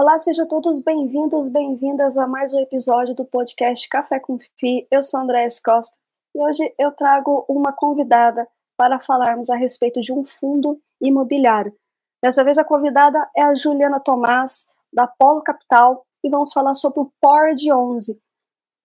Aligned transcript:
Olá, 0.00 0.16
sejam 0.16 0.46
todos 0.46 0.80
bem-vindos, 0.80 1.48
bem-vindas 1.48 2.16
a 2.16 2.24
mais 2.24 2.54
um 2.54 2.60
episódio 2.60 3.16
do 3.16 3.24
podcast 3.24 3.88
Café 3.88 4.20
com 4.20 4.38
FI. 4.38 4.86
Eu 4.92 5.02
sou 5.02 5.18
Andréa 5.18 5.48
Costa 5.64 5.98
e 6.32 6.40
hoje 6.40 6.72
eu 6.78 6.92
trago 6.92 7.44
uma 7.48 7.72
convidada 7.72 8.46
para 8.76 9.00
falarmos 9.00 9.50
a 9.50 9.56
respeito 9.56 10.00
de 10.00 10.12
um 10.12 10.24
fundo 10.24 10.80
imobiliário. 11.02 11.74
Dessa 12.22 12.44
vez 12.44 12.58
a 12.58 12.64
convidada 12.64 13.28
é 13.36 13.42
a 13.42 13.56
Juliana 13.56 13.98
Tomás, 13.98 14.68
da 14.92 15.08
Polo 15.08 15.42
Capital, 15.42 16.06
e 16.24 16.30
vamos 16.30 16.52
falar 16.52 16.76
sobre 16.76 17.00
o 17.00 17.10
PORD 17.20 17.72
11. 17.72 18.22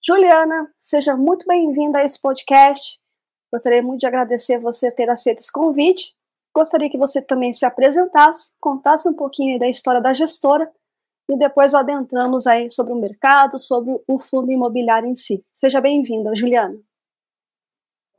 Juliana, 0.03 0.67
seja 0.79 1.15
muito 1.15 1.45
bem-vinda 1.45 1.99
a 1.99 2.03
esse 2.03 2.19
podcast. 2.19 2.99
Gostaria 3.53 3.83
muito 3.83 3.99
de 3.99 4.07
agradecer 4.07 4.57
você 4.57 4.89
ter 4.89 5.11
aceito 5.11 5.41
esse 5.41 5.51
convite. 5.51 6.15
Gostaria 6.55 6.89
que 6.89 6.97
você 6.97 7.21
também 7.21 7.53
se 7.53 7.67
apresentasse, 7.67 8.51
contasse 8.59 9.07
um 9.07 9.13
pouquinho 9.13 9.59
da 9.59 9.69
história 9.69 10.01
da 10.01 10.11
gestora 10.11 10.67
e 11.29 11.37
depois 11.37 11.73
adentramos 11.73 12.45
aí 12.47 12.69
sobre 12.69 12.93
o 12.93 12.99
mercado, 12.99 13.57
sobre 13.57 13.93
o 14.07 14.19
fundo 14.19 14.51
imobiliário 14.51 15.07
em 15.07 15.15
si. 15.15 15.43
Seja 15.53 15.79
bem-vinda, 15.79 16.35
Juliana. 16.35 16.75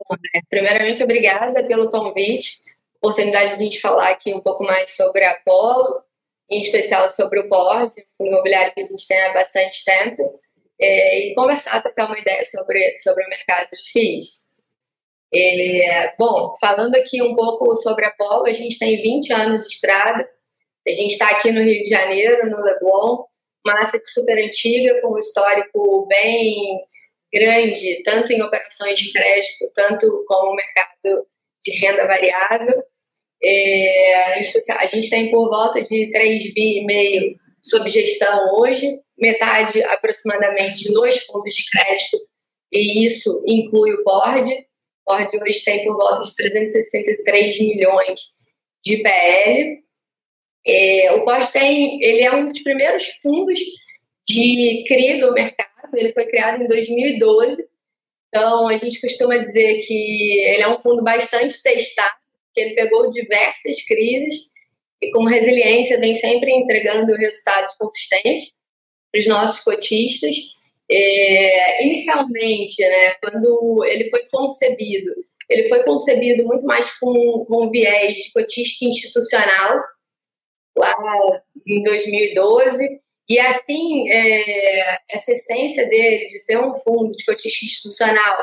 Né, 0.09 0.41
primeiramente, 0.49 1.03
obrigada 1.03 1.65
pelo 1.65 1.89
convite, 1.89 2.61
oportunidade 2.97 3.55
de 3.55 3.61
a 3.61 3.63
gente 3.63 3.79
falar 3.79 4.09
aqui 4.09 4.33
um 4.33 4.41
pouco 4.41 4.63
mais 4.63 4.95
sobre 4.95 5.23
a 5.23 5.31
Apolo, 5.31 6.03
em 6.49 6.59
especial 6.59 7.09
sobre 7.09 7.39
o 7.39 7.49
PORD, 7.49 7.93
o 8.19 8.25
imobiliário 8.25 8.73
que 8.73 8.81
a 8.81 8.85
gente 8.85 9.07
tem 9.07 9.19
há 9.21 9.33
bastante 9.33 9.83
tempo, 9.83 10.39
é, 10.79 11.19
e 11.19 11.35
conversar, 11.35 11.81
trocar 11.81 12.07
uma 12.07 12.19
ideia 12.19 12.43
sobre, 12.45 12.95
sobre 12.97 13.25
o 13.25 13.29
mercado 13.29 13.69
de 13.71 13.91
FIIs. 13.91 14.45
É, 15.33 16.15
bom, 16.17 16.53
falando 16.59 16.95
aqui 16.95 17.21
um 17.21 17.35
pouco 17.35 17.75
sobre 17.75 18.05
a 18.05 18.09
Apolo, 18.09 18.45
a 18.45 18.53
gente 18.53 18.77
tem 18.77 19.01
20 19.01 19.33
anos 19.33 19.61
de 19.61 19.73
estrada, 19.73 20.29
a 20.87 20.91
gente 20.91 21.11
está 21.11 21.29
aqui 21.29 21.51
no 21.51 21.63
Rio 21.63 21.83
de 21.83 21.89
Janeiro, 21.89 22.49
no 22.49 22.61
Leblon, 22.61 23.25
uma 23.65 23.79
asset 23.79 24.07
super 24.09 24.37
antiga, 24.37 25.01
com 25.01 25.15
um 25.15 25.19
histórico 25.19 26.05
bem 26.07 26.79
grande, 27.33 28.03
tanto 28.03 28.31
em 28.31 28.41
operações 28.41 28.99
de 28.99 29.11
crédito, 29.11 29.71
tanto 29.73 30.23
como 30.27 30.55
mercado 30.55 31.27
de 31.63 31.71
renda 31.79 32.05
variável. 32.05 32.83
É, 33.43 34.39
a 34.39 34.85
gente 34.85 35.09
tem 35.09 35.31
por 35.31 35.49
volta 35.49 35.83
de 35.83 36.11
3 36.11 36.53
bi 36.53 36.85
meio 36.85 37.35
sob 37.63 37.89
gestão 37.89 38.55
hoje, 38.55 38.99
metade 39.17 39.83
aproximadamente 39.83 40.91
nos 40.93 41.17
fundos 41.25 41.53
de 41.53 41.69
crédito, 41.69 42.17
e 42.71 43.05
isso 43.05 43.43
inclui 43.47 43.93
o 43.93 44.03
board. 44.03 44.51
O 45.07 45.11
board 45.11 45.37
hoje 45.41 45.63
tem 45.63 45.83
por 45.83 45.95
volta 45.97 46.21
de 46.21 46.35
363 46.35 47.59
milhões 47.59 48.21
de 48.83 48.97
PL. 48.97 49.84
É, 50.67 51.11
o 51.13 51.23
Pós 51.23 51.51
tem, 51.51 51.99
ele 52.01 52.21
é 52.23 52.33
um 52.33 52.47
dos 52.47 52.61
primeiros 52.63 53.05
fundos 53.21 53.59
de 54.27 54.83
CRI 54.87 55.19
do 55.19 55.31
mercado, 55.31 55.95
ele 55.95 56.11
foi 56.11 56.25
criado 56.25 56.63
em 56.63 56.67
2012, 56.67 57.63
então 58.29 58.67
a 58.67 58.75
gente 58.75 58.99
costuma 58.99 59.37
dizer 59.37 59.81
que 59.81 60.39
ele 60.41 60.63
é 60.63 60.67
um 60.67 60.81
fundo 60.81 61.03
bastante 61.03 61.61
testado, 61.61 62.15
que 62.53 62.59
ele 62.59 62.75
pegou 62.75 63.09
diversas 63.09 63.85
crises 63.85 64.49
e 65.01 65.11
com 65.11 65.25
resiliência 65.25 65.99
vem 65.99 66.15
sempre 66.15 66.51
entregando 66.51 67.13
resultados 67.13 67.75
consistentes 67.75 68.53
para 69.11 69.19
os 69.19 69.27
nossos 69.27 69.63
cotistas. 69.63 70.35
É, 70.89 71.85
inicialmente, 71.85 72.81
né, 72.81 73.15
quando 73.21 73.83
ele 73.85 74.09
foi 74.09 74.25
concebido, 74.31 75.13
ele 75.49 75.65
foi 75.65 75.83
concebido 75.83 76.45
muito 76.45 76.65
mais 76.65 76.97
com, 76.97 77.45
com 77.47 77.71
viés 77.71 78.15
de 78.15 78.31
cotista 78.31 78.85
institucional, 78.85 79.79
lá 80.77 80.95
em 81.65 81.81
2012. 81.83 83.01
E 83.27 83.39
assim, 83.39 84.09
é, 84.11 84.97
essa 85.09 85.31
essência 85.31 85.87
dele 85.89 86.27
de 86.27 86.37
ser 86.39 86.59
um 86.59 86.77
fundo 86.79 87.15
de 87.15 87.25
cotista 87.25 87.65
institucional 87.65 88.37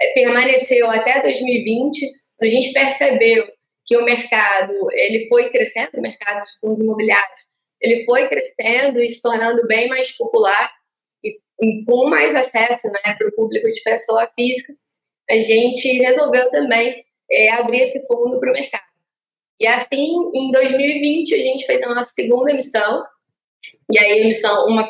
é, 0.00 0.12
permaneceu 0.12 0.90
até 0.90 1.22
2020. 1.22 2.06
A 2.42 2.46
gente 2.46 2.72
percebeu 2.72 3.46
que 3.86 3.96
o 3.96 4.04
mercado 4.04 4.74
ele 4.92 5.26
foi 5.28 5.48
crescendo, 5.50 5.90
o 5.94 6.02
mercado 6.02 6.40
de 6.40 6.58
fundos 6.60 6.80
imobiliários, 6.80 7.54
ele 7.80 8.04
foi 8.04 8.28
crescendo 8.28 9.00
e 9.00 9.08
se 9.08 9.22
tornando 9.22 9.66
bem 9.66 9.88
mais 9.88 10.12
popular 10.12 10.72
e, 11.24 11.38
com 11.84 12.08
mais 12.08 12.34
acesso 12.34 12.88
né, 12.88 13.14
para 13.16 13.28
o 13.28 13.34
público 13.34 13.70
de 13.70 13.82
pessoa 13.82 14.28
física. 14.34 14.74
A 15.30 15.36
gente 15.36 15.88
resolveu 15.98 16.50
também 16.50 17.04
é, 17.30 17.50
abrir 17.50 17.80
esse 17.80 18.04
fundo 18.06 18.38
para 18.40 18.50
o 18.50 18.52
mercado. 18.52 18.95
E 19.60 19.66
assim, 19.66 20.12
em 20.34 20.50
2020, 20.50 21.34
a 21.34 21.38
gente 21.38 21.66
fez 21.66 21.82
a 21.82 21.88
nossa 21.88 22.12
segunda 22.12 22.50
emissão, 22.50 23.02
e 23.92 23.98
aí 23.98 24.12
a 24.12 24.18
emissão 24.18 24.66
1 24.68 24.86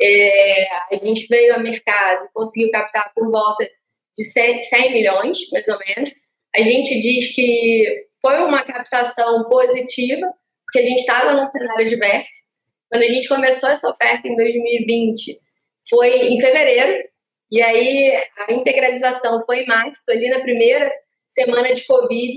é, 0.00 0.66
a 0.92 0.96
gente 1.02 1.26
veio 1.28 1.54
ao 1.54 1.60
mercado, 1.60 2.28
conseguiu 2.34 2.70
captar 2.70 3.12
por 3.14 3.30
volta 3.30 3.68
de 4.16 4.24
100, 4.24 4.62
100 4.62 4.92
milhões, 4.92 5.38
mais 5.52 5.68
ou 5.68 5.78
menos. 5.78 6.10
A 6.54 6.62
gente 6.62 7.00
diz 7.00 7.34
que 7.34 8.06
foi 8.20 8.40
uma 8.42 8.64
captação 8.64 9.44
positiva, 9.48 10.26
porque 10.64 10.78
a 10.80 10.82
gente 10.82 11.00
estava 11.00 11.32
num 11.32 11.46
cenário 11.46 11.88
diverso. 11.88 12.42
Quando 12.90 13.02
a 13.02 13.08
gente 13.08 13.28
começou 13.28 13.70
essa 13.70 13.88
oferta 13.88 14.26
em 14.28 14.36
2020, 14.36 15.38
foi 15.88 16.28
em 16.28 16.40
fevereiro, 16.40 17.08
e 17.50 17.62
aí 17.62 18.14
a 18.48 18.52
integralização 18.52 19.42
foi 19.46 19.62
em 19.62 19.66
março, 19.66 20.02
ali 20.08 20.28
na 20.28 20.40
primeira 20.40 20.90
semana 21.28 21.72
de 21.72 21.84
Covid, 21.86 22.32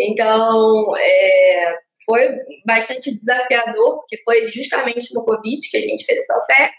então, 0.00 0.96
é, 0.96 1.74
foi 2.04 2.28
bastante 2.66 3.18
desafiador, 3.18 3.98
porque 3.98 4.22
foi 4.24 4.50
justamente 4.50 5.14
no 5.14 5.24
Covid 5.24 5.58
que 5.70 5.76
a 5.76 5.80
gente 5.80 6.04
fez 6.04 6.18
essa 6.18 6.38
oferta, 6.38 6.74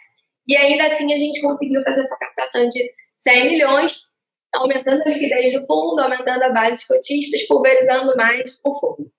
e 0.47 0.57
ainda 0.57 0.85
assim 0.87 1.11
a 1.13 1.17
gente 1.17 1.41
conseguiu 1.41 1.81
fazer 1.83 2.01
essa 2.01 2.17
captação 2.17 2.67
de 2.67 2.91
100 3.19 3.49
milhões, 3.49 4.07
aumentando 4.53 5.03
a 5.03 5.09
liquidez 5.09 5.53
do 5.53 5.65
fundo, 5.65 6.01
aumentando 6.01 6.43
a 6.43 6.49
base 6.49 6.81
de 6.81 6.87
cotistas, 6.87 7.43
pulverizando 7.47 8.15
mais 8.17 8.59
o 8.65 8.79
fundo. 8.79 9.11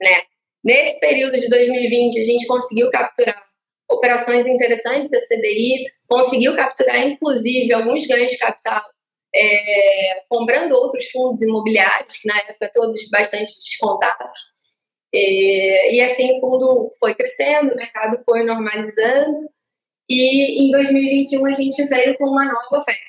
Né? 0.00 0.22
Nesse 0.64 0.98
período 0.98 1.38
de 1.38 1.48
2020, 1.48 2.18
a 2.18 2.24
gente 2.24 2.46
conseguiu 2.46 2.90
capturar 2.90 3.46
operações 3.90 4.46
interessantes 4.46 5.10
da 5.10 5.20
CDI, 5.20 5.86
conseguiu 6.08 6.56
capturar, 6.56 7.06
inclusive, 7.06 7.72
alguns 7.72 8.06
ganhos 8.06 8.32
de 8.32 8.38
capital 8.38 8.82
é, 9.36 10.24
comprando 10.28 10.72
outros 10.72 11.10
fundos 11.10 11.42
imobiliários, 11.42 12.16
que 12.16 12.28
na 12.28 12.38
época 12.38 12.70
todos 12.72 13.08
bastante 13.10 13.52
descontados. 13.52 14.56
É, 15.14 15.94
e 15.94 16.00
assim 16.00 16.38
o 16.38 16.40
fundo 16.40 16.90
foi 16.98 17.14
crescendo, 17.14 17.72
o 17.72 17.76
mercado 17.76 18.22
foi 18.24 18.42
normalizando, 18.44 19.48
e 20.08 20.66
em 20.66 20.70
2021 20.70 21.46
a 21.46 21.52
gente 21.52 21.84
veio 21.84 22.16
com 22.16 22.24
uma 22.24 22.44
nova 22.44 22.78
oferta. 22.78 23.00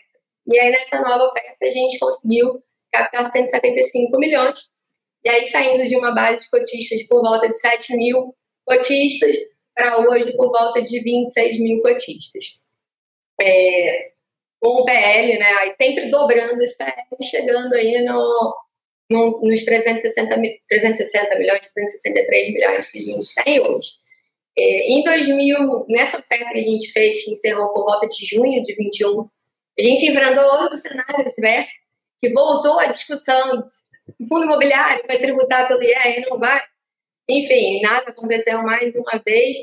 E 0.46 0.60
aí 0.60 0.72
nessa 0.72 1.02
nova 1.02 1.26
oferta 1.26 1.58
a 1.62 1.70
gente 1.70 1.98
conseguiu 2.00 2.62
captar 2.92 3.32
175 3.32 4.18
milhões, 4.18 4.60
e 5.24 5.30
aí 5.30 5.46
saindo 5.46 5.86
de 5.88 5.96
uma 5.96 6.14
base 6.14 6.44
de 6.44 6.50
cotistas 6.50 7.04
por 7.04 7.22
volta 7.22 7.50
de 7.50 7.60
7 7.60 7.96
mil 7.96 8.36
cotistas 8.66 9.36
para 9.74 10.00
hoje 10.00 10.36
por 10.36 10.50
volta 10.50 10.82
de 10.82 11.00
26 11.02 11.60
mil 11.60 11.82
cotistas. 11.82 12.60
É, 13.40 14.12
com 14.68 14.82
o 14.82 14.86
PL, 14.86 15.40
né? 15.40 15.46
Aí 15.62 15.74
sempre 15.82 16.12
dobrando 16.12 16.62
esse 16.62 16.78
PL, 16.78 16.94
chegando 17.24 17.74
aí 17.74 18.04
no, 18.04 18.56
no, 19.10 19.40
nos 19.42 19.64
360, 19.64 20.36
360 20.68 21.40
milhões, 21.40 21.72
363 21.74 22.54
milhões 22.54 22.92
que 22.92 23.00
a 23.00 23.02
gente 23.02 23.36
tem 23.44 23.62
hoje. 23.62 23.92
É, 24.60 24.92
em 24.92 25.04
2000, 25.04 25.86
nessa 25.88 26.18
oferta 26.18 26.52
que 26.52 26.60
a 26.60 26.62
gente 26.62 26.92
fez, 26.92 27.24
que 27.24 27.32
encerrou 27.32 27.70
por 27.74 27.86
volta 27.86 28.08
de 28.08 28.26
junho 28.26 28.62
de 28.62 28.76
21, 28.76 29.30
a 29.80 29.82
gente 29.82 30.08
enfrentou 30.08 30.44
outro 30.44 30.78
cenário 30.78 31.32
diverso, 31.34 31.76
que 32.20 32.30
voltou 32.34 32.80
a 32.80 32.88
discussão 32.88 33.58
do 33.58 34.28
fundo 34.28 34.46
imobiliário 34.46 35.04
vai 35.08 35.20
tributar 35.20 35.68
pelo 35.68 35.84
IR, 35.84 36.26
não 36.30 36.40
vai. 36.40 36.62
Enfim, 37.30 37.82
nada 37.82 38.10
aconteceu 38.10 38.62
mais 38.64 38.96
uma 38.96 39.22
vez, 39.26 39.58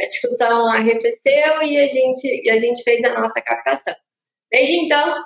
a 0.00 0.06
discussão 0.06 0.68
arrefeceu 0.72 1.62
e 1.62 1.78
a 1.78 1.88
gente, 1.88 2.42
e 2.44 2.50
a 2.50 2.58
gente 2.58 2.82
fez 2.82 3.02
a 3.04 3.18
nossa 3.18 3.40
captação. 3.40 3.94
Desde 4.52 4.76
então, 4.76 5.24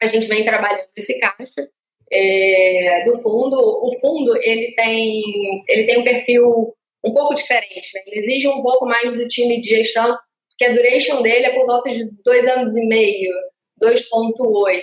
a 0.00 0.06
gente 0.06 0.28
vem 0.28 0.44
trabalhando 0.44 0.88
esse 0.96 1.18
caixa 1.18 1.68
é, 2.12 3.04
do 3.04 3.20
fundo. 3.20 3.56
O 3.56 3.98
fundo 4.00 4.36
ele 4.42 4.74
tem, 4.74 5.20
ele 5.68 5.84
tem 5.84 5.98
um 5.98 6.04
perfil 6.04 6.74
um 7.04 7.12
pouco 7.12 7.34
diferente, 7.34 7.94
né? 7.94 8.02
ele 8.06 8.26
exige 8.26 8.48
um 8.48 8.62
pouco 8.62 8.86
mais 8.86 9.12
do 9.12 9.26
time 9.28 9.60
de 9.60 9.68
gestão, 9.68 10.16
porque 10.50 10.64
a 10.64 10.74
duration 10.74 11.22
dele 11.22 11.46
é 11.46 11.54
por 11.54 11.66
volta 11.66 11.90
de 11.90 12.08
dois 12.24 12.44
anos 12.44 12.76
e 12.76 12.86
meio, 12.86 13.32
2,8. 13.82 14.82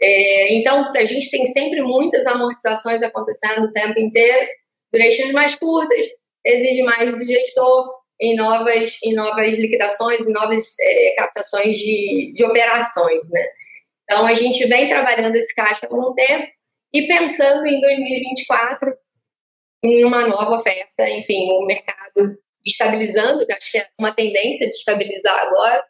É, 0.00 0.54
então, 0.54 0.92
a 0.96 1.04
gente 1.04 1.30
tem 1.30 1.44
sempre 1.46 1.80
muitas 1.82 2.24
amortizações 2.26 3.02
acontecendo 3.02 3.66
o 3.66 3.72
tempo 3.72 3.98
inteiro, 3.98 4.46
durations 4.92 5.32
mais 5.32 5.54
curtas, 5.54 6.04
exige 6.44 6.82
mais 6.82 7.10
do 7.10 7.24
gestor, 7.24 8.01
em 8.22 8.36
novas, 8.36 8.98
em 9.02 9.14
novas 9.14 9.58
liquidações, 9.58 10.24
em 10.24 10.32
novas 10.32 10.76
é, 10.80 11.14
captações 11.16 11.76
de, 11.76 12.32
de 12.32 12.44
operações, 12.44 13.28
né? 13.28 13.44
Então, 14.04 14.24
a 14.26 14.34
gente 14.34 14.64
vem 14.68 14.88
trabalhando 14.88 15.34
esse 15.34 15.52
caixa 15.52 15.86
há 15.86 15.92
algum 15.92 16.14
tempo 16.14 16.46
e 16.94 17.08
pensando 17.08 17.66
em 17.66 17.80
2024 17.80 18.96
em 19.84 20.04
uma 20.04 20.28
nova 20.28 20.58
oferta, 20.58 21.10
enfim, 21.10 21.50
o 21.50 21.66
mercado 21.66 22.38
estabilizando, 22.64 23.44
que 23.44 23.52
acho 23.52 23.72
que 23.72 23.78
é 23.78 23.88
uma 23.98 24.14
tendência 24.14 24.68
de 24.68 24.74
estabilizar 24.76 25.36
agora, 25.36 25.84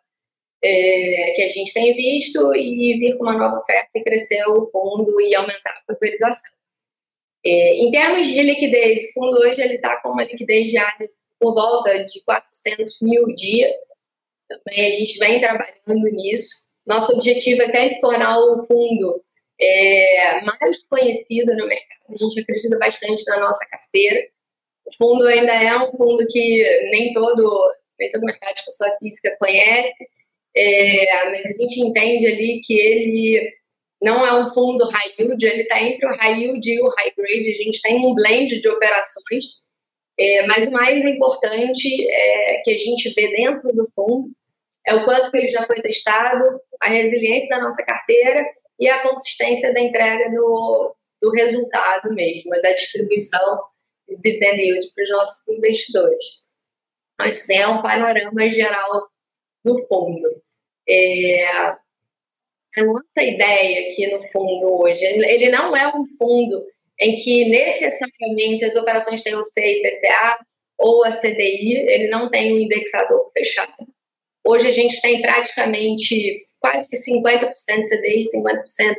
é, 0.64 1.32
que 1.36 1.42
a 1.42 1.48
gente 1.48 1.74
tem 1.74 1.94
visto, 1.94 2.54
e 2.54 2.98
vir 2.98 3.18
com 3.18 3.24
uma 3.24 3.36
nova 3.36 3.60
oferta 3.60 3.90
e 3.94 4.02
crescer 4.02 4.42
o 4.48 4.70
fundo 4.70 5.20
e 5.20 5.34
aumentar 5.34 5.72
a 5.72 5.84
pulverização. 5.86 6.54
É, 7.44 7.76
em 7.76 7.90
termos 7.90 8.26
de 8.26 8.40
liquidez, 8.40 9.10
o 9.10 9.12
fundo 9.12 9.38
hoje 9.40 9.60
está 9.60 10.00
com 10.00 10.10
uma 10.10 10.24
liquidez 10.24 10.70
diária 10.70 11.10
por 11.42 11.54
volta 11.54 12.04
de 12.04 12.22
400 12.24 13.00
mil 13.02 13.26
dia. 13.34 13.68
Também 14.48 14.86
a 14.86 14.90
gente 14.90 15.18
vem 15.18 15.40
trabalhando 15.40 16.08
nisso. 16.12 16.66
Nosso 16.86 17.12
objetivo 17.14 17.62
é 17.62 17.66
sempre 17.66 17.98
tornar 17.98 18.38
o 18.38 18.64
fundo 18.66 19.22
é, 19.60 20.40
mais 20.42 20.84
conhecido 20.84 21.56
no 21.56 21.66
mercado. 21.66 22.00
A 22.10 22.16
gente 22.16 22.40
acredita 22.40 22.78
bastante 22.78 23.24
na 23.26 23.40
nossa 23.40 23.68
carteira. 23.68 24.28
O 24.86 24.96
fundo 24.96 25.26
ainda 25.26 25.52
é 25.52 25.76
um 25.76 25.90
fundo 25.96 26.24
que 26.28 26.88
nem 26.92 27.12
todo, 27.12 27.74
nem 27.98 28.10
todo 28.12 28.24
mercado 28.24 28.54
de 28.54 28.64
pessoa 28.64 28.96
física 28.98 29.36
conhece, 29.38 29.94
é, 30.54 31.24
mas 31.30 31.46
a 31.46 31.48
gente 31.48 31.80
entende 31.80 32.26
ali 32.26 32.60
que 32.62 32.74
ele 32.74 33.52
não 34.02 34.26
é 34.26 34.44
um 34.44 34.52
fundo 34.52 34.84
high 34.90 35.14
yield, 35.18 35.46
ele 35.46 35.62
está 35.62 35.80
entre 35.80 36.06
o 36.06 36.16
high 36.16 36.40
yield 36.40 36.68
e 36.68 36.82
o 36.82 36.88
high 36.88 37.12
grade. 37.16 37.50
A 37.50 37.62
gente 37.62 37.80
tem 37.80 38.04
um 38.04 38.14
blend 38.14 38.60
de 38.60 38.68
operações, 38.68 39.61
é, 40.18 40.46
mas 40.46 40.66
o 40.66 40.70
mais 40.70 41.04
importante 41.04 42.06
é 42.10 42.62
que 42.62 42.72
a 42.72 42.78
gente 42.78 43.12
vê 43.14 43.34
dentro 43.34 43.72
do 43.72 43.90
fundo 43.94 44.30
é 44.86 44.94
o 44.94 45.04
quanto 45.04 45.30
que 45.30 45.36
ele 45.36 45.48
já 45.48 45.66
foi 45.66 45.80
testado, 45.80 46.60
a 46.80 46.88
resiliência 46.88 47.56
da 47.56 47.62
nossa 47.62 47.84
carteira 47.84 48.44
e 48.78 48.88
a 48.88 49.02
consistência 49.02 49.72
da 49.72 49.80
entrega 49.80 50.30
do, 50.30 50.94
do 51.20 51.30
resultado 51.30 52.12
mesmo, 52.12 52.50
da 52.62 52.72
distribuição 52.72 53.62
de 54.08 54.16
dividend 54.16 54.92
para 54.94 55.04
os 55.04 55.10
nossos 55.10 55.48
investidores. 55.48 56.24
Mas 57.18 57.48
é 57.48 57.66
um 57.66 57.80
panorama 57.80 58.50
geral 58.50 59.08
do 59.64 59.86
fundo. 59.86 60.42
É, 60.88 61.46
a 61.48 62.84
nossa 62.84 63.22
ideia 63.22 63.88
aqui 63.88 64.08
no 64.08 64.28
fundo 64.30 64.82
hoje, 64.82 65.04
ele 65.04 65.50
não 65.50 65.76
é 65.76 65.86
um 65.88 66.04
fundo 66.18 66.66
em 67.00 67.16
que 67.16 67.48
necessariamente 67.48 68.64
as 68.64 68.76
operações 68.76 69.22
têm 69.22 69.34
o 69.34 69.44
CIPCA 69.44 70.38
ou 70.78 71.04
a 71.04 71.10
CDI, 71.10 71.78
ele 71.88 72.08
não 72.08 72.30
tem 72.30 72.52
um 72.52 72.58
indexador 72.58 73.30
fechado. 73.32 73.86
Hoje 74.44 74.68
a 74.68 74.72
gente 74.72 75.00
tem 75.00 75.22
praticamente 75.22 76.46
quase 76.60 76.96
50% 76.96 77.52
CDI, 77.54 78.24
50% 78.34 78.96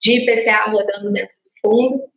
de 0.00 0.18
IPCA 0.18 0.70
rodando 0.70 1.12
dentro 1.12 1.34
do 1.44 1.70
fundo. 1.70 2.10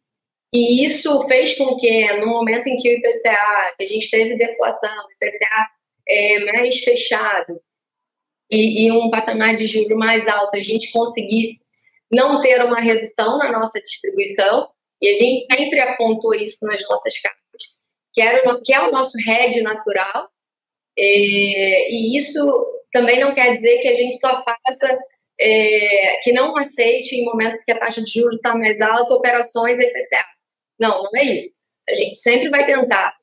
E 0.54 0.86
isso 0.86 1.28
fez 1.28 1.58
com 1.58 1.76
que, 1.78 2.14
no 2.18 2.28
momento 2.28 2.68
em 2.68 2.78
que 2.78 2.90
o 2.90 2.98
IPCA, 2.98 3.76
que 3.78 3.84
a 3.84 3.88
gente 3.88 4.10
teve 4.10 4.38
deflação, 4.38 5.08
IPCA 5.12 5.68
é 6.08 6.40
mais 6.46 6.80
fechado 6.80 7.60
e, 8.52 8.86
e 8.86 8.92
um 8.92 9.10
patamar 9.10 9.56
de 9.56 9.66
juro 9.66 9.98
mais 9.98 10.28
alto, 10.28 10.56
a 10.56 10.62
gente 10.62 10.92
conseguisse 10.92 11.60
não 12.12 12.42
ter 12.42 12.64
uma 12.64 12.80
redução 12.80 13.40
na 13.40 13.52
nossa 13.52 13.82
distribuição, 13.82 14.70
e 15.04 15.10
a 15.10 15.14
gente 15.16 15.46
sempre 15.46 15.82
apontou 15.82 16.34
isso 16.34 16.66
nas 16.66 16.82
nossas 16.88 17.20
cartas, 17.20 17.78
que, 18.14 18.22
era 18.22 18.62
que 18.64 18.74
é 18.74 18.80
o 18.80 18.92
nosso 18.92 19.18
hedge 19.20 19.62
natural, 19.62 20.30
e, 20.98 22.14
e 22.14 22.18
isso 22.18 22.40
também 22.90 23.20
não 23.20 23.34
quer 23.34 23.54
dizer 23.54 23.80
que 23.80 23.90
a 23.90 23.96
gente 23.96 24.18
só 24.18 24.42
faça, 24.46 24.98
é, 25.42 26.22
que 26.24 26.32
não 26.32 26.56
aceite 26.56 27.18
em 27.18 27.26
momentos 27.26 27.62
que 27.66 27.72
a 27.74 27.80
taxa 27.80 28.02
de 28.02 28.12
juros 28.14 28.36
está 28.36 28.56
mais 28.56 28.80
alta, 28.80 29.14
operações 29.14 29.74
IPCA. 29.74 30.26
Não, 30.80 31.04
não 31.04 31.12
é 31.16 31.24
isso. 31.24 31.58
A 31.90 31.96
gente 31.96 32.18
sempre 32.18 32.50
vai 32.50 32.66
tentar 32.66 33.14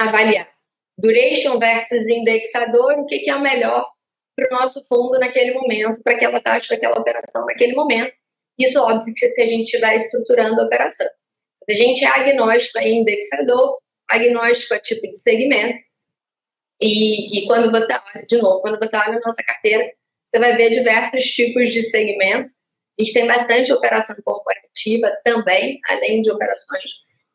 avaliar 0.00 0.48
duration 0.96 1.58
versus 1.58 2.06
indexador, 2.06 2.98
o 2.98 3.04
que, 3.04 3.18
que 3.18 3.28
é 3.28 3.36
o 3.36 3.42
melhor 3.42 3.86
para 4.34 4.48
o 4.48 4.58
nosso 4.58 4.82
fundo 4.86 5.18
naquele 5.18 5.52
momento, 5.52 6.02
para 6.02 6.14
aquela 6.14 6.40
taxa 6.40 6.74
daquela 6.74 6.98
operação 6.98 7.44
naquele 7.44 7.74
momento. 7.74 8.14
Isso, 8.58 8.80
óbvio, 8.80 9.12
que 9.14 9.26
se 9.26 9.42
a 9.42 9.46
gente 9.46 9.64
estiver 9.64 9.94
estruturando 9.94 10.60
a 10.60 10.64
operação. 10.64 11.08
A 11.68 11.72
gente 11.72 12.04
é 12.04 12.08
agnóstico 12.08 12.78
a 12.78 12.86
indexador, 12.86 13.78
agnóstico 14.08 14.74
a 14.74 14.78
tipo 14.78 15.06
de 15.10 15.18
segmento, 15.18 15.78
e, 16.80 17.38
e 17.38 17.46
quando 17.46 17.70
você 17.70 17.92
olha, 17.92 18.26
de 18.26 18.36
novo, 18.38 18.60
quando 18.60 18.78
você 18.78 18.94
olha 18.96 19.12
na 19.12 19.20
nossa 19.24 19.42
carteira, 19.42 19.90
você 20.24 20.38
vai 20.38 20.56
ver 20.56 20.70
diversos 20.70 21.24
tipos 21.24 21.72
de 21.72 21.82
segmento. 21.82 22.50
A 22.98 23.02
gente 23.02 23.12
tem 23.12 23.26
bastante 23.26 23.72
operação 23.72 24.16
corporativa 24.24 25.10
também, 25.24 25.78
além 25.88 26.20
de 26.20 26.30
operações 26.30 26.90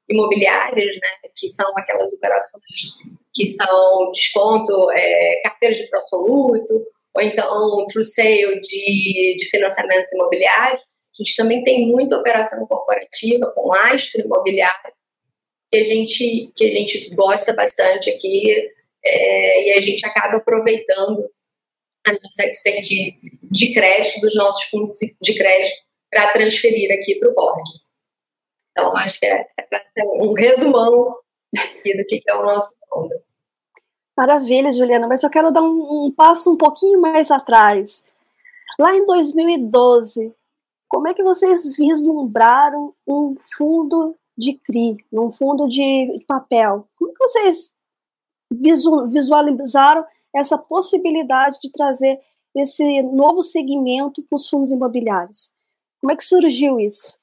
imobiliárias, 0.08 0.86
né, 0.86 1.30
que 1.36 1.48
são 1.48 1.72
aquelas 1.78 2.12
operações 2.14 2.64
que 3.34 3.46
são 3.46 4.12
desconto, 4.12 4.92
é, 4.92 5.42
carteira 5.44 5.76
de 5.76 5.88
prosoluto, 5.88 6.86
ou 7.16 7.22
então 7.22 7.86
true 7.92 8.04
sale 8.04 8.60
de, 8.60 9.36
de 9.38 9.50
financiamentos 9.50 10.12
imobiliários. 10.14 10.82
A 11.20 11.24
gente 11.24 11.36
também 11.36 11.64
tem 11.64 11.86
muita 11.86 12.18
operação 12.18 12.66
corporativa 12.66 13.52
com 13.54 13.68
lastro 13.68 14.22
imobiliário, 14.22 14.94
que 15.70 15.78
a 15.78 15.84
gente, 15.84 16.52
que 16.56 16.66
a 16.66 16.72
gente 16.72 17.14
gosta 17.14 17.54
bastante 17.54 18.10
aqui, 18.10 18.72
é, 19.06 19.68
e 19.68 19.74
a 19.74 19.82
gente 19.82 20.06
acaba 20.06 20.38
aproveitando 20.38 21.30
a 22.08 22.14
nossa 22.14 22.46
expertise 22.46 23.20
de 23.44 23.74
crédito 23.74 24.22
dos 24.22 24.36
nossos 24.36 24.64
fundos 24.66 24.96
de 25.22 25.36
crédito 25.36 25.76
para 26.10 26.32
transferir 26.32 26.90
aqui 26.92 27.16
para 27.16 27.30
o 27.30 27.34
board. 27.34 27.64
Então, 28.72 28.96
acho 28.96 29.20
que 29.20 29.26
é, 29.26 29.46
é 29.98 30.04
um 30.06 30.34
resumão 30.34 31.18
do 31.54 32.06
que 32.06 32.24
é 32.26 32.36
o 32.36 32.44
nosso 32.44 32.76
fundo. 32.90 33.14
Maravilha, 34.18 34.72
Juliana, 34.72 35.08
mas 35.08 35.24
eu 35.24 35.30
quero 35.30 35.52
dar 35.52 35.62
um, 35.62 36.08
um 36.08 36.14
passo 36.16 36.54
um 36.54 36.58
pouquinho 36.58 37.00
mais 37.00 37.30
atrás. 37.30 38.06
Lá 38.80 38.96
em 38.96 39.06
2012, 39.06 40.34
como 40.90 41.08
é 41.08 41.14
que 41.14 41.24
vocês 41.24 41.78
vislumbraram 41.78 42.94
um 43.08 43.36
fundo 43.56 44.16
de 44.38 44.54
CRI, 44.54 44.98
um 45.14 45.32
fundo 45.32 45.68
de 45.68 46.24
papel? 46.28 46.84
Como 46.98 47.12
é 47.12 47.14
que 47.14 47.24
vocês 47.24 47.76
visualizaram 48.52 50.06
essa 50.36 50.58
possibilidade 50.58 51.60
de 51.62 51.72
trazer 51.72 52.20
esse 52.56 53.02
novo 53.04 53.44
segmento 53.44 54.24
para 54.24 54.36
os 54.36 54.50
fundos 54.50 54.72
imobiliários. 54.72 55.54
Como 56.02 56.12
é 56.12 56.16
que 56.16 56.24
surgiu 56.24 56.80
isso? 56.80 57.20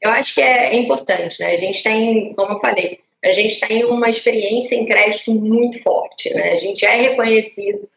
Eu 0.00 0.10
acho 0.10 0.34
que 0.34 0.42
é 0.42 0.76
importante, 0.76 1.40
né? 1.40 1.54
A 1.54 1.56
gente 1.56 1.82
tem, 1.82 2.34
como 2.34 2.54
eu 2.54 2.60
falei, 2.60 3.00
a 3.24 3.32
gente 3.32 3.58
tem 3.60 3.84
uma 3.86 4.10
experiência 4.10 4.74
em 4.74 4.86
crédito 4.86 5.34
muito 5.34 5.82
forte, 5.82 6.32
né? 6.34 6.52
A 6.52 6.56
gente 6.58 6.84
é 6.84 6.94
reconhecido 6.96 7.88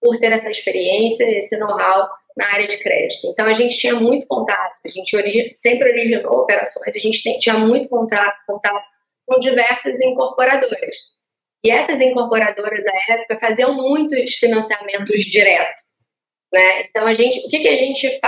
por 0.00 0.18
ter 0.18 0.32
essa 0.32 0.50
experiência, 0.50 1.24
esse 1.24 1.56
know-how 1.58 2.08
na 2.36 2.46
área 2.52 2.66
de 2.66 2.78
crédito. 2.78 3.28
Então 3.28 3.46
a 3.46 3.52
gente 3.52 3.76
tinha 3.76 3.94
muito 3.94 4.26
contato, 4.26 4.80
a 4.84 4.88
gente 4.88 5.14
origi 5.16 5.54
sempre 5.56 5.90
originou 5.90 6.32
operações, 6.40 6.94
a 6.94 6.98
gente 6.98 7.38
tinha 7.38 7.58
muito 7.58 7.88
contato, 7.88 8.36
contato 8.46 8.84
com 9.26 9.38
diversas 9.38 10.00
incorporadoras. 10.00 10.96
E 11.64 11.70
essas 11.70 12.00
incorporadoras 12.00 12.82
da 12.84 13.14
época 13.14 13.38
faziam 13.40 13.74
muitos 13.74 14.34
financiamentos 14.34 15.24
diretos. 15.24 15.84
Né? 16.52 16.82
Então, 16.82 17.06
a 17.06 17.14
gente, 17.14 17.38
o 17.46 17.48
que, 17.48 17.60
que 17.60 17.68
a 17.68 17.76
gente 17.76 18.20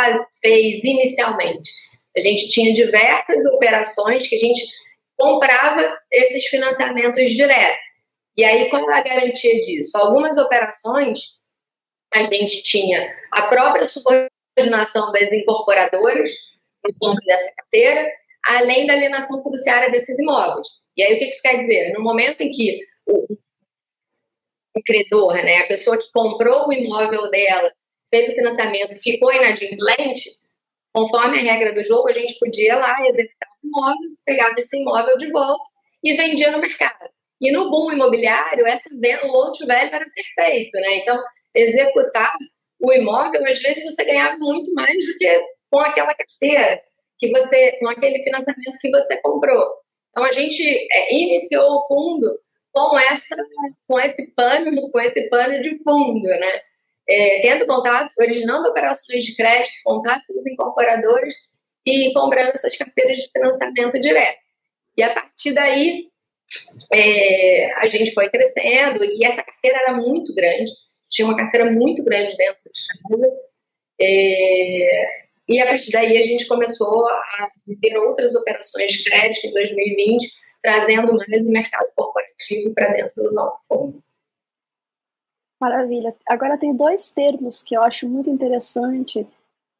fez 0.42 0.84
inicialmente? 0.84 1.70
A 2.16 2.20
gente 2.20 2.48
tinha 2.48 2.72
diversas 2.72 3.44
operações 3.46 4.28
que 4.28 4.36
a 4.36 4.38
gente 4.38 4.64
comprava 5.18 5.98
esses 6.10 6.46
financiamentos 6.46 7.30
diretos. 7.30 7.84
E 8.36 8.44
aí, 8.44 8.68
qual 8.70 8.88
é 8.90 8.98
a 8.98 9.02
garantia 9.02 9.60
disso? 9.60 9.96
Algumas 9.98 10.38
operações 10.38 11.20
a 12.14 12.24
gente 12.24 12.62
tinha 12.62 13.12
a 13.30 13.42
própria 13.42 13.84
subordinação 13.84 15.10
das 15.12 15.32
incorporadoras 15.32 16.30
no 16.84 16.94
ponto 16.98 17.18
dessa 17.26 17.52
carteira, 17.56 18.10
além 18.46 18.86
da 18.86 18.92
alienação 18.92 19.42
fiduciária 19.42 19.90
desses 19.90 20.18
imóveis. 20.18 20.68
E 20.96 21.02
aí, 21.02 21.14
o 21.14 21.18
que 21.18 21.26
isso 21.26 21.42
quer 21.42 21.58
dizer? 21.58 21.92
No 21.92 22.02
momento 22.02 22.40
em 22.42 22.50
que 22.50 22.80
o 24.76 24.82
credor, 24.84 25.34
né, 25.34 25.58
a 25.58 25.66
pessoa 25.66 25.98
que 25.98 26.10
comprou 26.12 26.68
o 26.68 26.72
imóvel 26.72 27.30
dela, 27.30 27.72
fez 28.10 28.28
o 28.28 28.34
financiamento, 28.34 28.98
ficou 28.98 29.32
inadimplente, 29.32 30.30
conforme 30.92 31.38
a 31.38 31.42
regra 31.42 31.74
do 31.74 31.82
jogo, 31.82 32.08
a 32.08 32.12
gente 32.12 32.38
podia 32.38 32.76
lá 32.76 32.96
executar 33.06 33.48
o 33.62 33.66
imóvel, 33.66 34.10
pegava 34.24 34.54
esse 34.58 34.76
imóvel 34.78 35.16
de 35.18 35.30
volta 35.30 35.64
e 36.02 36.14
vendia 36.14 36.50
no 36.52 36.58
mercado. 36.58 37.13
E 37.40 37.50
no 37.52 37.70
boom 37.70 37.92
imobiliário, 37.92 38.66
essa 38.66 38.88
venda, 38.90 39.26
o 39.26 39.32
loan 39.32 39.52
to 39.52 39.66
value 39.66 39.92
era 39.92 40.06
perfeito, 40.10 40.72
né? 40.74 40.96
Então, 40.98 41.20
executar 41.54 42.34
o 42.80 42.92
imóvel, 42.92 43.42
às 43.46 43.60
vezes 43.60 43.84
você 43.84 44.04
ganhava 44.04 44.36
muito 44.38 44.72
mais 44.74 44.94
do 44.94 45.16
que 45.18 45.46
com 45.70 45.80
aquela 45.80 46.14
carteira 46.14 46.80
que 47.18 47.30
você, 47.30 47.72
com 47.78 47.88
aquele 47.88 48.22
financiamento 48.22 48.78
que 48.80 48.90
você 48.90 49.16
comprou. 49.20 49.66
Então, 50.10 50.24
a 50.24 50.32
gente 50.32 50.62
é, 50.92 51.14
iniciou 51.14 51.64
o 51.64 51.86
fundo 51.88 52.38
com 52.72 52.98
essa 52.98 53.36
com 53.86 54.00
esse 54.00 54.32
pano 54.34 54.90
com 54.90 55.00
esse 55.00 55.28
pano 55.28 55.62
de 55.62 55.78
fundo, 55.82 56.28
né? 56.28 56.60
É, 57.08 57.40
tendo 57.42 57.66
contato, 57.66 58.10
originando 58.18 58.68
operações 58.68 59.24
de 59.24 59.36
crédito, 59.36 59.74
contato 59.84 60.22
com 60.26 60.40
os 60.40 60.46
incorporadores 60.46 61.34
e 61.86 62.12
comprando 62.14 62.48
essas 62.48 62.76
carteiras 62.76 63.18
de 63.18 63.30
financiamento 63.30 64.00
direto. 64.00 64.38
E 64.96 65.02
a 65.02 65.12
partir 65.12 65.52
daí, 65.52 66.08
é, 66.92 67.72
a 67.74 67.86
gente 67.86 68.12
foi 68.12 68.28
crescendo 68.28 69.04
e 69.04 69.24
essa 69.24 69.42
carteira 69.42 69.78
era 69.78 69.96
muito 69.96 70.34
grande, 70.34 70.70
tinha 71.08 71.26
uma 71.26 71.36
carteira 71.36 71.70
muito 71.70 72.04
grande 72.04 72.36
dentro 72.36 72.60
de 72.64 73.18
casa. 73.18 73.36
É, 74.00 75.24
e 75.48 75.60
a 75.60 75.66
partir 75.66 75.92
daí 75.92 76.18
a 76.18 76.22
gente 76.22 76.46
começou 76.48 77.06
a 77.06 77.50
ter 77.80 77.96
outras 77.98 78.34
operações 78.34 78.92
de 78.92 79.04
crédito 79.04 79.46
em 79.46 79.52
2020, 79.52 80.32
trazendo 80.62 81.16
mais 81.28 81.46
o 81.46 81.52
mercado 81.52 81.88
corporativo 81.94 82.72
para 82.74 82.92
dentro 82.92 83.22
do 83.22 83.32
nosso 83.32 83.56
fundo. 83.68 84.02
Maravilha. 85.60 86.14
Agora 86.26 86.58
tem 86.58 86.74
dois 86.76 87.10
termos 87.10 87.62
que 87.62 87.76
eu 87.76 87.82
acho 87.82 88.08
muito 88.08 88.28
interessante 88.28 89.26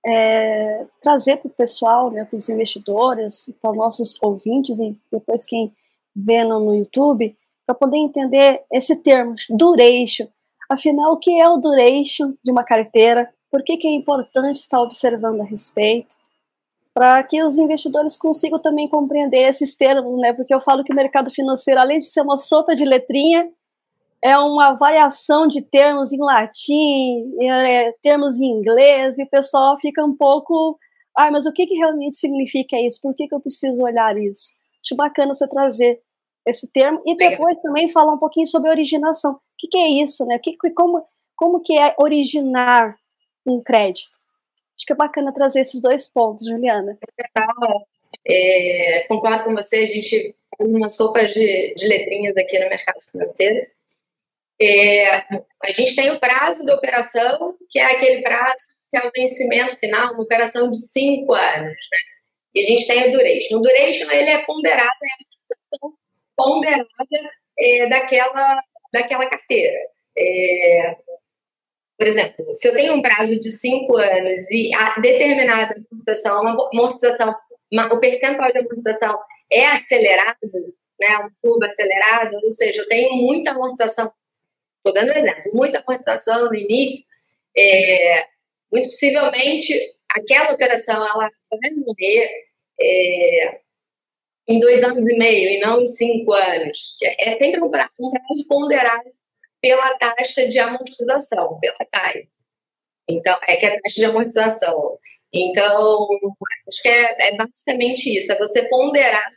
é, 0.07 0.85
trazer 1.01 1.39
para 1.39 1.49
o 1.49 1.55
pessoal, 1.55 2.11
né, 2.11 2.25
para 2.25 2.37
os 2.37 2.49
investidores, 2.49 3.51
para 3.61 3.71
os 3.71 3.77
nossos 3.77 4.23
ouvintes 4.23 4.79
e 4.79 4.97
depois 5.11 5.47
quem 5.47 5.73
vê 6.15 6.45
no, 6.45 6.75
YouTube, 6.75 7.35
para 7.67 7.75
poder 7.75 7.99
entender 7.99 8.63
esse 8.73 8.97
termo, 8.97 9.35
duration. 9.51 10.27
Afinal, 10.71 11.13
o 11.13 11.17
que 11.17 11.41
é 11.41 11.49
o 11.49 11.57
duration 11.57 12.35
de 12.43 12.51
uma 12.51 12.65
carteira? 12.65 13.31
Por 13.51 13.63
que, 13.63 13.77
que 13.77 13.89
é 13.89 13.93
importante 13.93 14.57
estar 14.57 14.81
observando 14.81 15.41
a 15.41 15.45
respeito? 15.45 16.17
Para 16.93 17.23
que 17.25 17.43
os 17.43 17.59
investidores 17.59 18.17
consigam 18.17 18.59
também 18.59 18.89
compreender 18.89 19.49
esses 19.49 19.75
termos, 19.75 20.17
né? 20.19 20.33
Porque 20.33 20.55
eu 20.55 20.61
falo 20.61 20.85
que 20.85 20.93
o 20.93 20.97
mercado 20.97 21.31
financeiro, 21.31 21.81
além 21.81 21.99
de 21.99 22.07
ser 22.07 22.21
uma 22.21 22.37
sopa 22.37 22.75
de 22.75 22.85
letrinha, 22.85 23.51
é 24.23 24.39
uma 24.39 24.73
variação 24.73 25.47
de 25.47 25.61
termos 25.61 26.13
em 26.13 26.19
latim, 26.19 27.35
é, 27.43 27.93
termos 28.03 28.41
em 28.41 28.47
inglês, 28.47 29.19
e 29.19 29.25
o 29.25 29.29
pessoal 29.29 29.77
fica 29.79 30.05
um 30.05 30.17
pouco. 30.17 30.79
Ah, 31.17 31.31
mas 31.31 31.47
o 31.47 31.53
que, 31.53 31.67
que 31.67 31.75
realmente 31.75 32.17
significa 32.17 32.81
isso? 32.81 33.01
Por 33.03 33.15
que, 33.15 33.29
que 33.29 33.35
eu 33.35 33.41
preciso 33.41 33.85
olhar 33.85 34.17
isso? 34.17 34.55
Acho 34.85 34.97
bacana 34.97 35.33
você 35.33 35.49
trazer 35.49 36.01
esse 36.47 36.71
termo 36.71 37.03
e 37.07 37.17
depois 37.17 37.57
também 37.59 37.89
falar 37.89 38.13
um 38.13 38.19
pouquinho 38.19 38.47
sobre 38.47 38.71
originação. 38.71 39.33
O 39.33 39.41
que, 39.59 39.69
que 39.69 39.79
é 39.79 39.89
isso, 39.89 40.27
né? 40.27 40.39
Que, 40.39 40.57
como, 40.75 41.07
como 41.35 41.61
que 41.63 41.77
é 41.79 41.95
originar 41.99 42.97
um 43.47 43.63
crédito? 43.63 44.19
Acho 44.77 44.87
que 44.87 44.93
é 44.93 44.97
bacana 44.97 45.33
trazer 45.33 45.61
esses 45.61 45.81
dois 45.81 46.07
pontos, 46.07 46.47
Juliana. 46.47 46.99
É, 48.27 49.07
concordo 49.09 49.45
com 49.45 49.55
você, 49.55 49.79
a 49.79 49.87
gente 49.87 50.35
faz 50.57 50.71
uma 50.71 50.89
sopa 50.89 51.25
de, 51.27 51.75
de 51.75 51.87
letrinhas 51.87 52.37
aqui 52.37 52.59
no 52.59 52.69
mercado 52.69 53.01
financeiro. 53.11 53.67
É, 54.61 55.17
a 55.63 55.73
gente 55.73 55.97
tem 55.97 56.11
o 56.11 56.21
prazo 56.21 56.65
da 56.65 56.75
operação, 56.75 57.57
que 57.71 57.79
é 57.79 57.85
aquele 57.85 58.23
prazo 58.23 58.73
que 58.91 58.99
é 58.99 59.09
o 59.09 59.13
vencimento 59.15 59.77
final, 59.77 60.13
uma 60.13 60.23
operação 60.23 60.71
de 60.71 60.79
cinco 60.79 61.35
anos. 61.35 61.73
Né? 61.73 62.14
E 62.55 62.61
a 62.61 62.63
gente 62.63 62.87
tem 62.87 63.05
a 63.05 63.09
duration. 63.09 63.57
O 63.57 63.63
duration 63.63 64.11
ele 64.11 64.31
é 64.31 64.45
ponderado, 64.45 64.93
é 65.03 65.07
a 65.07 65.19
fixação 65.19 65.93
ponderada 66.37 66.89
é, 67.59 67.89
daquela, 67.89 68.63
daquela 68.93 69.29
carteira. 69.29 69.79
É, 70.17 70.97
por 71.99 72.07
exemplo, 72.07 72.55
se 72.55 72.69
eu 72.69 72.75
tenho 72.75 72.95
um 72.95 73.03
prazo 73.03 73.41
de 73.41 73.51
cinco 73.51 73.97
anos 73.97 74.51
e 74.51 74.75
a 74.75 75.01
determinada 75.01 75.75
amortização, 75.75 76.41
uma 76.41 76.69
amortização, 76.73 77.35
uma, 77.73 77.93
o 77.93 78.01
percentual 78.01 78.53
de 78.53 78.59
amortização 78.59 79.19
é 79.51 79.67
acelerado, 79.67 80.39
né, 81.01 81.09
uma 81.19 81.31
curva 81.43 81.67
acelerada, 81.67 82.39
ou 82.43 82.51
seja, 82.51 82.83
eu 82.83 82.89
tenho 82.89 83.15
muita 83.15 83.53
amortização 83.53 84.13
Estou 84.85 84.93
dando 84.93 85.15
um 85.15 85.19
exemplo. 85.19 85.51
Muita 85.55 85.79
amortização 85.79 86.45
no 86.45 86.55
início, 86.55 87.07
é, 87.57 88.27
muito 88.71 88.89
possivelmente 88.89 89.73
aquela 90.15 90.53
operação 90.53 90.97
ela 90.97 91.31
vai 91.61 91.71
morrer 91.73 92.31
é, 92.81 93.61
em 94.49 94.59
dois 94.59 94.83
anos 94.83 95.07
e 95.07 95.17
meio 95.17 95.51
e 95.51 95.59
não 95.59 95.81
em 95.81 95.87
cinco 95.87 96.33
anos. 96.33 96.97
É 97.03 97.33
sempre 97.33 97.63
um 97.63 97.71
prazo, 97.71 97.97
ponderado 98.49 99.11
pela 99.61 99.97
taxa 99.99 100.47
de 100.47 100.59
amortização, 100.59 101.59
pela 101.59 101.79
TAI. 101.91 102.29
Então, 103.09 103.39
é 103.47 103.57
que 103.57 103.67
é 103.67 103.77
a 103.77 103.81
taxa 103.81 103.97
de 103.97 104.05
amortização. 104.05 104.99
Então, 105.33 106.07
acho 106.69 106.83
que 106.83 106.89
é, 106.89 107.29
é 107.29 107.37
basicamente 107.37 108.17
isso, 108.17 108.33
é 108.33 108.39
você 108.39 108.69
ponderar 108.69 109.33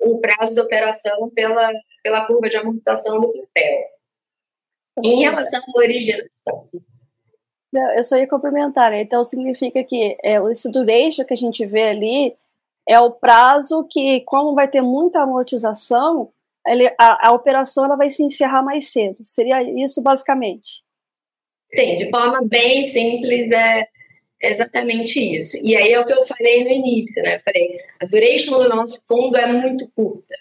o 0.00 0.18
prazo 0.20 0.56
da 0.56 0.62
operação 0.62 1.30
pela, 1.30 1.70
pela 2.02 2.26
curva 2.26 2.48
de 2.48 2.56
amortização 2.56 3.20
do 3.20 3.32
papel. 3.32 3.84
Em 5.04 5.20
relação 5.20 5.60
à 5.60 5.78
originação. 5.78 6.68
Eu 7.72 8.04
só 8.04 8.16
ia 8.16 8.26
complementar, 8.26 8.90
né? 8.90 9.00
Então 9.00 9.24
significa 9.24 9.82
que 9.82 10.16
é, 10.22 10.36
esse 10.50 10.70
duration 10.70 11.24
que 11.24 11.32
a 11.32 11.36
gente 11.36 11.64
vê 11.64 11.84
ali 11.84 12.34
é 12.86 12.98
o 13.00 13.10
prazo 13.10 13.86
que, 13.88 14.20
como 14.22 14.54
vai 14.54 14.68
ter 14.68 14.82
muita 14.82 15.22
amortização, 15.22 16.28
ele, 16.66 16.86
a, 16.98 17.28
a 17.28 17.32
operação 17.32 17.84
ela 17.84 17.96
vai 17.96 18.10
se 18.10 18.22
encerrar 18.22 18.62
mais 18.62 18.92
cedo. 18.92 19.16
Seria 19.22 19.62
isso 19.62 20.02
basicamente? 20.02 20.82
Sim, 21.74 21.96
de 21.96 22.10
forma 22.10 22.40
bem 22.42 22.84
simples 22.84 23.50
é 23.50 23.88
exatamente 24.42 25.18
isso. 25.18 25.58
E 25.64 25.76
aí 25.76 25.92
é 25.92 26.00
o 26.00 26.04
que 26.04 26.12
eu 26.12 26.26
falei 26.26 26.64
no 26.64 26.70
início, 26.70 27.22
né? 27.22 27.38
Falei, 27.38 27.78
a 28.00 28.06
duration 28.06 28.58
do 28.58 28.68
nosso 28.68 29.00
fundo 29.08 29.36
é 29.36 29.46
muito 29.46 29.90
curta. 29.94 30.34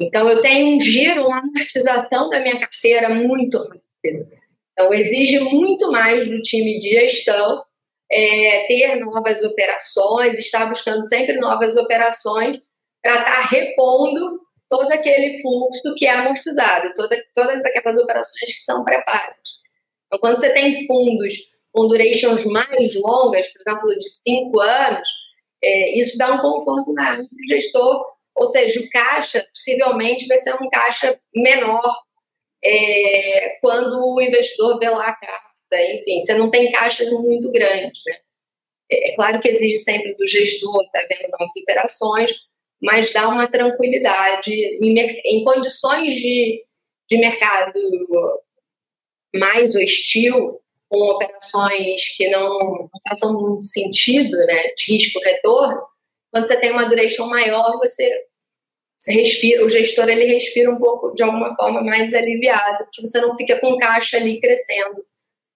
Então, 0.00 0.28
eu 0.28 0.42
tenho 0.42 0.74
um 0.74 0.80
giro, 0.80 1.26
uma 1.26 1.38
amortização 1.38 2.28
da 2.28 2.40
minha 2.40 2.58
carteira 2.58 3.10
muito 3.10 3.58
rápido. 3.58 4.28
Então, 4.74 4.92
exige 4.92 5.38
muito 5.40 5.90
mais 5.90 6.28
do 6.28 6.42
time 6.42 6.78
de 6.78 6.90
gestão 6.90 7.62
é, 8.10 8.66
ter 8.66 8.96
novas 8.96 9.42
operações, 9.42 10.38
estar 10.38 10.66
buscando 10.66 11.06
sempre 11.06 11.38
novas 11.38 11.76
operações 11.76 12.60
para 13.02 13.18
estar 13.18 13.24
tá 13.24 13.40
repondo 13.42 14.40
todo 14.68 14.90
aquele 14.90 15.40
fluxo 15.40 15.94
que 15.96 16.06
é 16.06 16.12
amortizado, 16.12 16.92
toda, 16.94 17.16
todas 17.34 17.64
aquelas 17.64 17.98
operações 17.98 18.52
que 18.52 18.60
são 18.60 18.82
preparadas. 18.82 19.36
Então, 20.06 20.18
quando 20.18 20.40
você 20.40 20.50
tem 20.50 20.86
fundos 20.86 21.34
com 21.72 21.86
durations 21.86 22.44
mais 22.46 22.94
longas, 22.96 23.48
por 23.52 23.60
exemplo, 23.60 23.86
de 23.86 24.08
cinco 24.08 24.60
anos, 24.60 25.08
é, 25.62 25.98
isso 25.98 26.18
dá 26.18 26.34
um 26.34 26.40
conforto 26.40 26.92
maior 26.92 27.16
para 27.16 27.24
o 27.24 27.54
gestor 27.54 28.14
ou 28.34 28.46
seja, 28.46 28.80
o 28.80 28.90
caixa 28.90 29.46
possivelmente 29.54 30.26
vai 30.26 30.38
ser 30.38 30.54
um 30.54 30.68
caixa 30.68 31.18
menor 31.34 32.02
é, 32.64 33.58
quando 33.60 34.14
o 34.14 34.20
investidor 34.20 34.78
vê 34.78 34.88
lá 34.88 35.08
a 35.08 35.16
carta. 35.16 35.54
Enfim, 35.72 36.20
você 36.20 36.34
não 36.34 36.50
tem 36.50 36.70
caixas 36.70 37.10
muito 37.10 37.50
grandes. 37.50 38.00
Né? 38.06 38.14
É, 38.90 39.10
é 39.10 39.14
claro 39.16 39.40
que 39.40 39.48
exige 39.48 39.78
sempre 39.78 40.14
do 40.14 40.26
gestor 40.26 40.84
estar 40.84 41.00
tá 41.00 41.06
vendo 41.08 41.30
novas 41.30 41.56
operações, 41.62 42.32
mas 42.82 43.12
dá 43.12 43.28
uma 43.28 43.50
tranquilidade 43.50 44.52
em, 44.52 44.98
em 44.98 45.44
condições 45.44 46.14
de, 46.14 46.64
de 47.10 47.18
mercado 47.18 47.72
mais 49.34 49.74
hostil, 49.74 50.60
com 50.88 50.98
operações 50.98 52.14
que 52.16 52.28
não, 52.28 52.58
não 52.58 52.90
façam 53.08 53.32
muito 53.32 53.64
sentido, 53.64 54.36
né, 54.36 54.74
de 54.76 54.92
risco-retorno, 54.92 55.82
quando 56.34 56.46
você 56.46 56.56
tem 56.56 56.72
uma 56.72 56.88
duration 56.88 57.26
maior, 57.26 57.78
você, 57.78 58.10
você 58.96 59.12
respira, 59.12 59.64
o 59.64 59.68
gestor 59.68 60.08
ele 60.08 60.24
respira 60.24 60.70
um 60.70 60.78
pouco 60.78 61.14
de 61.14 61.22
alguma 61.22 61.54
forma 61.56 61.82
mais 61.82 62.14
aliviado, 62.14 62.84
porque 62.84 63.00
você 63.00 63.20
não 63.20 63.36
fica 63.36 63.58
com 63.60 63.76
caixa 63.76 64.16
ali 64.16 64.40
crescendo 64.40 65.04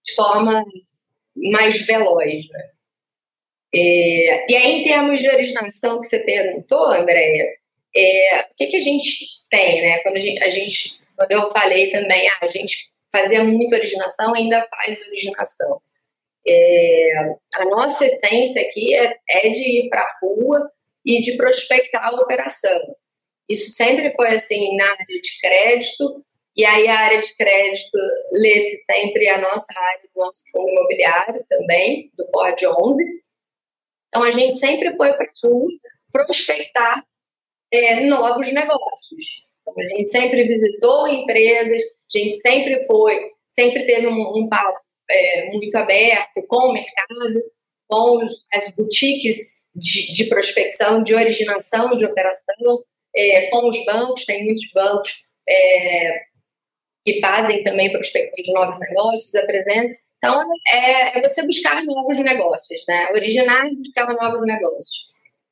de 0.05 0.15
forma 0.15 0.65
mais 1.37 1.81
veloz. 1.87 2.49
Né? 2.51 2.71
É, 3.75 4.53
e 4.53 4.57
aí, 4.57 4.81
em 4.81 4.85
termos 4.85 5.21
de 5.21 5.29
originação 5.29 5.99
que 5.99 6.07
você 6.07 6.21
perguntou, 6.21 6.87
Andréia, 6.87 7.47
é, 7.97 8.41
o 8.43 8.55
que, 8.57 8.67
que 8.67 8.77
a 8.77 8.81
gente 8.81 9.27
tem, 9.51 9.83
né? 9.83 9.99
Quando 10.01 10.17
a 10.17 10.21
gente, 10.21 10.43
a 10.43 10.51
gente, 10.51 10.99
quando 11.17 11.33
eu 11.33 11.51
falei 11.51 11.91
também, 11.91 12.29
ah, 12.29 12.39
a 12.43 12.49
gente 12.49 12.91
fazia 13.11 13.43
muito 13.45 13.75
originação, 13.75 14.35
ainda 14.35 14.67
faz 14.71 15.01
originação. 15.09 15.81
É, 16.47 17.13
a 17.55 17.65
nossa 17.67 18.07
essência 18.07 18.63
aqui 18.63 18.95
é, 18.95 19.17
é 19.31 19.51
de 19.51 19.81
ir 19.81 19.89
para 19.89 20.01
a 20.01 20.19
rua 20.23 20.71
e 21.05 21.21
de 21.23 21.37
prospectar 21.37 22.07
a 22.07 22.21
operação. 22.21 22.81
Isso 23.49 23.71
sempre 23.71 24.13
foi 24.15 24.29
assim 24.35 24.77
na 24.77 24.85
área 24.85 25.07
de 25.07 25.41
crédito, 25.41 26.25
e 26.57 26.65
aí 26.65 26.89
a 26.89 26.99
área 26.99 27.21
de 27.21 27.35
crédito 27.37 27.97
lê-se 28.33 28.79
sempre 28.85 29.29
a 29.29 29.39
nossa 29.41 29.79
área 29.79 30.01
do 30.03 30.21
nosso 30.21 30.43
fundo 30.53 30.69
imobiliário 30.69 31.45
também, 31.49 32.11
do 32.17 32.27
POD 32.31 32.67
11. 32.67 33.05
Então 34.09 34.23
a 34.25 34.31
gente 34.31 34.59
sempre 34.59 34.97
foi 34.97 35.13
para 35.13 36.25
prospectar 36.25 37.05
é, 37.73 38.01
novos 38.07 38.51
negócios. 38.53 39.25
Então, 39.63 39.75
a 39.77 39.97
gente 39.97 40.09
sempre 40.09 40.45
visitou 40.45 41.07
empresas, 41.09 41.83
a 41.83 42.19
gente 42.19 42.37
sempre 42.39 42.87
foi, 42.87 43.31
sempre 43.47 43.87
teve 43.87 44.07
um, 44.07 44.37
um 44.37 44.49
papo 44.49 44.81
é, 45.11 45.51
muito 45.51 45.75
aberto 45.77 46.43
com 46.47 46.69
o 46.69 46.73
mercado, 46.73 47.43
com 47.87 48.25
os, 48.25 48.33
as 48.53 48.71
boutiques 48.73 49.57
de, 49.75 50.13
de, 50.13 50.25
prospecção, 50.27 51.03
de 51.03 51.15
originação 51.15 51.97
de 51.97 52.05
operação, 52.05 52.83
é, 53.19 53.51
com 53.51 53.69
os 53.69 53.85
bancos, 53.85 54.25
tem 54.25 54.45
muitos 54.45 54.65
bancos 54.73 55.25
é, 55.49 56.21
que 57.05 57.21
fazem 57.21 57.65
também 57.65 57.91
prospecção 57.91 58.35
de 58.37 58.53
novos 58.53 58.79
negócios, 58.79 59.35
apresentam. 59.35 59.97
Então, 60.19 60.41
é, 60.73 61.19
é, 61.19 61.29
você 61.29 61.43
buscar 61.43 61.85
novos 61.85 62.19
negócios, 62.19 62.83
né? 62.89 63.09
originar 63.13 63.67
e 63.67 63.77
buscar 63.77 64.07
novos 64.15 64.47
negócios. 64.47 65.09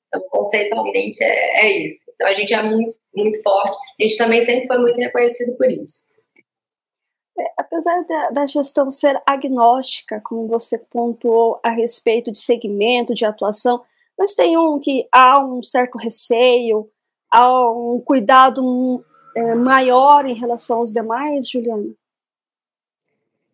Então, 0.09 0.23
conceitualmente, 0.29 1.23
é, 1.23 1.67
é 1.67 1.87
isso. 1.87 2.11
Então, 2.15 2.29
a 2.29 2.35
gente 2.35 2.53
é 2.53 2.63
muito, 2.63 2.93
muito 3.15 3.43
forte. 3.43 3.77
A 4.01 4.03
gente 4.03 4.17
também 4.19 4.45
sempre 4.45 4.67
foi 4.67 4.79
muito 4.79 4.97
reconhecido 4.97 5.57
por 5.57 5.71
isso. 5.71 6.15
É, 7.39 7.45
apesar 7.59 8.03
da, 8.05 8.31
da, 8.31 8.47
gestão 8.47 8.91
ser 8.91 9.21
agnóstica, 9.27 10.21
como 10.25 10.49
você 10.49 10.79
pontuou 10.79 11.61
a 11.63 11.71
respeito 11.71 12.33
de 12.33 12.39
segmento, 12.39 13.15
de 13.15 13.25
atuação, 13.25 13.81
mas 14.19 14.35
tem 14.35 14.57
um 14.57 14.81
que 14.81 15.07
há 15.13 15.45
um 15.45 15.63
certo 15.63 15.99
receio, 15.99 16.91
há 17.37 17.71
um 17.71 18.01
cuidado 18.01 19.05
é, 19.37 19.55
maior 19.55 20.25
em 20.25 20.35
relação 20.35 20.79
aos 20.79 20.93
demais, 20.93 21.51
Juliana? 21.51 21.93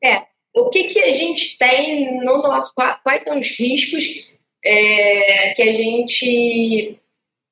É, 0.03 0.27
o 0.55 0.69
que, 0.71 0.85
que 0.85 1.01
a 1.01 1.11
gente 1.11 1.59
tem 1.59 2.15
no 2.21 2.39
nosso. 2.39 2.73
Quais 2.75 3.25
são 3.25 3.41
os 3.41 3.49
riscos 3.59 4.25
é, 4.65 5.55
que 5.55 5.62
a 5.62 5.73
gente 5.73 6.97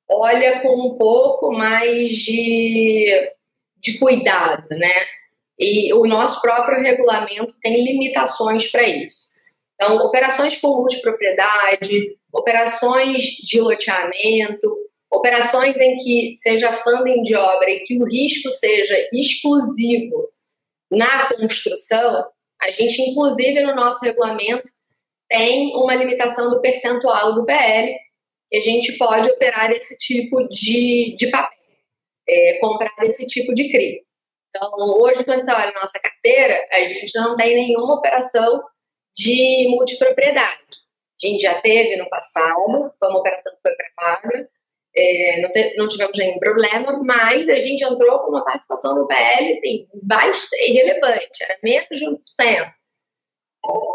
olha 0.09 0.61
com 0.61 0.87
um 0.87 0.97
pouco 0.97 1.51
mais 1.51 2.11
de, 2.11 3.31
de 3.77 3.99
cuidado, 3.99 4.67
né? 4.69 4.93
E 5.59 5.93
o 5.93 6.05
nosso 6.05 6.41
próprio 6.41 6.81
regulamento 6.81 7.55
tem 7.61 7.83
limitações 7.83 8.71
para 8.71 8.87
isso. 8.87 9.31
Então, 9.75 9.97
operações 9.97 10.59
com 10.59 10.77
multipropriedade, 10.77 12.17
operações 12.31 13.21
de 13.43 13.59
loteamento, 13.59 14.90
operações 15.11 15.77
em 15.77 15.97
que 15.97 16.33
seja 16.37 16.81
funding 16.83 17.23
de 17.23 17.35
obra 17.35 17.69
e 17.69 17.81
que 17.81 18.01
o 18.01 18.05
risco 18.05 18.49
seja 18.49 18.95
exclusivo 19.11 20.29
na 20.89 21.33
construção, 21.35 22.25
a 22.61 22.71
gente, 22.71 23.01
inclusive, 23.01 23.61
no 23.61 23.75
nosso 23.75 24.03
regulamento, 24.05 24.71
tem 25.29 25.73
uma 25.75 25.95
limitação 25.95 26.49
do 26.49 26.61
percentual 26.61 27.33
do 27.33 27.45
PL, 27.45 27.95
e 28.51 28.57
a 28.57 28.61
gente 28.61 28.97
pode 28.97 29.29
operar 29.29 29.71
esse 29.71 29.97
tipo 29.97 30.47
de, 30.49 31.15
de 31.17 31.29
papel, 31.31 31.57
é, 32.27 32.59
comprar 32.59 32.93
esse 33.03 33.25
tipo 33.25 33.53
de 33.53 33.69
CRI. 33.69 34.01
Então, 34.49 34.69
hoje, 34.99 35.23
quando 35.23 35.43
você 35.43 35.51
olha 35.51 35.69
a 35.69 35.79
nossa 35.79 35.97
carteira, 35.99 36.67
a 36.71 36.81
gente 36.81 37.15
não 37.15 37.37
tem 37.37 37.55
nenhuma 37.55 37.95
operação 37.95 38.61
de 39.15 39.67
multipropriedade. 39.69 40.81
A 41.23 41.27
gente 41.27 41.41
já 41.41 41.61
teve 41.61 41.95
no 41.95 42.09
passado, 42.09 42.93
foi 42.99 43.09
uma 43.09 43.19
operação 43.19 43.53
que 43.53 43.61
foi 43.61 43.75
pré-paga, 43.75 44.49
é, 44.95 45.41
não, 45.41 45.51
te, 45.51 45.75
não, 45.77 45.87
tivemos 45.87 46.17
nenhum 46.17 46.39
problema, 46.39 47.01
mas 47.03 47.47
a 47.47 47.59
gente 47.59 47.83
entrou 47.83 48.19
com 48.19 48.31
uma 48.31 48.43
participação 48.43 48.95
no 48.95 49.07
PL 49.07 49.49
assim, 49.49 49.87
bastante 50.03 50.69
irrelevante, 50.69 51.43
era 51.43 51.57
menos 51.63 51.87
de 51.99 52.09
um 52.09 52.17
tempo. 52.37 52.71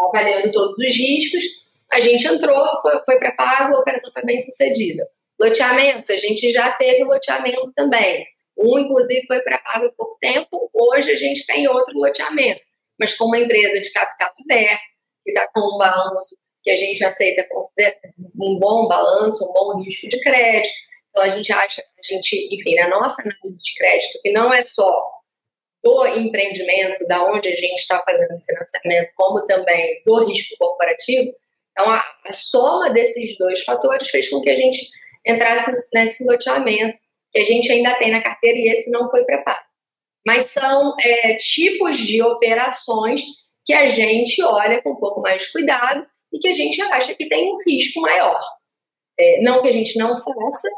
Avaliando 0.08 0.52
todos 0.52 0.74
os 0.78 0.96
riscos, 0.96 1.44
a 1.92 2.00
gente 2.00 2.26
entrou, 2.26 2.64
foi, 2.80 3.00
foi 3.04 3.18
pré-pago, 3.18 3.76
a 3.76 3.80
operação 3.80 4.12
foi 4.12 4.24
bem 4.24 4.40
sucedida. 4.40 5.06
Loteamento, 5.38 6.12
a 6.12 6.18
gente 6.18 6.50
já 6.50 6.72
teve 6.72 7.04
loteamento 7.04 7.72
também. 7.74 8.24
Um, 8.56 8.78
inclusive, 8.78 9.26
foi 9.26 9.40
pré-pago 9.40 9.86
há 9.86 9.92
pouco 9.92 10.16
tempo, 10.18 10.70
hoje 10.72 11.10
a 11.10 11.16
gente 11.16 11.44
tem 11.44 11.68
outro 11.68 11.98
loteamento, 11.98 12.60
mas 12.98 13.14
com 13.14 13.26
uma 13.26 13.38
empresa 13.38 13.80
de 13.80 13.92
capital 13.92 14.32
aberto, 14.40 14.80
que 15.22 15.30
está 15.30 15.46
com 15.52 15.60
um 15.60 15.78
balanço 15.78 16.36
que 16.66 16.73
a 16.73 16.76
gente 16.76 17.04
aceita 17.04 17.46
um 18.35 18.58
bom 18.58 18.88
balanço, 18.88 19.49
um 19.49 19.52
bom 19.52 19.80
risco 19.80 20.08
de 20.08 20.18
crédito. 20.18 20.75
Então 21.11 21.23
a 21.23 21.37
gente 21.37 21.52
acha, 21.52 21.80
a 21.80 22.02
gente, 22.02 22.49
enfim, 22.52 22.75
na 22.75 22.88
nossa 22.88 23.23
análise 23.23 23.62
de 23.62 23.75
crédito, 23.76 24.20
que 24.20 24.32
não 24.32 24.52
é 24.52 24.61
só 24.61 25.00
do 25.85 26.06
empreendimento, 26.08 27.06
da 27.06 27.25
onde 27.25 27.49
a 27.49 27.54
gente 27.54 27.78
está 27.78 28.02
fazendo 28.02 28.42
financiamento, 28.44 29.12
como 29.14 29.46
também 29.46 30.02
do 30.04 30.25
risco 30.25 30.56
corporativo. 30.58 31.32
Então 31.70 31.88
a, 31.88 32.04
a 32.25 32.32
soma 32.32 32.90
desses 32.90 33.38
dois 33.38 33.62
fatores 33.62 34.11
fez 34.11 34.28
com 34.28 34.40
que 34.40 34.50
a 34.50 34.56
gente 34.56 34.88
entrasse 35.25 35.70
nesse 35.94 36.26
loteamento 36.26 36.99
que 37.32 37.38
a 37.38 37.44
gente 37.44 37.70
ainda 37.70 37.94
tem 37.94 38.11
na 38.11 38.23
carteira 38.23 38.58
e 38.58 38.70
esse 38.70 38.90
não 38.90 39.08
foi 39.08 39.25
preparado. 39.25 39.66
Mas 40.26 40.46
são 40.46 40.96
é, 41.00 41.37
tipos 41.37 41.99
de 41.99 42.20
operações 42.25 43.23
que 43.64 43.73
a 43.73 43.87
gente 43.87 44.42
olha 44.42 44.82
com 44.82 44.90
um 44.90 44.96
pouco 44.96 45.20
mais 45.20 45.42
de 45.42 45.52
cuidado 45.52 46.05
e 46.32 46.38
que 46.38 46.48
a 46.48 46.52
gente 46.52 46.80
acha 46.82 47.14
que 47.14 47.28
tem 47.28 47.52
um 47.52 47.58
risco 47.66 48.00
maior. 48.00 48.38
É, 49.18 49.40
não 49.40 49.62
que 49.62 49.68
a 49.68 49.72
gente 49.72 49.98
não 49.98 50.16
faça, 50.16 50.68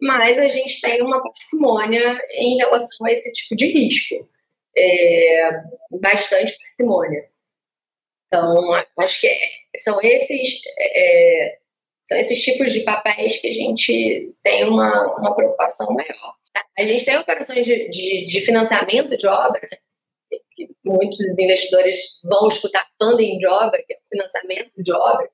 mas 0.00 0.38
a 0.38 0.48
gente 0.48 0.80
tem 0.80 1.02
uma 1.02 1.22
parcimônia 1.22 2.20
em 2.32 2.56
relação 2.56 3.06
a 3.06 3.12
esse 3.12 3.32
tipo 3.32 3.56
de 3.56 3.66
risco. 3.66 4.28
É, 4.76 5.50
bastante 6.00 6.52
parcimônia. 6.58 7.28
Então, 8.26 8.72
acho 8.98 9.20
que 9.20 9.28
é, 9.28 9.38
são 9.76 10.00
esses 10.02 10.60
é, 10.78 11.58
são 12.04 12.18
esses 12.18 12.42
tipos 12.42 12.72
de 12.72 12.80
papéis 12.80 13.38
que 13.38 13.48
a 13.48 13.52
gente 13.52 14.34
tem 14.42 14.64
uma, 14.64 15.16
uma 15.18 15.34
preocupação 15.34 15.86
maior. 15.92 16.34
A 16.76 16.82
gente 16.82 17.04
tem 17.04 17.16
operações 17.16 17.64
de, 17.64 17.88
de, 17.88 18.26
de 18.26 18.42
financiamento 18.42 19.16
de 19.16 19.26
obra, 19.26 19.60
né? 19.70 19.78
Que 20.54 20.68
muitos 20.84 21.18
investidores 21.38 22.20
vão 22.24 22.48
escutar 22.48 22.86
funding 23.00 23.38
de 23.38 23.46
obra, 23.46 23.82
que 23.86 23.94
é 23.94 23.98
financiamento 24.10 24.72
de 24.76 24.92
obra, 24.92 25.28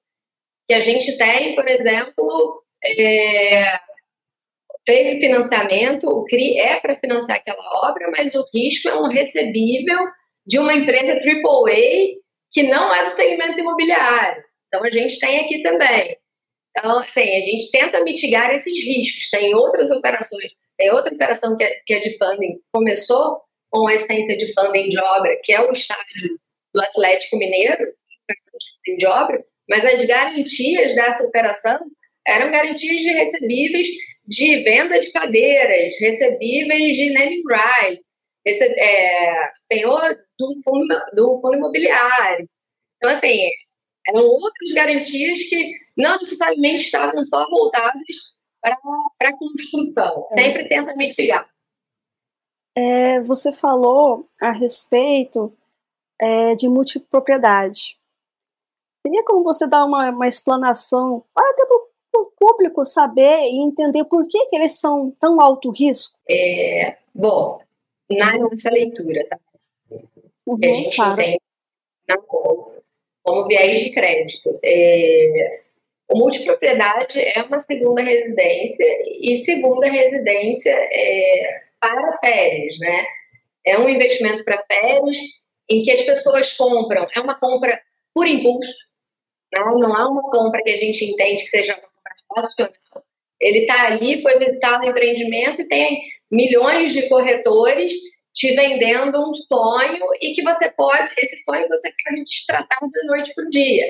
que 0.69 0.75
a 0.75 0.81
gente 0.81 1.17
tem, 1.19 1.55
por 1.55 1.67
exemplo, 1.69 2.65
é, 2.85 3.79
fez 4.87 5.15
o 5.15 5.21
financiamento, 5.21 6.09
o 6.09 6.25
CRI 6.25 6.59
é 6.59 6.81
para 6.81 6.97
financiar 6.97 7.39
aquela 7.39 7.89
obra, 7.89 8.11
mas 8.11 8.35
o 8.35 8.45
risco 8.55 8.89
é 8.89 8.97
um 8.97 9.09
recebível 9.09 9.99
de 10.47 10.59
uma 10.59 10.75
empresa 10.75 11.13
AAA 11.13 12.19
que 12.53 12.65
não 12.65 12.95
é 12.95 13.05
do 13.05 13.11
segmento 13.11 13.59
imobiliário. 13.59 14.43
Então 14.67 14.85
a 14.85 14.91
gente 14.91 15.19
tem 15.19 15.41
aqui 15.41 15.63
também. 15.63 16.17
Então, 16.77 16.99
assim, 17.01 17.21
a 17.21 17.41
gente 17.41 17.71
tenta 17.71 18.03
mitigar 18.03 18.51
esses 18.51 18.85
riscos. 18.85 19.29
Tem 19.31 19.55
outras 19.55 19.91
operações, 19.91 20.53
tem 20.79 20.91
outra 20.93 21.13
operação 21.13 21.57
que 21.57 21.65
é, 21.65 21.81
que 21.85 21.95
é 21.95 21.99
de 21.99 22.17
funding, 22.17 22.61
começou 22.73 23.41
com 23.71 23.87
a 23.87 23.95
essência 23.95 24.37
de 24.37 24.53
funding 24.53 24.89
de 24.89 24.99
obra, 24.99 25.39
que 25.43 25.53
é 25.53 25.61
o 25.61 25.73
estádio 25.73 26.39
do 26.75 26.81
Atlético 26.81 27.39
Mineiro, 27.39 27.93
de 28.99 29.07
obra, 29.07 29.45
mas 29.69 29.85
as 29.85 30.05
garantias 30.05 30.95
dessa 30.95 31.25
operação 31.25 31.79
eram 32.27 32.51
garantias 32.51 33.01
de 33.01 33.11
recebíveis 33.11 33.87
de 34.27 34.63
venda 34.63 34.99
de 34.99 35.13
cadeiras, 35.13 35.99
recebíveis 36.01 36.97
de 36.97 37.11
naming 37.13 37.43
rights, 37.51 38.11
receb 38.47 38.73
é, 38.79 39.35
penhor 39.69 40.15
do 40.39 40.61
fundo, 40.65 41.01
do 41.15 41.41
fundo 41.41 41.57
imobiliário. 41.57 42.49
Então, 42.97 43.11
assim, 43.11 43.41
eram 44.09 44.25
outras 44.25 44.73
garantias 44.75 45.45
que 45.45 45.73
não 45.97 46.15
necessariamente 46.15 46.83
estavam 46.83 47.23
só 47.25 47.49
voltadas 47.49 48.37
para 48.61 48.77
a 49.29 49.37
construção. 49.37 50.29
É. 50.33 50.43
Sempre 50.43 50.69
tenta 50.69 50.95
mitigar. 50.97 51.49
É, 52.81 53.21
você 53.21 53.53
falou 53.53 54.27
a 54.41 54.53
respeito 54.53 55.53
é, 56.19 56.55
de 56.55 56.67
multipropriedade. 56.67 57.95
Teria 59.03 59.23
como 59.23 59.45
você 59.45 59.69
dar 59.69 59.85
uma, 59.85 60.09
uma 60.09 60.27
explanação 60.27 61.23
para 61.35 61.51
até 61.51 61.67
para 61.67 62.23
o 62.23 62.33
público 62.39 62.87
saber 62.87 63.43
e 63.43 63.63
entender 63.63 64.05
por 64.05 64.27
que, 64.27 64.47
que 64.47 64.57
eles 64.57 64.81
são 64.81 65.15
tão 65.21 65.39
alto 65.43 65.71
risco? 65.71 66.19
É, 66.29 66.97
bom, 67.15 67.61
na 68.11 68.39
nossa 68.39 68.71
leitura, 68.71 69.27
tá? 69.29 69.39
Uhum, 70.47 70.59
que 70.59 70.67
a 70.67 70.75
gente 70.75 70.97
claro. 70.97 71.17
tem 71.17 71.39
na 72.09 72.17
como 72.17 73.47
viés 73.47 73.81
de 73.81 73.91
crédito. 73.91 74.59
É, 74.65 75.61
o 76.11 76.19
multipropriedade 76.19 77.21
é 77.21 77.43
uma 77.43 77.59
segunda 77.59 78.01
residência 78.01 78.87
e 79.21 79.37
segunda 79.37 79.87
residência 79.87 80.75
é, 80.75 81.70
para 81.81 82.19
férias, 82.19 82.79
né? 82.79 83.07
É 83.67 83.79
um 83.79 83.89
investimento 83.89 84.45
para 84.45 84.63
férias 84.71 85.19
em 85.69 85.83
que 85.83 85.91
as 85.91 86.03
pessoas 86.03 86.57
compram, 86.57 87.07
é 87.15 87.21
uma 87.21 87.39
compra 87.39 87.81
por 88.15 88.27
impulso, 88.27 88.75
não, 89.55 89.79
não 89.79 89.97
é 89.97 90.05
uma 90.07 90.23
compra 90.31 90.63
que 90.63 90.71
a 90.71 90.77
gente 90.77 91.05
entende 91.05 91.43
que 91.43 91.49
seja 91.49 91.75
uma 91.75 91.83
compra 91.83 92.15
racional. 92.37 93.05
Ele 93.41 93.61
está 93.61 93.87
ali, 93.87 94.21
foi 94.21 94.39
visitar 94.39 94.81
um 94.81 94.85
empreendimento 94.85 95.63
e 95.63 95.69
tem 95.69 96.03
milhões 96.31 96.93
de 96.93 97.09
corretores 97.09 97.93
te 98.33 98.55
vendendo 98.55 99.19
um 99.29 99.35
sonho 99.35 100.07
e 100.21 100.33
que 100.33 100.43
você 100.43 100.71
pode, 100.71 101.13
esse 101.19 101.43
sonho 101.43 101.69
você 101.69 101.93
pode 102.05 102.23
destratar 102.23 102.79
da 102.81 103.15
noite 103.15 103.33
para 103.35 103.45
o 103.45 103.51
dia. 103.51 103.87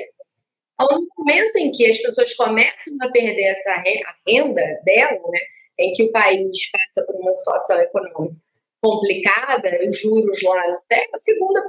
Então, 0.73 0.99
no 0.99 1.07
momento 1.17 1.57
em 1.57 1.71
que 1.71 1.85
as 1.85 1.99
pessoas 1.99 2.33
começam 2.35 2.97
a 3.01 3.11
perder 3.11 3.51
essa 3.51 3.83
renda 4.27 4.63
dela, 4.83 5.11
né, 5.11 5.39
em 5.79 5.91
que 5.93 6.03
o 6.03 6.11
país 6.11 6.69
passa 6.71 7.05
por 7.05 7.15
uma 7.15 7.33
situação 7.33 7.79
econômica 7.79 8.35
complicada, 8.81 9.79
os 9.87 9.99
juros 9.99 10.41
lá 10.41 10.69
no 10.69 10.77
céu, 10.77 11.05
a 11.13 11.17
segunda, 11.17 11.63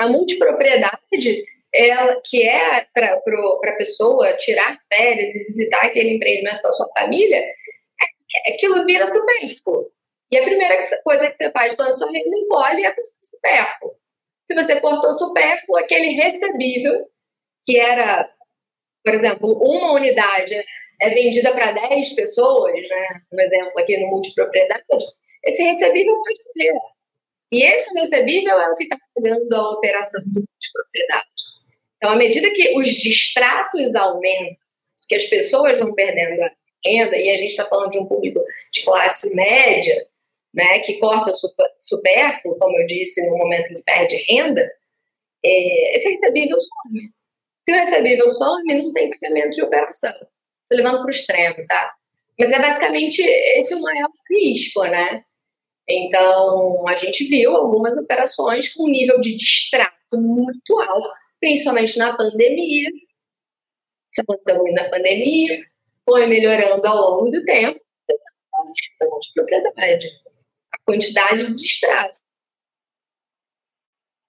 a 0.00 0.08
multipropriedade, 0.08 1.44
ela, 1.72 2.20
que 2.24 2.46
é 2.46 2.86
para 2.92 3.14
a 3.14 3.76
pessoa 3.76 4.36
tirar 4.36 4.78
férias 4.92 5.34
e 5.34 5.44
visitar 5.44 5.84
aquele 5.84 6.16
empreendimento 6.16 6.62
com 6.62 6.68
a 6.68 6.72
sua 6.72 6.88
família, 6.98 7.38
é, 7.38 8.52
aquilo 8.52 8.84
vira 8.84 9.06
supérfluo. 9.06 9.90
E 10.30 10.38
a 10.38 10.42
primeira 10.42 10.78
coisa 11.02 11.28
que 11.28 11.36
você 11.36 11.50
faz 11.50 11.72
quando 11.74 11.88
a 11.88 11.92
sua 11.92 12.10
renda 12.10 12.36
encolhe 12.36 12.84
é 12.84 12.92
cortar 12.92 13.12
supérfluo. 13.22 13.94
Se 14.50 14.56
você 14.56 14.80
cortou 14.80 15.12
supérfluo, 15.12 15.78
aquele 15.78 16.08
recebível, 16.08 17.06
que 17.66 17.78
era, 17.78 18.30
por 19.04 19.14
exemplo, 19.14 19.58
uma 19.62 19.92
unidade 19.92 20.54
é 21.00 21.10
vendida 21.10 21.52
para 21.52 21.72
10 21.72 22.14
pessoas, 22.14 22.72
né? 22.74 23.22
Um 23.32 23.40
exemplo 23.40 23.72
aqui 23.78 23.96
no 23.98 24.08
multipropriedade, 24.08 24.84
esse 25.44 25.62
recebível 25.62 26.14
pode 26.14 26.40
ter. 26.54 26.72
E 27.50 27.62
esse 27.64 27.98
recebível 27.98 28.60
é 28.60 28.70
o 28.70 28.74
que 28.74 28.84
está 28.84 28.98
pagando 29.14 29.54
a 29.54 29.70
operação 29.70 30.20
de 30.20 30.40
multipropriedade. 30.40 31.28
Então, 31.96 32.12
à 32.12 32.16
medida 32.16 32.50
que 32.52 32.76
os 32.76 32.88
distratos 32.88 33.94
aumentam, 33.94 34.56
que 35.08 35.14
as 35.14 35.24
pessoas 35.24 35.78
vão 35.78 35.94
perdendo 35.94 36.42
a 36.42 36.50
renda, 36.84 37.16
e 37.16 37.30
a 37.30 37.36
gente 37.36 37.50
está 37.50 37.64
falando 37.64 37.90
de 37.90 37.98
um 37.98 38.06
público 38.06 38.44
de 38.72 38.84
classe 38.84 39.34
média, 39.34 40.06
né, 40.54 40.80
que 40.80 40.98
corta 40.98 41.32
supérfluo, 41.80 42.58
como 42.58 42.78
eu 42.78 42.86
disse, 42.86 43.24
no 43.26 43.36
momento 43.36 43.74
que 43.74 43.82
perde 43.82 44.16
renda, 44.28 44.70
é, 45.44 45.96
esse 45.96 46.10
recebível 46.10 46.58
some. 46.60 47.10
Se 47.64 47.72
o 47.72 47.74
recebível 47.74 48.30
some, 48.30 48.82
não 48.82 48.92
tem 48.92 49.10
pagamento 49.10 49.50
de 49.50 49.62
operação. 49.62 50.14
Estou 50.70 50.84
levando 50.84 50.98
para 50.98 51.06
o 51.06 51.10
extremo, 51.10 51.66
tá? 51.66 51.94
Mas 52.38 52.50
é 52.50 52.58
basicamente 52.60 53.22
esse 53.22 53.74
o 53.74 53.80
maior 53.80 54.10
risco, 54.30 54.84
né? 54.84 55.24
Então, 55.88 56.86
a 56.86 56.96
gente 56.96 57.24
viu 57.24 57.56
algumas 57.56 57.96
operações 57.96 58.74
com 58.74 58.88
nível 58.88 59.18
de 59.20 59.34
distrato 59.34 59.96
muito 60.12 60.78
alto, 60.78 61.08
principalmente 61.40 61.96
na 61.98 62.14
pandemia. 62.14 62.90
Isso 64.10 64.20
aconteceu 64.20 64.58
muito 64.58 64.74
na 64.74 64.90
pandemia, 64.90 65.64
foi 66.04 66.26
melhorando 66.26 66.86
ao 66.86 66.96
longo 66.96 67.30
do 67.30 67.42
tempo, 67.44 67.80
de 67.80 69.32
propriedade, 69.34 70.08
a 70.74 70.78
quantidade 70.84 71.46
de 71.46 71.54
distrato. 71.54 72.18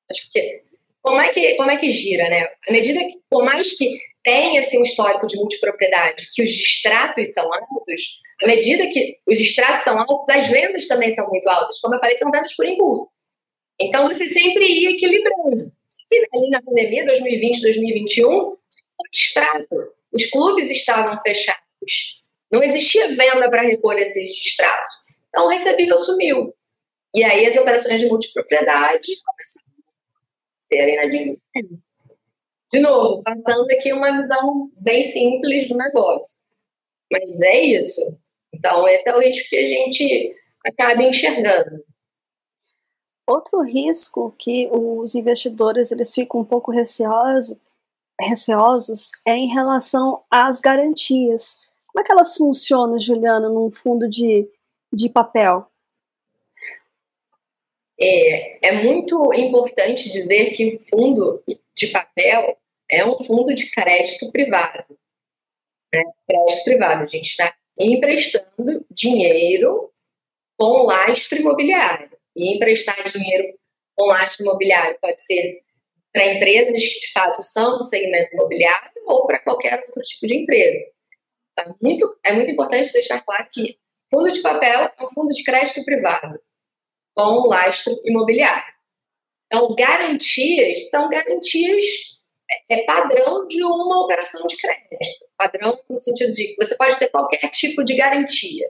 Porque 0.07 0.63
como 1.01 1.19
é 1.19 1.29
que 1.33 1.55
como 1.55 1.71
é 1.71 1.77
que 1.77 1.89
gira, 1.89 2.29
né? 2.29 2.47
À 2.67 2.71
medida 2.71 2.99
que, 2.99 3.19
por 3.29 3.43
mais 3.43 3.77
que 3.77 3.99
tenha 4.29 4.59
assim, 4.59 4.79
um 4.79 4.83
histórico 4.83 5.25
de 5.25 5.37
multipropriedade, 5.37 6.29
que 6.35 6.43
os 6.43 6.49
distratos 6.49 7.27
são 7.33 7.51
altos, 7.51 8.19
à 8.43 8.45
medida 8.45 8.87
que 8.87 9.17
os 9.27 9.37
distratos 9.39 9.83
são 9.83 9.97
altos, 9.97 10.29
as 10.29 10.47
vendas 10.49 10.87
também 10.87 11.09
são 11.09 11.27
muito 11.27 11.49
altas. 11.49 11.79
Como 11.81 11.95
eu 11.95 11.99
falei, 11.99 12.15
são 12.15 12.29
vendas 12.29 12.55
por 12.55 12.65
impulso. 12.65 13.09
Então 13.81 14.07
você 14.07 14.27
sempre 14.27 14.65
ia 14.65 14.91
equilibrando. 14.91 15.71
E 16.11 16.27
ali 16.33 16.49
na 16.49 16.61
pandemia, 16.61 17.05
2020, 17.05 17.61
2021, 17.61 18.29
o 18.29 18.57
distrato. 19.11 19.75
Os 20.13 20.29
clubes 20.29 20.69
estavam 20.69 21.19
fechados. 21.25 21.59
Não 22.51 22.63
existia 22.63 23.07
venda 23.07 23.49
para 23.49 23.63
repor 23.63 23.97
esses 23.97 24.35
distratos. 24.35 24.89
Então 25.29 25.45
o 25.45 25.49
recebível 25.49 25.97
sumiu. 25.97 26.53
E 27.15 27.23
aí 27.23 27.47
as 27.47 27.57
operações 27.57 27.99
de 27.99 28.07
multipropriedade 28.07 29.11
começaram 29.25 29.67
a 29.79 30.69
ter 30.69 30.93
inadimplência. 30.93 31.88
De 32.71 32.79
novo, 32.79 33.23
passando 33.23 33.69
aqui 33.71 33.91
uma 33.91 34.15
visão 34.15 34.69
bem 34.77 35.01
simples 35.01 35.67
do 35.67 35.75
negócio. 35.75 36.43
Mas 37.11 37.41
é 37.41 37.61
isso. 37.61 38.01
Então, 38.53 38.87
esse 38.87 39.09
é 39.09 39.15
o 39.15 39.19
risco 39.19 39.49
que 39.49 39.57
a 39.57 39.67
gente 39.67 40.35
acaba 40.65 41.01
enxergando. 41.03 41.83
Outro 43.27 43.61
risco 43.61 44.35
que 44.37 44.67
os 44.71 45.15
investidores 45.15 45.91
eles 45.91 46.13
ficam 46.13 46.41
um 46.41 46.45
pouco 46.45 46.71
receosos, 46.71 47.57
receosos 48.19 49.11
é 49.25 49.33
em 49.33 49.51
relação 49.53 50.23
às 50.29 50.59
garantias. 50.59 51.59
Como 51.87 52.01
é 52.01 52.03
que 52.03 52.11
elas 52.11 52.35
funcionam, 52.35 52.99
Juliana, 52.99 53.49
num 53.49 53.71
fundo 53.71 54.07
de, 54.07 54.47
de 54.91 55.09
papel? 55.09 55.65
É, 57.99 58.69
é 58.69 58.83
muito 58.83 59.33
importante 59.33 60.09
dizer 60.09 60.51
que 60.51 60.75
o 60.75 60.89
fundo 60.89 61.43
de 61.75 61.87
papel 61.87 62.57
é 62.89 63.05
um 63.05 63.23
fundo 63.23 63.53
de 63.53 63.69
crédito 63.71 64.31
privado. 64.31 64.85
Né? 65.93 66.01
Crédito 66.27 66.63
privado, 66.65 67.03
a 67.03 67.07
gente 67.07 67.29
está 67.29 67.55
emprestando 67.77 68.85
dinheiro 68.91 69.91
com 70.57 70.83
lastro 70.83 71.39
imobiliário. 71.39 72.09
E 72.35 72.55
emprestar 72.55 72.95
dinheiro 73.11 73.57
com 73.95 74.07
lastro 74.07 74.43
imobiliário 74.43 74.97
pode 75.01 75.23
ser 75.23 75.61
para 76.13 76.33
empresas 76.33 76.81
que 76.81 76.99
de 76.99 77.11
fato 77.11 77.41
são 77.41 77.77
do 77.77 77.83
segmento 77.83 78.33
imobiliário 78.33 78.91
ou 79.05 79.25
para 79.27 79.43
qualquer 79.43 79.79
outro 79.79 80.01
tipo 80.03 80.27
de 80.27 80.37
empresa. 80.37 80.83
É 81.59 81.65
muito, 81.81 82.19
é 82.23 82.33
muito 82.33 82.51
importante 82.51 82.91
deixar 82.93 83.21
claro 83.21 83.47
que 83.51 83.77
fundo 84.11 84.31
de 84.31 84.41
papel 84.41 84.91
é 84.97 85.03
um 85.03 85.09
fundo 85.09 85.31
de 85.33 85.43
crédito 85.43 85.83
privado 85.83 86.39
com 87.15 87.47
lastro 87.47 87.99
imobiliário. 88.05 88.73
Então, 89.47 89.75
garantias 89.75 90.87
são 90.89 91.09
garantias 91.09 92.18
é, 92.69 92.79
é 92.79 92.83
padrão 92.83 93.47
de 93.47 93.63
uma 93.63 94.03
operação 94.03 94.45
de 94.47 94.57
crédito. 94.57 95.25
Padrão 95.37 95.79
no 95.89 95.97
sentido 95.97 96.31
de 96.31 96.55
você 96.59 96.75
pode 96.75 96.97
ter 96.97 97.07
qualquer 97.07 97.49
tipo 97.49 97.83
de 97.83 97.95
garantia, 97.95 98.67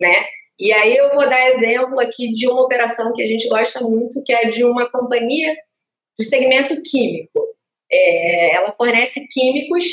né? 0.00 0.26
E 0.58 0.72
aí 0.72 0.96
eu 0.96 1.10
vou 1.10 1.28
dar 1.28 1.50
exemplo 1.50 2.00
aqui 2.00 2.32
de 2.32 2.48
uma 2.48 2.62
operação 2.62 3.12
que 3.12 3.22
a 3.22 3.26
gente 3.26 3.48
gosta 3.48 3.80
muito, 3.80 4.22
que 4.24 4.32
é 4.32 4.48
de 4.48 4.64
uma 4.64 4.90
companhia 4.90 5.56
de 6.18 6.24
segmento 6.24 6.80
químico. 6.82 7.56
É, 7.90 8.56
ela 8.56 8.74
fornece 8.76 9.24
químicos 9.28 9.84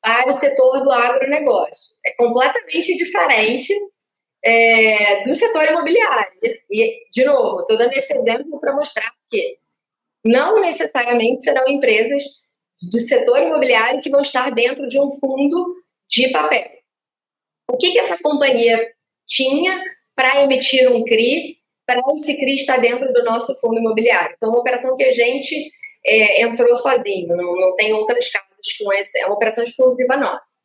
para 0.00 0.28
o 0.28 0.32
setor 0.32 0.82
do 0.82 0.90
agronegócio. 0.90 1.96
É 2.06 2.14
completamente 2.16 2.96
diferente 2.96 3.72
é, 4.44 5.22
do 5.22 5.34
setor 5.34 5.68
imobiliário. 5.68 6.32
E, 6.70 7.08
de 7.10 7.24
novo, 7.24 7.60
estou 7.60 7.76
dando 7.76 7.92
esse 7.92 8.12
exemplo 8.12 8.58
para 8.60 8.74
mostrar 8.74 9.12
que 9.30 9.58
não 10.24 10.60
necessariamente 10.60 11.42
serão 11.42 11.68
empresas 11.68 12.22
do 12.90 12.98
setor 12.98 13.40
imobiliário 13.40 14.00
que 14.00 14.10
vão 14.10 14.20
estar 14.20 14.50
dentro 14.50 14.86
de 14.88 14.98
um 14.98 15.10
fundo 15.12 15.76
de 16.08 16.28
papel. 16.30 16.70
O 17.70 17.76
que, 17.76 17.92
que 17.92 17.98
essa 17.98 18.18
companhia 18.22 18.92
tinha 19.26 19.82
para 20.14 20.42
emitir 20.42 20.90
um 20.92 21.02
CRI, 21.04 21.58
para 21.86 22.00
esse 22.14 22.36
CRI 22.36 22.54
estar 22.54 22.78
dentro 22.78 23.12
do 23.12 23.24
nosso 23.24 23.58
fundo 23.60 23.78
imobiliário? 23.78 24.34
Então, 24.36 24.50
uma 24.50 24.60
operação 24.60 24.96
que 24.96 25.04
a 25.04 25.12
gente 25.12 25.72
é, 26.06 26.42
entrou 26.42 26.76
sozinho, 26.76 27.28
não, 27.28 27.54
não 27.56 27.74
tem 27.76 27.92
outras 27.92 28.30
casas 28.30 28.48
com 28.78 28.92
esse, 28.92 29.18
é 29.18 29.26
uma 29.26 29.34
operação 29.34 29.64
exclusiva 29.64 30.16
nossa. 30.16 30.62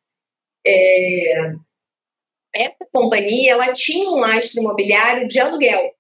É, 0.66 1.52
essa 2.54 2.86
companhia 2.92 3.54
ela 3.54 3.74
tinha 3.74 4.10
um 4.10 4.16
lastro 4.16 4.60
imobiliário 4.60 5.28
de 5.28 5.40
aluguel. 5.40 5.94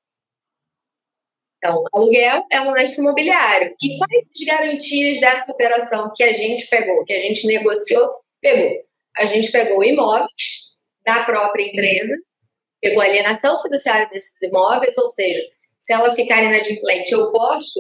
Então, 1.60 1.84
aluguel 1.94 2.46
é 2.50 2.62
um 2.62 2.72
lastro 2.72 3.04
imobiliário. 3.04 3.76
E 3.82 3.98
quais 3.98 4.26
as 4.34 4.46
garantias 4.46 5.20
dessa 5.20 5.52
operação 5.52 6.12
que 6.16 6.24
a 6.24 6.32
gente 6.32 6.66
pegou, 6.68 7.04
que 7.04 7.14
a 7.14 7.22
gente 7.22 7.46
negociou? 7.46 8.10
Pegou. 8.42 8.82
A 9.18 9.26
gente 9.26 9.52
pegou 9.52 9.84
imóveis 9.84 10.70
da 11.06 11.24
própria 11.26 11.64
empresa, 11.64 12.16
pegou 12.82 13.02
alienação 13.02 13.62
fiduciária 13.62 14.08
desses 14.08 14.42
imóveis, 14.42 14.98
ou 14.98 15.08
seja, 15.10 15.42
se 15.78 15.92
ela 15.92 16.16
ficar 16.16 16.44
inadimplente, 16.44 17.12
eu 17.12 17.30
posso 17.32 17.80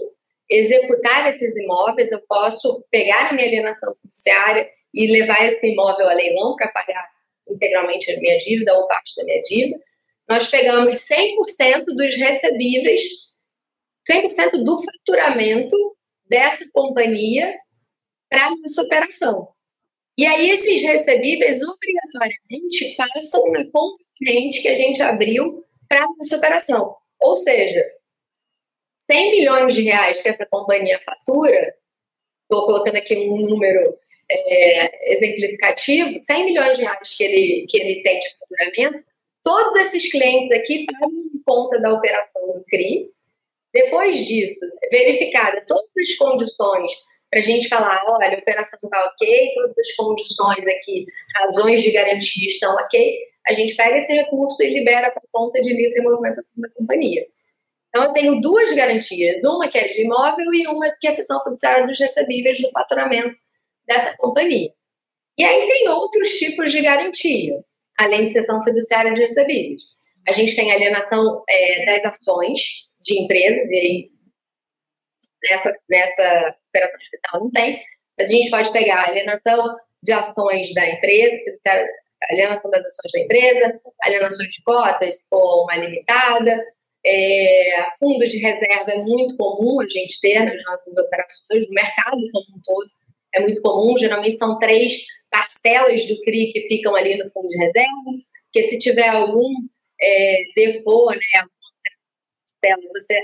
executar 0.50 1.30
esses 1.30 1.56
imóveis, 1.56 2.12
eu 2.12 2.22
posso 2.28 2.84
pegar 2.92 3.30
a 3.30 3.34
minha 3.34 3.48
alienação 3.48 3.96
fiduciária 4.02 4.70
e 4.94 5.10
levar 5.10 5.46
esse 5.46 5.66
imóvel 5.66 6.10
a 6.10 6.14
leilão 6.14 6.56
para 6.56 6.68
pagar 6.70 7.08
integralmente 7.48 8.12
a 8.12 8.20
minha 8.20 8.38
dívida 8.40 8.74
ou 8.76 8.88
parte 8.88 9.16
da 9.16 9.24
minha 9.24 9.42
dívida. 9.44 9.80
Nós 10.28 10.50
pegamos 10.50 10.98
100% 10.98 11.86
dos 11.96 12.16
recebíveis 12.18 13.29
100% 14.10 14.64
do 14.64 14.80
faturamento 14.84 15.76
dessa 16.26 16.70
companhia 16.74 17.56
para 18.30 18.50
essa 18.66 18.82
operação. 18.82 19.50
E 20.18 20.26
aí 20.26 20.50
esses 20.50 20.82
recebíveis 20.82 21.62
obrigatoriamente 21.62 22.96
passam 22.98 23.44
na 23.52 23.64
conta 23.72 24.04
corrente 24.20 24.62
que 24.62 24.68
a 24.68 24.76
gente 24.76 25.02
abriu 25.02 25.66
para 25.88 26.06
essa 26.22 26.38
operação. 26.38 26.96
Ou 27.20 27.36
seja, 27.36 27.84
100 29.10 29.32
milhões 29.32 29.76
de 29.76 29.82
reais 29.82 30.22
que 30.22 30.30
essa 30.30 30.46
companhia 30.46 31.00
fatura, 31.00 31.76
estou 32.44 32.66
colocando 32.66 32.98
aqui 32.98 33.16
um 33.16 33.38
número 33.38 33.98
é, 34.30 35.14
exemplificativo, 35.14 36.20
100 36.22 36.46
milhões 36.46 36.78
de 36.78 36.84
reais 36.84 37.16
que 37.16 37.24
ele, 37.24 37.66
que 37.68 37.78
ele 37.78 38.04
tem 38.04 38.20
de 38.20 38.30
faturamento, 38.32 39.06
todos 39.44 39.76
esses 39.78 40.12
clientes 40.12 40.56
aqui 40.58 40.86
pagam 40.86 41.10
em 41.12 41.42
conta 41.44 41.80
da 41.80 41.94
operação 41.94 42.46
do 42.48 42.64
CRI, 42.66 43.10
depois 43.74 44.26
disso, 44.26 44.66
verificada 44.92 45.64
todas 45.68 45.90
as 46.00 46.16
condições 46.16 46.92
para 47.30 47.40
a 47.40 47.44
gente 47.44 47.68
falar, 47.68 48.02
olha, 48.08 48.36
a 48.36 48.40
operação 48.40 48.80
está 48.84 49.06
ok, 49.06 49.52
todas 49.54 49.78
as 49.78 49.96
condições 49.96 50.68
aqui, 50.68 51.06
razões 51.36 51.84
de 51.84 51.92
garantia 51.92 52.48
estão 52.48 52.74
ok, 52.74 53.20
a 53.48 53.54
gente 53.54 53.76
pega 53.76 53.98
esse 53.98 54.14
recurso 54.14 54.56
e 54.62 54.80
libera 54.80 55.12
para 55.12 55.22
conta 55.32 55.62
de 55.62 55.74
livre 55.74 56.02
movimentação 56.02 56.60
da 56.62 56.70
companhia. 56.72 57.26
Então, 57.90 58.04
eu 58.04 58.14
tenho 58.14 58.42
duas 58.42 58.74
garantias, 58.74 59.38
uma 59.44 59.68
que 59.68 59.78
é 59.78 59.88
de 59.88 60.04
imóvel 60.04 60.54
e 60.54 60.68
uma 60.68 60.92
que 61.00 61.08
é 61.08 61.10
a 61.10 61.14
sessão 61.14 61.42
fiduciária 61.44 61.86
dos 61.88 62.00
recebíveis 62.00 62.60
do 62.62 62.70
faturamento 62.72 63.36
dessa 63.88 64.16
companhia. 64.18 64.72
E 65.38 65.44
aí 65.44 65.68
tem 65.68 65.90
outros 65.90 66.38
tipos 66.38 66.72
de 66.72 66.82
garantia, 66.82 67.64
além 67.98 68.26
de 68.26 68.32
sessão 68.32 68.64
fiduciária 68.64 69.14
de 69.14 69.22
recebíveis. 69.22 69.82
A 70.28 70.32
gente 70.32 70.56
tem 70.56 70.72
alienação 70.72 71.44
é, 71.50 71.86
das 72.02 72.18
ações, 72.18 72.89
de 73.02 73.22
empresas, 73.22 73.68
e 73.70 73.76
aí 73.76 74.12
nessa, 75.50 75.74
nessa 75.90 76.56
operação 76.70 77.00
especial 77.02 77.44
não 77.44 77.52
tem, 77.52 77.82
mas 78.18 78.30
a 78.30 78.34
gente 78.34 78.50
pode 78.50 78.72
pegar 78.72 79.04
a 79.04 79.10
alienação 79.10 79.78
de 80.04 80.12
ações 80.12 80.74
da 80.74 80.88
empresa, 80.90 81.38
alienação 82.32 82.70
das 82.70 82.86
ações 82.86 83.12
da 83.14 83.20
empresa, 83.22 83.82
alienações 84.04 84.50
de 84.50 84.62
cotas 84.64 85.26
ou 85.32 85.64
uma 85.64 85.78
limitada, 85.78 86.66
é, 87.06 87.84
fundo 87.98 88.28
de 88.28 88.38
reserva 88.40 88.92
é 88.92 88.98
muito 88.98 89.38
comum 89.38 89.80
a 89.82 89.88
gente 89.88 90.20
ter 90.20 90.40
nas 90.40 90.62
nossas 90.64 90.98
operações, 90.98 91.68
no 91.68 91.74
mercado 91.74 92.18
como 92.32 92.58
um 92.58 92.62
todo, 92.64 92.90
é 93.34 93.40
muito 93.40 93.62
comum, 93.62 93.96
geralmente 93.98 94.38
são 94.38 94.58
três 94.60 95.06
parcelas 95.30 96.06
do 96.08 96.20
CRI 96.22 96.52
que 96.52 96.68
ficam 96.68 96.96
ali 96.96 97.18
no 97.18 97.30
fundo 97.32 97.48
de 97.48 97.58
reserva, 97.58 97.90
que 98.52 98.64
se 98.64 98.78
tiver 98.80 99.08
algum 99.08 99.54
é, 100.02 100.44
default, 100.56 101.16
né, 101.16 101.44
você, 102.94 103.22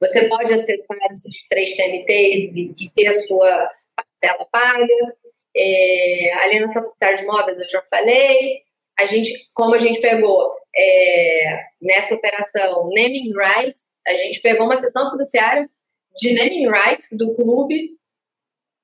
você 0.00 0.28
pode 0.28 0.52
acessar 0.52 0.96
esses 1.12 1.48
três 1.48 1.76
PMTs 1.76 2.54
e, 2.54 2.74
e 2.78 2.90
ter 2.90 3.08
a 3.08 3.14
sua 3.14 3.70
parcela 3.94 4.48
paga. 4.50 5.16
É, 5.58 6.34
alienação 6.44 6.82
tributária 6.82 7.16
de 7.16 7.22
imóveis, 7.22 7.58
eu 7.58 7.68
já 7.68 7.82
falei. 7.90 8.62
A 8.98 9.06
gente, 9.06 9.48
como 9.54 9.74
a 9.74 9.78
gente 9.78 10.00
pegou 10.00 10.54
é, 10.76 11.64
nessa 11.80 12.14
operação 12.14 12.90
naming 12.94 13.32
rights, 13.34 13.86
a 14.06 14.12
gente 14.12 14.40
pegou 14.40 14.66
uma 14.66 14.76
sessão 14.76 15.10
fiduciária 15.10 15.68
de 16.14 16.34
naming 16.34 16.68
rights 16.68 17.08
do 17.12 17.34
clube, 17.34 17.96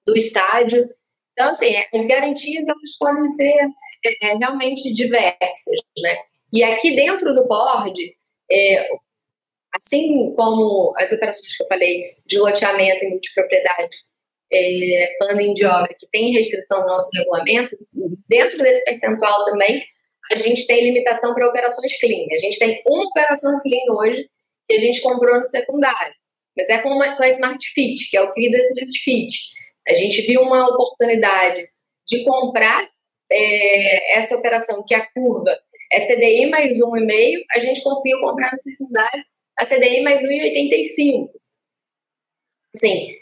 do 0.06 0.16
estádio. 0.16 0.88
Então, 1.32 1.50
assim, 1.50 1.74
as 1.76 2.06
garantias 2.06 2.64
elas 2.66 2.96
podem 2.98 3.30
ser 3.36 3.68
é, 4.22 4.36
realmente 4.36 4.92
diversas, 4.92 5.78
né? 5.98 6.16
E 6.52 6.62
aqui 6.62 6.94
dentro 6.94 7.34
do 7.34 7.46
board, 7.46 7.94
é, 8.50 8.88
assim 9.74 10.32
como 10.36 10.92
as 10.96 11.12
operações 11.12 11.56
que 11.56 11.62
eu 11.62 11.68
falei 11.68 12.16
de 12.26 12.38
loteamento 12.38 13.04
e 13.04 13.08
multipropriedade, 13.08 13.96
é, 14.52 15.16
funding 15.18 15.54
de 15.54 15.64
obra, 15.64 15.94
que 15.98 16.06
tem 16.10 16.32
restrição 16.32 16.80
no 16.80 16.86
nosso 16.86 17.08
regulamento, 17.16 17.76
dentro 18.28 18.58
desse 18.58 18.84
percentual 18.84 19.44
também, 19.46 19.82
a 20.30 20.36
gente 20.36 20.66
tem 20.66 20.84
limitação 20.84 21.34
para 21.34 21.48
operações 21.48 21.98
clean. 21.98 22.26
A 22.32 22.38
gente 22.38 22.58
tem 22.58 22.82
uma 22.86 23.04
operação 23.04 23.58
clean 23.60 23.94
hoje 23.98 24.28
que 24.68 24.76
a 24.76 24.78
gente 24.78 25.00
comprou 25.00 25.38
no 25.38 25.44
secundário, 25.44 26.14
mas 26.56 26.68
é 26.68 26.78
com, 26.78 26.90
uma, 26.90 27.16
com 27.16 27.22
a 27.22 27.28
Smart 27.30 27.66
Fit, 27.74 28.10
que 28.10 28.16
é 28.16 28.22
o 28.22 28.32
CLI 28.32 28.50
da 28.50 28.58
Smart 28.58 29.00
Fit. 29.02 29.32
A 29.88 29.94
gente 29.94 30.22
viu 30.22 30.42
uma 30.42 30.68
oportunidade 30.68 31.66
de 32.06 32.24
comprar 32.24 32.88
é, 33.30 34.18
essa 34.18 34.36
operação, 34.36 34.84
que 34.86 34.94
é 34.94 34.98
a 34.98 35.12
curva 35.12 35.58
é 35.92 36.00
CDI 36.00 36.46
mais 36.46 36.78
1,5, 36.78 37.44
a 37.54 37.58
gente 37.58 37.82
conseguiu 37.82 38.18
comprar 38.20 38.50
no 38.50 38.62
secundário 38.62 39.24
a 39.58 39.64
CDI 39.64 40.02
mais 40.02 40.22
1,85. 40.22 41.30
Assim, 42.74 43.14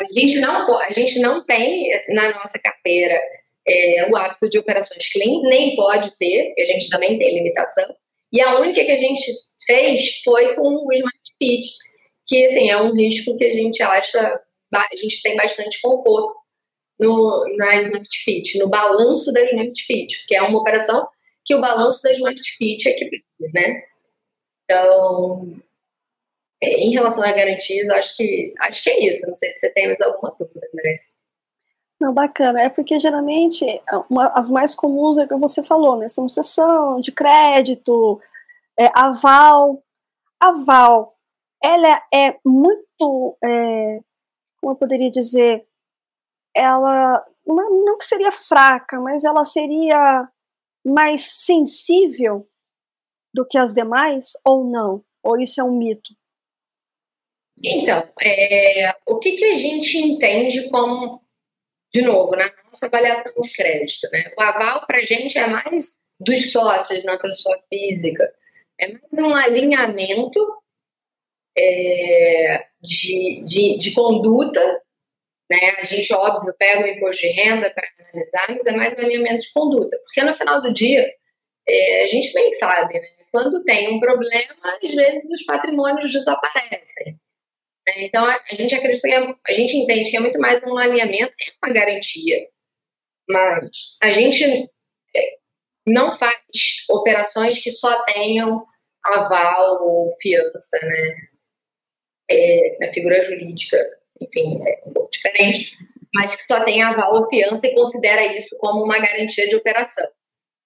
a 0.00 0.12
gente 0.12 0.40
não, 0.40 0.78
a 0.78 0.90
gente 0.90 1.18
não 1.20 1.44
tem 1.44 1.90
na 2.08 2.32
nossa 2.32 2.58
carteira 2.58 3.20
é, 3.66 4.08
o 4.10 4.16
hábito 4.16 4.48
de 4.48 4.58
operações 4.58 5.10
clean, 5.12 5.40
nem 5.42 5.76
pode 5.76 6.16
ter, 6.16 6.54
a 6.58 6.64
gente 6.64 6.88
também 6.88 7.18
tem 7.18 7.34
limitação. 7.34 7.86
E 8.32 8.40
a 8.40 8.58
única 8.58 8.84
que 8.84 8.90
a 8.90 8.96
gente 8.96 9.30
fez 9.66 10.20
foi 10.24 10.54
com 10.54 10.86
o 10.86 10.92
Smart 10.92 11.20
Fit, 11.38 11.68
que 12.26 12.44
assim, 12.44 12.70
é 12.70 12.80
um 12.80 12.94
risco 12.94 13.36
que 13.36 13.44
a 13.44 13.52
gente 13.52 13.82
acha, 13.82 14.40
a 14.74 14.96
gente 14.96 15.20
tem 15.22 15.36
bastante 15.36 15.80
conforto 15.80 16.34
no, 16.98 17.44
na 17.56 17.76
Smart 17.76 18.08
Fit, 18.24 18.58
no 18.58 18.68
balanço 18.68 19.32
da 19.32 19.44
Smart 19.44 19.84
Fit, 19.84 20.24
que 20.26 20.34
é 20.34 20.42
uma 20.42 20.60
operação 20.60 21.06
que 21.44 21.54
o 21.54 21.60
balanço 21.60 22.02
da 22.02 22.12
Smart 22.12 22.40
Fit 22.56 22.88
é 22.88 22.92
que 22.92 23.10
né? 23.52 23.82
Então, 24.64 25.60
em 26.62 26.92
relação 26.92 27.24
a 27.24 27.32
garantias, 27.32 27.88
acho 27.90 28.16
que 28.16 28.54
acho 28.60 28.84
que 28.84 28.90
é 28.90 29.08
isso. 29.08 29.26
Não 29.26 29.34
sei 29.34 29.50
se 29.50 29.58
você 29.58 29.70
tem 29.70 29.86
mais 29.88 30.00
alguma 30.00 30.34
dúvida. 30.38 30.60
Não, 32.00 32.12
bacana. 32.12 32.62
É 32.62 32.68
porque 32.68 32.98
geralmente 32.98 33.64
uma, 34.10 34.26
as 34.34 34.50
mais 34.50 34.74
comuns 34.74 35.18
é 35.18 35.26
que 35.26 35.34
você 35.36 35.62
falou, 35.62 35.96
né? 35.96 36.08
São 36.08 36.28
sessão 36.28 37.00
de 37.00 37.12
crédito, 37.12 38.20
é, 38.78 38.86
aval. 38.94 39.82
Aval, 40.40 41.16
ela 41.62 42.02
é 42.12 42.36
muito, 42.44 43.38
é, 43.44 44.00
como 44.60 44.72
eu 44.72 44.76
poderia 44.76 45.10
dizer, 45.10 45.64
ela 46.54 47.24
não, 47.46 47.84
não 47.84 47.98
que 47.98 48.04
seria 48.04 48.32
fraca, 48.32 49.00
mas 49.00 49.24
ela 49.24 49.44
seria 49.44 50.28
mais 50.84 51.44
sensível 51.44 52.48
do 53.32 53.46
que 53.46 53.56
as 53.56 53.72
demais 53.72 54.32
ou 54.44 54.64
não? 54.64 55.04
Ou 55.22 55.40
isso 55.40 55.60
é 55.60 55.64
um 55.64 55.78
mito? 55.78 56.12
Então, 57.62 58.08
é, 58.22 58.94
o 59.06 59.18
que, 59.18 59.32
que 59.32 59.44
a 59.44 59.56
gente 59.56 59.96
entende 59.96 60.68
como, 60.68 61.22
de 61.92 62.02
novo, 62.02 62.34
na 62.36 62.50
nossa 62.64 62.86
avaliação 62.86 63.32
de 63.40 63.52
crédito? 63.52 64.08
Né? 64.12 64.32
O 64.38 64.42
aval 64.42 64.86
para 64.86 64.98
a 64.98 65.04
gente 65.04 65.38
é 65.38 65.46
mais 65.46 66.00
dos 66.18 66.50
sócios 66.50 67.04
na 67.04 67.18
pessoa 67.18 67.58
física, 67.72 68.32
é 68.80 68.88
mais 68.88 69.12
um 69.12 69.34
alinhamento 69.34 70.40
é, 71.56 72.66
de, 72.82 73.42
de, 73.44 73.78
de 73.78 73.92
conduta 73.92 74.82
né? 75.52 75.76
A 75.78 75.84
gente, 75.84 76.10
óbvio, 76.14 76.54
pega 76.58 76.82
o 76.82 76.86
imposto 76.86 77.20
de 77.20 77.28
renda 77.28 77.70
para 77.70 77.86
analisar, 77.98 78.46
mas 78.48 78.66
é 78.66 78.72
mais 78.72 78.94
um 78.94 79.02
alinhamento 79.02 79.40
de 79.40 79.52
conduta. 79.52 79.98
Porque 79.98 80.22
no 80.22 80.34
final 80.34 80.62
do 80.62 80.72
dia, 80.72 81.06
é, 81.68 82.04
a 82.04 82.08
gente 82.08 82.32
bem 82.32 82.58
sabe, 82.58 82.94
né? 82.94 83.06
quando 83.30 83.62
tem 83.64 83.94
um 83.94 84.00
problema, 84.00 84.54
às 84.82 84.90
vezes 84.90 85.24
os 85.30 85.44
patrimônios 85.44 86.10
desaparecem. 86.10 87.18
Né? 87.86 88.04
Então, 88.04 88.24
a, 88.24 88.40
gente 88.54 88.74
acredita 88.74 89.08
que 89.08 89.14
é, 89.14 89.34
a 89.48 89.52
gente 89.52 89.76
entende 89.76 90.10
que 90.10 90.16
é 90.16 90.20
muito 90.20 90.38
mais 90.38 90.62
um 90.64 90.76
alinhamento 90.76 91.34
que 91.36 91.52
uma 91.62 91.72
garantia. 91.72 92.48
Mas 93.28 93.70
a 94.02 94.10
gente 94.10 94.44
é, 94.44 95.36
não 95.86 96.12
faz 96.12 96.36
operações 96.90 97.62
que 97.62 97.70
só 97.70 98.02
tenham 98.04 98.64
aval 99.04 99.82
ou 99.82 100.16
fiança, 100.20 100.78
né? 100.82 101.28
É, 102.30 102.78
na 102.80 102.92
figura 102.92 103.22
jurídica 103.22 103.76
enfim, 104.22 104.60
é 104.66 104.82
um 104.86 104.92
pouco 104.92 105.10
diferente, 105.10 105.76
mas 106.14 106.36
que 106.36 106.52
só 106.52 106.64
tem 106.64 106.82
aval 106.82 107.14
ou 107.14 107.28
fiança 107.28 107.66
e 107.66 107.74
considera 107.74 108.36
isso 108.36 108.56
como 108.58 108.84
uma 108.84 108.98
garantia 108.98 109.48
de 109.48 109.56
operação. 109.56 110.08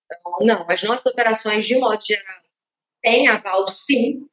Então, 0.05 0.33
não, 0.41 0.71
as 0.71 0.83
nossas 0.83 1.07
operações, 1.07 1.67
de 1.67 1.77
modo 1.79 2.05
geral, 2.05 2.43
têm 3.03 3.29
aval 3.29 3.67
sim, 3.69 4.27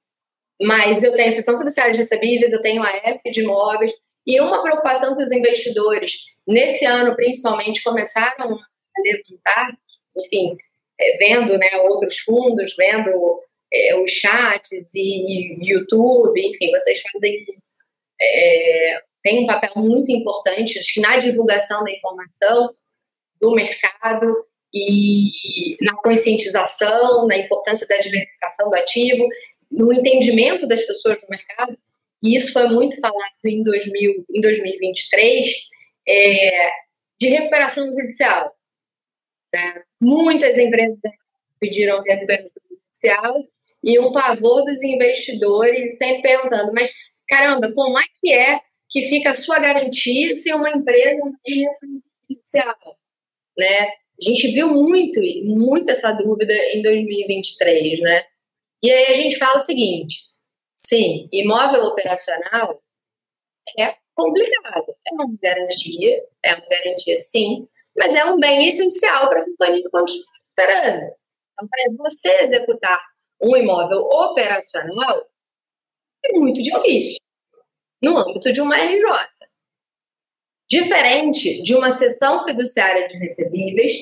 mas 0.63 1.03
eu 1.03 1.13
tenho 1.13 1.29
a 1.29 1.31
sessão 1.31 1.57
fiduciária 1.57 1.93
de 1.93 1.99
recebíveis, 1.99 2.53
eu 2.53 2.61
tenho 2.61 2.83
a 2.83 2.89
F 2.89 3.31
de 3.31 3.41
imóveis, 3.41 3.93
e 4.25 4.39
uma 4.39 4.61
preocupação 4.61 5.15
que 5.15 5.23
os 5.23 5.31
investidores, 5.31 6.13
nesse 6.47 6.85
ano 6.85 7.15
principalmente, 7.15 7.83
começaram 7.83 8.55
a 8.55 9.01
levantar, 9.01 9.77
enfim, 10.17 10.57
é, 10.99 11.17
vendo 11.17 11.57
né, 11.57 11.77
outros 11.89 12.19
fundos, 12.19 12.75
vendo 12.77 13.41
é, 13.73 13.95
os 14.01 14.11
chats 14.11 14.93
e, 14.95 15.01
e 15.01 15.71
YouTube, 15.71 16.39
enfim, 16.39 16.71
vocês 16.71 17.01
fazem 17.01 17.45
é, 18.21 19.01
tem 19.23 19.43
um 19.43 19.47
papel 19.47 19.71
muito 19.77 20.11
importante 20.11 20.79
na 20.99 21.17
divulgação 21.17 21.83
da 21.83 21.91
informação 21.91 22.75
do 23.41 23.51
mercado 23.53 24.45
e 24.73 25.77
na 25.81 25.95
conscientização, 25.97 27.27
na 27.27 27.37
importância 27.37 27.87
da 27.87 27.97
diversificação 27.97 28.69
do 28.69 28.75
ativo, 28.75 29.27
no 29.73 29.91
entendimento 29.91 30.67
das 30.67 30.85
pessoas 30.85 31.21
do 31.21 31.27
mercado. 31.29 31.77
E 32.23 32.37
isso 32.37 32.53
foi 32.53 32.67
muito 32.67 32.99
falado 32.99 33.33
em, 33.45 33.63
2000, 33.63 34.25
em 34.33 34.41
2023, 34.41 35.49
é, 36.07 36.69
de 37.19 37.27
recuperação 37.27 37.91
judicial. 37.91 38.55
Né? 39.53 39.83
Muitas 39.99 40.57
empresas 40.57 40.99
pediram 41.59 42.01
recuperação 42.01 42.61
judicial 42.69 43.35
e 43.83 43.99
um 43.99 44.11
pavor 44.11 44.63
dos 44.63 44.81
investidores 44.81 45.97
sempre 45.97 46.21
perguntando, 46.21 46.71
mas 46.73 46.93
caramba, 47.27 47.71
como 47.73 47.99
é 47.99 48.03
que 48.21 48.31
é 48.31 48.61
que 48.89 49.07
fica 49.07 49.31
a 49.31 49.33
sua 49.33 49.59
garantia 49.59 50.33
se 50.33 50.53
uma 50.53 50.69
empresa 50.69 51.17
não 51.17 51.33
tem 51.43 51.65
judicial, 52.29 52.75
né? 53.57 53.87
A 53.87 54.25
gente 54.29 54.51
viu 54.51 54.67
muito, 54.67 55.19
muito 55.43 55.89
essa 55.89 56.11
dúvida 56.11 56.53
em 56.53 56.81
2023, 56.83 57.99
né? 58.01 58.23
E 58.83 58.91
aí 58.91 59.05
a 59.05 59.13
gente 59.13 59.37
fala 59.37 59.55
o 59.55 59.59
seguinte, 59.59 60.25
sim, 60.75 61.29
imóvel 61.31 61.85
operacional 61.85 62.83
é 63.79 63.95
complicado, 64.13 64.93
é 65.07 65.13
uma 65.13 65.33
garantia, 65.41 66.25
é 66.43 66.53
uma 66.53 66.65
garantia 66.65 67.17
sim, 67.17 67.65
mas 67.97 68.13
é 68.13 68.25
um 68.25 68.37
bem 68.37 68.67
essencial 68.67 69.29
para 69.29 69.41
a 69.41 69.45
companhia 69.45 69.89
continuar 69.89 70.37
esperando. 70.45 71.15
Então, 71.53 71.67
para 71.69 71.93
você 71.97 72.29
executar 72.41 72.99
um 73.41 73.55
imóvel 73.55 74.01
operacional, 74.01 75.27
é 76.25 76.33
muito 76.33 76.61
difícil 76.61 77.17
no 78.01 78.17
âmbito 78.17 78.51
de 78.51 78.59
uma 78.59 78.75
RJ. 78.75 79.05
Diferente 80.69 81.63
de 81.63 81.73
uma 81.73 81.91
cessão 81.91 82.43
fiduciária 82.43 83.07
de 83.07 83.17
recebíveis 83.17 83.93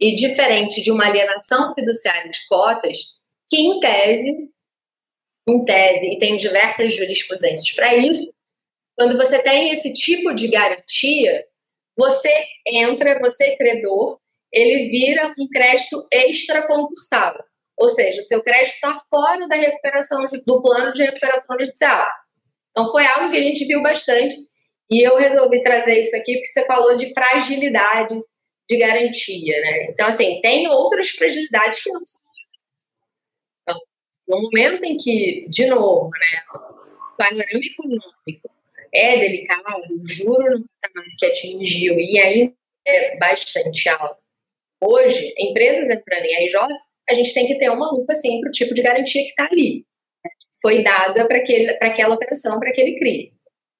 e 0.00 0.14
diferente 0.14 0.82
de 0.82 0.90
uma 0.90 1.06
alienação 1.06 1.74
fiduciária 1.74 2.30
de 2.30 2.46
cotas, 2.48 2.98
que 3.52 3.60
em 3.60 3.80
tese, 3.80 4.48
em 5.46 5.62
tese, 5.62 6.06
e 6.06 6.18
tem 6.18 6.38
diversas 6.38 6.94
jurisprudências 6.94 7.70
para 7.72 7.94
isso, 7.94 8.32
quando 8.96 9.14
você 9.18 9.38
tem 9.42 9.70
esse 9.70 9.92
tipo 9.92 10.34
de 10.34 10.48
garantia, 10.48 11.44
você 11.94 12.32
entra, 12.66 13.20
você 13.20 13.54
credor, 13.56 14.18
ele 14.50 14.88
vira 14.88 15.34
um 15.38 15.46
crédito 15.48 16.06
extra-concursável. 16.10 17.42
Ou 17.78 17.90
seja, 17.90 18.20
o 18.20 18.22
seu 18.22 18.42
crédito 18.42 18.72
está 18.72 18.98
fora 19.10 19.46
da 19.46 19.56
recuperação 19.56 20.24
do 20.46 20.62
plano 20.62 20.94
de 20.94 21.02
recuperação 21.02 21.56
judicial. 21.60 22.08
Então 22.70 22.90
foi 22.90 23.04
algo 23.04 23.30
que 23.30 23.36
a 23.36 23.42
gente 23.42 23.66
viu 23.66 23.82
bastante 23.82 24.34
e 24.90 25.06
eu 25.06 25.18
resolvi 25.18 25.62
trazer 25.62 26.00
isso 26.00 26.16
aqui 26.16 26.34
porque 26.34 26.46
você 26.46 26.64
falou 26.64 26.96
de 26.96 27.12
fragilidade 27.12 28.18
de 28.70 28.78
garantia, 28.78 29.60
né? 29.60 29.90
Então 29.90 30.06
assim 30.06 30.40
tem 30.40 30.68
outras 30.68 31.10
fragilidades 31.10 31.82
que 31.82 31.90
não 31.90 32.00
são. 32.06 32.21
No 34.32 34.40
momento 34.40 34.82
em 34.82 34.96
que, 34.96 35.44
de 35.46 35.66
novo, 35.66 36.08
né, 36.08 36.42
o 36.54 37.16
panorama 37.18 37.60
econômico 37.62 38.50
é 38.94 39.18
delicado, 39.18 39.62
o 39.90 40.08
juro 40.08 40.58
no 40.58 40.64
patamar 40.80 41.06
que 41.18 41.26
atingiu 41.26 42.00
e 42.00 42.18
ainda 42.18 42.54
é 42.86 43.18
bastante 43.18 43.90
alto. 43.90 44.22
Hoje, 44.82 45.34
empresas 45.38 45.84
entrando 45.84 46.24
em 46.24 46.46
RJ, 46.46 46.58
a 47.10 47.14
gente 47.14 47.34
tem 47.34 47.46
que 47.46 47.58
ter 47.58 47.68
uma 47.68 47.92
lupa 47.92 48.12
assim 48.12 48.40
para 48.40 48.48
o 48.48 48.52
tipo 48.52 48.72
de 48.72 48.80
garantia 48.80 49.22
que 49.22 49.28
está 49.28 49.48
ali. 49.52 49.84
Foi 50.62 50.82
dada 50.82 51.28
para 51.28 51.36
aquela 51.82 52.14
operação, 52.14 52.58
para 52.58 52.70
aquele 52.70 52.98
CRI. 52.98 53.34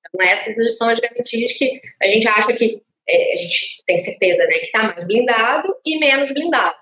Então, 0.07 0.27
essas 0.27 0.77
são 0.77 0.91
as 0.91 1.01
garantias 1.01 1.53
que 1.55 1.81
a 2.03 2.09
gente 2.09 2.29
acha 2.29 2.53
que 2.53 2.83
é, 3.09 3.33
a 3.33 3.37
gente 3.37 3.83
tem 3.87 3.97
certeza 3.97 4.45
né, 4.45 4.53
que 4.59 4.67
está 4.67 4.83
mais 4.83 5.03
blindado 5.07 5.75
e 5.83 5.99
menos 5.99 6.31
blindado. 6.31 6.82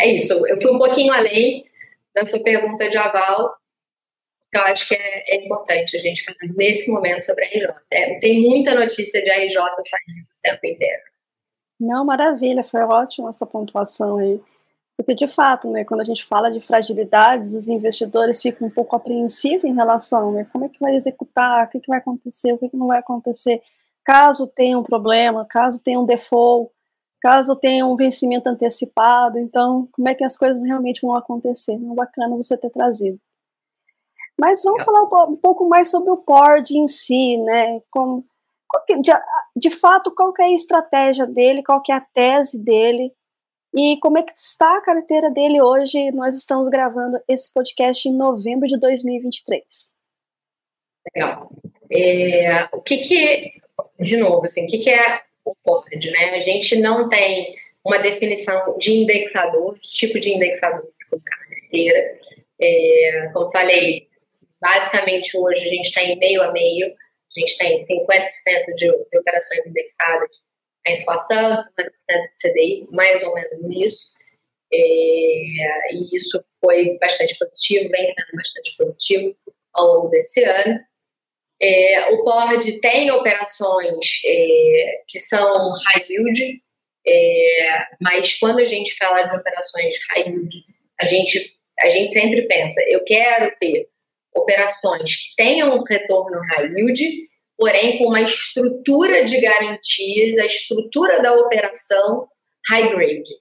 É 0.00 0.08
isso. 0.08 0.46
Eu 0.46 0.60
fui 0.60 0.70
um 0.70 0.78
pouquinho 0.78 1.12
além 1.12 1.64
da 2.14 2.24
sua 2.24 2.42
pergunta 2.42 2.88
de 2.88 2.96
aval, 2.96 3.54
eu 4.52 4.62
acho 4.62 4.88
que 4.88 4.94
é, 4.94 5.24
é, 5.28 5.44
importante 5.44 5.96
a 5.96 6.00
gente 6.00 6.24
falar 6.24 6.52
nesse 6.56 6.90
momento 6.90 7.20
sobre 7.20 7.44
a 7.44 7.48
RJ. 7.48 7.74
É, 7.92 8.18
tem 8.18 8.42
muita 8.42 8.74
notícia 8.74 9.22
de 9.22 9.30
RJ 9.30 9.54
saindo 9.54 10.22
o 10.22 10.42
tempo 10.42 10.66
inteiro. 10.66 11.02
Não, 11.78 12.04
maravilha, 12.04 12.64
foi 12.64 12.80
ótima 12.80 13.30
essa 13.30 13.46
pontuação 13.46 14.18
aí. 14.18 14.40
Porque, 14.96 15.14
de 15.14 15.28
fato, 15.28 15.70
né, 15.70 15.84
quando 15.84 16.00
a 16.00 16.04
gente 16.04 16.24
fala 16.24 16.50
de 16.50 16.60
fragilidades, 16.60 17.54
os 17.54 17.68
investidores 17.68 18.42
ficam 18.42 18.68
um 18.68 18.70
pouco 18.70 18.94
apreensivos 18.94 19.64
em 19.64 19.74
relação, 19.74 20.32
né, 20.32 20.46
como 20.52 20.66
é 20.66 20.68
que 20.68 20.78
vai 20.78 20.94
executar, 20.94 21.64
o 21.66 21.70
que, 21.70 21.80
que 21.80 21.88
vai 21.88 21.98
acontecer, 21.98 22.52
o 22.52 22.58
que, 22.58 22.68
que 22.68 22.76
não 22.76 22.88
vai 22.88 22.98
acontecer, 22.98 23.62
caso 24.04 24.46
tenha 24.46 24.78
um 24.78 24.82
problema, 24.82 25.46
caso 25.48 25.82
tenha 25.82 25.98
um 25.98 26.04
default, 26.04 26.70
caso 27.20 27.56
tenha 27.56 27.86
um 27.86 27.96
vencimento 27.96 28.48
antecipado, 28.48 29.38
então, 29.38 29.88
como 29.92 30.08
é 30.08 30.14
que 30.14 30.24
as 30.24 30.36
coisas 30.36 30.64
realmente 30.64 31.02
vão 31.02 31.14
acontecer. 31.14 31.74
É 31.74 31.94
bacana 31.94 32.36
você 32.36 32.56
ter 32.56 32.70
trazido. 32.70 33.18
Mas 34.38 34.62
vamos 34.64 34.82
falar 34.84 35.02
um 35.26 35.36
pouco 35.36 35.68
mais 35.68 35.90
sobre 35.90 36.10
o 36.10 36.16
PORD 36.16 36.78
em 36.78 36.88
si, 36.88 37.36
né? 37.36 37.82
Como, 37.90 38.24
de, 39.02 39.12
de, 39.54 39.70
fato, 39.70 40.10
qual 40.14 40.32
é 40.40 40.44
a 40.44 40.52
estratégia 40.52 41.26
dele, 41.26 41.62
qual 41.62 41.82
é 41.90 41.92
a 41.92 42.00
tese 42.00 42.62
dele 42.62 43.12
e 43.74 43.98
como 44.00 44.18
é 44.18 44.22
que 44.22 44.32
está 44.34 44.78
a 44.78 44.82
carteira 44.82 45.30
dele 45.30 45.60
hoje. 45.60 46.10
Nós 46.12 46.34
estamos 46.34 46.68
gravando 46.68 47.20
esse 47.28 47.52
podcast 47.52 48.08
em 48.08 48.16
novembro 48.16 48.66
de 48.66 48.78
2023. 48.78 49.92
Legal. 51.14 51.50
É, 51.92 52.64
o 52.72 52.80
que 52.80 52.96
que, 52.98 53.52
de 53.98 54.16
novo, 54.16 54.46
assim, 54.46 54.64
o 54.64 54.68
que 54.68 54.78
que 54.78 54.90
é 54.90 55.22
o 55.44 55.54
PORD, 55.64 56.10
né? 56.10 56.30
A 56.36 56.40
gente 56.40 56.76
não 56.76 57.08
tem 57.08 57.54
uma 57.84 57.98
definição 57.98 58.76
de 58.78 58.92
indexador, 58.92 59.78
de 59.78 59.88
tipo 59.88 60.20
de 60.20 60.30
indexador 60.30 60.88
para 61.08 61.18
carteira. 61.20 62.18
É, 62.62 63.30
como 63.32 63.50
falei, 63.50 64.02
Basicamente, 64.60 65.36
hoje 65.38 65.64
a 65.64 65.68
gente 65.68 65.86
está 65.86 66.02
em 66.02 66.18
meio 66.18 66.42
a 66.42 66.52
meio, 66.52 66.88
a 66.88 67.40
gente 67.40 67.56
tem 67.56 67.74
50% 67.74 68.74
de, 68.76 68.86
de 68.86 69.18
operações 69.18 69.66
indexadas 69.66 70.28
à 70.86 70.92
inflação, 70.92 71.54
50% 71.54 71.56
de 71.56 72.50
CDI, 72.52 72.86
mais 72.90 73.22
ou 73.22 73.34
menos 73.34 73.62
nisso. 73.62 74.12
É, 74.72 75.94
e 75.94 76.14
isso 76.14 76.44
foi 76.62 76.98
bastante 76.98 77.36
positivo, 77.38 77.90
vem 77.90 78.06
sendo 78.06 78.36
bastante 78.36 78.76
positivo 78.76 79.36
ao 79.72 79.86
longo 79.86 80.08
desse 80.08 80.44
ano. 80.44 80.78
É, 81.62 82.10
o 82.12 82.24
PORD 82.24 82.80
tem 82.80 83.10
operações 83.10 83.98
é, 84.24 85.02
que 85.06 85.20
são 85.20 85.72
high 85.72 86.06
yield, 86.08 86.62
é, 87.06 87.86
mas 88.00 88.38
quando 88.38 88.60
a 88.60 88.64
gente 88.64 88.96
fala 88.96 89.22
de 89.24 89.36
operações 89.36 89.94
high 90.10 90.28
yield, 90.28 90.64
a 91.00 91.06
gente, 91.06 91.54
a 91.80 91.88
gente 91.90 92.10
sempre 92.12 92.46
pensa, 92.46 92.80
eu 92.88 93.04
quero 93.04 93.54
ter 93.60 93.88
operações 94.34 95.16
que 95.16 95.36
tenham 95.36 95.76
um 95.76 95.84
retorno 95.84 96.40
high 96.50 96.72
yield, 96.74 97.02
porém 97.58 97.98
com 97.98 98.06
uma 98.06 98.22
estrutura 98.22 99.24
de 99.24 99.38
garantias, 99.40 100.38
a 100.38 100.46
estrutura 100.46 101.20
da 101.20 101.34
operação 101.34 102.26
high 102.70 102.88
grade. 102.90 103.34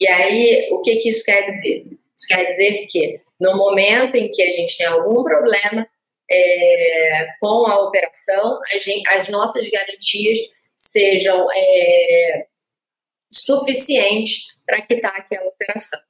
E 0.00 0.08
aí, 0.08 0.68
o 0.72 0.80
que, 0.82 0.96
que 0.96 1.10
isso 1.10 1.24
quer 1.24 1.44
dizer? 1.44 1.84
Isso 2.16 2.26
quer 2.28 2.44
dizer 2.50 2.86
que 2.88 3.20
no 3.40 3.56
momento 3.56 4.16
em 4.16 4.30
que 4.30 4.42
a 4.42 4.50
gente 4.50 4.76
tem 4.76 4.86
algum 4.86 5.22
problema 5.22 5.86
é, 6.32 7.28
com 7.40 7.66
a 7.66 7.80
operação, 7.80 8.58
a 8.72 8.78
gente, 8.78 9.08
as 9.10 9.28
nossas 9.28 9.68
garantias 9.68 10.38
sejam 10.74 11.46
é, 11.54 12.46
suficientes 13.30 14.56
para 14.66 14.82
quitar 14.82 15.14
aquela 15.14 15.48
operação. 15.48 16.00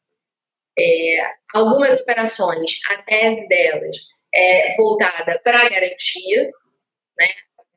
É, 0.78 1.22
algumas 1.54 2.00
operações, 2.00 2.80
a 2.88 3.02
tese 3.02 3.46
delas 3.48 3.96
é 4.34 4.74
voltada 4.76 5.38
para 5.44 5.66
a 5.66 5.68
garantia, 5.68 6.50
né? 7.18 7.26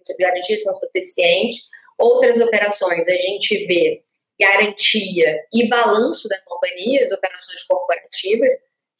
As 0.02 0.16
garantias 0.18 0.64
são 0.64 0.74
suficientes. 0.76 1.68
Outras 1.98 2.40
operações 2.40 3.08
a 3.08 3.16
gente 3.16 3.66
vê 3.66 4.04
garantia 4.40 5.44
e 5.54 5.68
balanço 5.68 6.28
da 6.28 6.40
companhia, 6.42 7.04
as 7.04 7.12
operações 7.12 7.64
corporativas, 7.64 8.50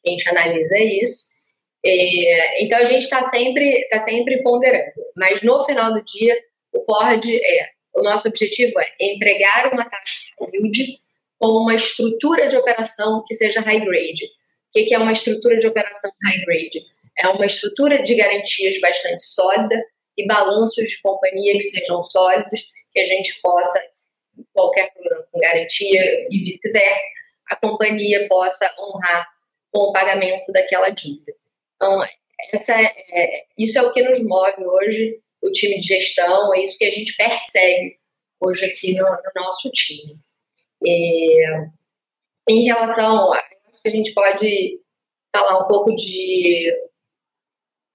a 0.06 0.10
gente 0.10 0.28
analisa 0.28 0.78
isso. 0.78 1.28
É, 1.88 2.64
então 2.64 2.78
a 2.78 2.84
gente 2.84 3.02
está 3.02 3.30
sempre, 3.30 3.86
tá 3.88 4.00
sempre 4.00 4.42
ponderando, 4.42 4.92
mas 5.16 5.42
no 5.42 5.64
final 5.64 5.92
do 5.92 6.04
dia 6.04 6.36
o 6.72 6.80
PORD 6.80 7.36
é, 7.36 7.68
o 7.94 8.02
nosso 8.02 8.28
objetivo 8.28 8.72
é 8.80 8.86
entregar 9.00 9.72
uma 9.72 9.88
taxa 9.88 10.18
yield 10.52 10.98
com 11.38 11.48
uma 11.62 11.74
estrutura 11.74 12.48
de 12.48 12.56
operação 12.56 13.22
que 13.26 13.34
seja 13.34 13.60
high 13.60 13.80
grade. 13.80 14.24
O 14.24 14.84
que 14.84 14.94
é 14.94 14.98
uma 14.98 15.12
estrutura 15.12 15.58
de 15.58 15.66
operação 15.66 16.10
high 16.24 16.44
grade? 16.44 16.84
É 17.18 17.28
uma 17.28 17.46
estrutura 17.46 18.02
de 18.02 18.14
garantias 18.14 18.78
bastante 18.80 19.22
sólida 19.22 19.82
e 20.18 20.26
balanços 20.26 20.88
de 20.88 21.00
companhia 21.00 21.52
que 21.52 21.62
sejam 21.62 22.02
sólidos, 22.02 22.72
que 22.92 23.00
a 23.00 23.04
gente 23.04 23.40
possa, 23.40 23.80
qualquer 24.52 24.92
problema 24.92 25.26
com 25.30 25.38
garantia 25.38 26.26
e 26.30 26.38
vice-versa, 26.44 27.06
a 27.50 27.56
companhia 27.56 28.26
possa 28.28 28.70
honrar 28.78 29.26
com 29.72 29.84
o 29.84 29.92
pagamento 29.92 30.52
daquela 30.52 30.90
dívida. 30.90 31.32
Então, 31.76 32.00
essa 32.52 32.74
é, 32.74 32.94
é, 33.10 33.46
isso 33.56 33.78
é 33.78 33.82
o 33.82 33.92
que 33.92 34.02
nos 34.02 34.22
move 34.22 34.64
hoje, 34.64 35.20
o 35.42 35.50
time 35.50 35.78
de 35.78 35.86
gestão, 35.86 36.54
é 36.54 36.64
isso 36.64 36.78
que 36.78 36.84
a 36.84 36.90
gente 36.90 37.16
persegue 37.16 37.98
hoje 38.40 38.64
aqui 38.66 38.94
no, 38.94 39.04
no 39.04 39.30
nosso 39.34 39.70
time. 39.70 40.18
E, 40.82 41.44
em 42.48 42.64
relação, 42.64 43.32
acho 43.32 43.82
que 43.82 43.88
a 43.88 43.90
gente 43.90 44.12
pode 44.14 44.80
falar 45.34 45.64
um 45.64 45.68
pouco 45.68 45.94
de 45.94 46.72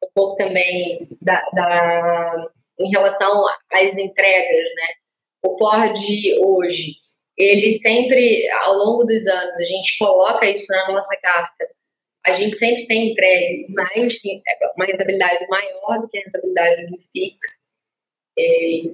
um 0.03 0.07
pouco 0.13 0.35
também 0.35 1.07
da, 1.21 1.41
da 1.53 2.51
em 2.79 2.89
relação 2.89 3.45
às 3.71 3.95
entregas, 3.95 4.65
né? 4.75 4.87
O 5.43 5.57
Ford 5.57 5.97
hoje, 6.43 6.95
ele 7.37 7.71
sempre, 7.71 8.49
ao 8.63 8.73
longo 8.73 9.03
dos 9.03 9.25
anos, 9.27 9.59
a 9.59 9.65
gente 9.65 9.97
coloca 9.97 10.49
isso 10.49 10.71
na 10.71 10.91
nossa 10.91 11.15
carta, 11.17 11.67
a 12.25 12.33
gente 12.33 12.55
sempre 12.57 12.87
tem 12.87 13.11
entregue 13.11 13.67
mais, 13.69 14.17
uma 14.75 14.85
rentabilidade 14.85 15.47
maior 15.47 16.01
do 16.01 16.07
que 16.09 16.17
a 16.17 16.21
rentabilidade 16.21 16.87
do 16.87 16.97
FIX. 17.13 17.37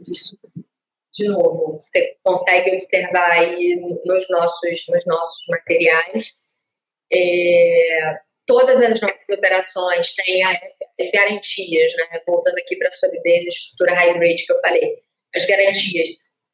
Isso 0.09 0.37
de 1.17 1.27
novo, 1.29 1.79
você 1.81 2.15
consegue 2.23 2.71
observar 2.71 3.31
aí 3.31 3.75
nos 4.05 4.29
nossos, 4.29 4.87
nos 4.87 5.05
nossos 5.07 5.43
materiais. 5.49 6.33
É, 7.11 8.19
todas 8.45 8.79
as 8.79 9.01
nossas 9.01 9.17
operações 9.31 10.13
têm 10.13 10.43
as 10.43 11.11
garantias, 11.11 11.93
né? 11.93 12.21
voltando 12.25 12.57
aqui 12.59 12.75
para 12.75 12.89
a 12.89 12.91
solidez 12.91 13.45
e 13.45 13.49
estrutura 13.49 13.95
high 13.95 14.13
grade 14.13 14.45
que 14.45 14.53
eu 14.53 14.61
falei, 14.61 14.95
as 15.35 15.45
garantias. 15.45 16.07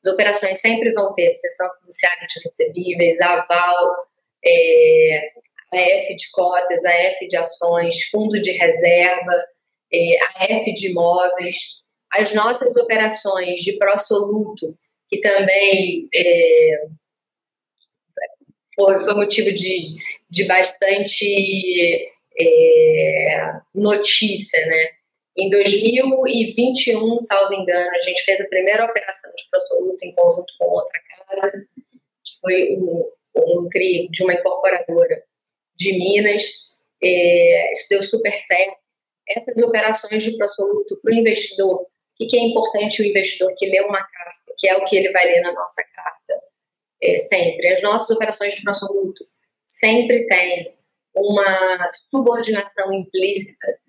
As 0.05 0.13
operações 0.13 0.59
sempre 0.59 0.93
vão 0.93 1.13
ter 1.13 1.33
sessão 1.33 1.69
fiduciária 1.79 2.27
de 2.27 2.39
recebíveis, 2.41 3.19
aval, 3.19 3.95
é, 4.45 5.31
a 5.77 5.81
F 5.81 6.15
de 6.15 6.31
cotas, 6.31 6.83
a 6.85 6.91
F 6.91 7.27
de 7.27 7.37
ações, 7.37 7.95
fundo 8.09 8.41
de 8.41 8.51
reserva, 8.51 9.45
é, 9.93 10.23
a 10.23 10.45
F 10.45 10.73
de 10.73 10.91
imóveis, 10.91 11.57
as 12.13 12.33
nossas 12.33 12.75
operações 12.75 13.61
de 13.61 13.77
pró-soluto, 13.77 14.77
que 15.09 15.19
também 15.19 16.07
é, 16.13 16.85
foi, 18.75 19.15
motivo 19.15 19.53
de, 19.53 19.95
de 20.29 20.45
bastante 20.45 22.11
é, 22.39 23.51
notícia, 23.73 24.65
né? 24.65 24.89
Em 25.35 25.49
2021, 25.49 27.19
salvo 27.19 27.53
engano, 27.53 27.89
a 27.89 27.99
gente 27.99 28.23
fez 28.23 28.39
a 28.39 28.45
primeira 28.45 28.85
operação 28.85 29.31
de 29.35 29.49
Prosoluto 29.49 30.05
em 30.05 30.13
conjunto 30.13 30.53
com 30.59 30.65
outra 30.65 30.99
casa, 31.09 31.51
que 32.23 32.39
foi 32.39 32.77
um, 32.77 33.09
um 33.35 33.67
CRI 33.69 34.09
de 34.11 34.23
uma 34.23 34.33
incorporadora 34.33 35.23
de 35.75 35.97
Minas. 35.97 36.43
É, 37.03 37.73
isso 37.73 37.87
deu 37.89 38.07
super 38.07 38.33
certo. 38.33 38.77
Essas 39.29 39.61
operações 39.63 40.23
de 40.23 40.35
Prosoluto 40.37 40.99
para 41.01 41.13
o 41.13 41.15
investidor, 41.15 41.81
o 41.81 42.27
que 42.27 42.37
é 42.37 42.41
importante 42.41 43.01
o 43.01 43.05
investidor 43.05 43.53
que 43.57 43.65
lê 43.65 43.81
uma 43.81 44.01
carta, 44.01 44.53
que 44.57 44.67
é 44.67 44.75
o 44.77 44.85
que 44.85 44.95
ele 44.95 45.11
vai 45.11 45.25
ler 45.25 45.41
na 45.41 45.53
nossa 45.53 45.83
carta, 45.83 46.43
é, 47.01 47.17
sempre. 47.17 47.69
As 47.69 47.81
nossas 47.81 48.15
operações 48.15 48.55
de 48.55 48.63
Prosoluto 48.63 49.25
sempre 49.65 50.27
têm 50.27 50.73
uma 51.15 51.91
subordinação 52.11 52.91
implícita 52.91 53.83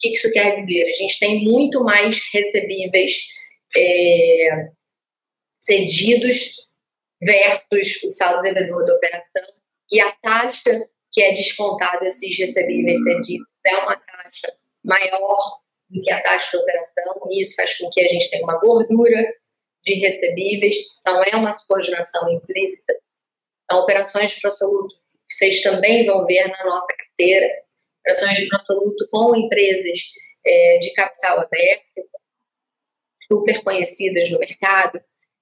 que 0.00 0.08
isso 0.08 0.30
quer 0.32 0.56
dizer? 0.56 0.88
A 0.88 0.92
gente 0.92 1.18
tem 1.18 1.44
muito 1.44 1.84
mais 1.84 2.18
recebíveis 2.32 3.26
é, 3.76 4.70
cedidos 5.64 6.56
versus 7.22 8.02
o 8.02 8.10
saldo 8.10 8.42
devedor 8.42 8.84
da 8.84 8.94
operação 8.94 9.44
e 9.92 10.00
a 10.00 10.10
taxa 10.22 10.88
que 11.12 11.22
é 11.22 11.32
descontada 11.32 12.06
esses 12.06 12.38
recebíveis 12.38 13.02
cedidos 13.02 13.46
é 13.66 13.76
uma 13.78 13.96
taxa 13.96 14.52
maior 14.84 15.60
do 15.88 16.00
que 16.02 16.10
a 16.10 16.22
taxa 16.22 16.56
de 16.56 16.62
operação 16.62 17.14
e 17.30 17.42
isso 17.42 17.56
faz 17.56 17.76
com 17.76 17.90
que 17.90 18.00
a 18.00 18.08
gente 18.08 18.30
tenha 18.30 18.44
uma 18.44 18.58
gordura 18.58 19.34
de 19.82 19.94
recebíveis, 19.94 20.76
então 21.00 21.22
é 21.24 21.36
uma 21.36 21.52
subordinação 21.52 22.30
implícita. 22.30 22.94
Então, 23.64 23.80
operações 23.80 24.32
de 24.32 24.40
prosoluto, 24.40 24.94
vocês 25.28 25.62
também 25.62 26.04
vão 26.04 26.26
ver 26.26 26.48
na 26.48 26.64
nossa 26.64 26.86
carteira, 26.88 27.48
operações 28.00 28.36
de 28.36 28.48
absoluto 28.52 29.08
com 29.10 29.34
empresas 29.36 30.00
é, 30.44 30.78
de 30.78 30.92
capital 30.92 31.40
aberto, 31.40 32.10
super 33.22 33.62
conhecidas 33.62 34.30
no 34.30 34.38
mercado. 34.38 35.00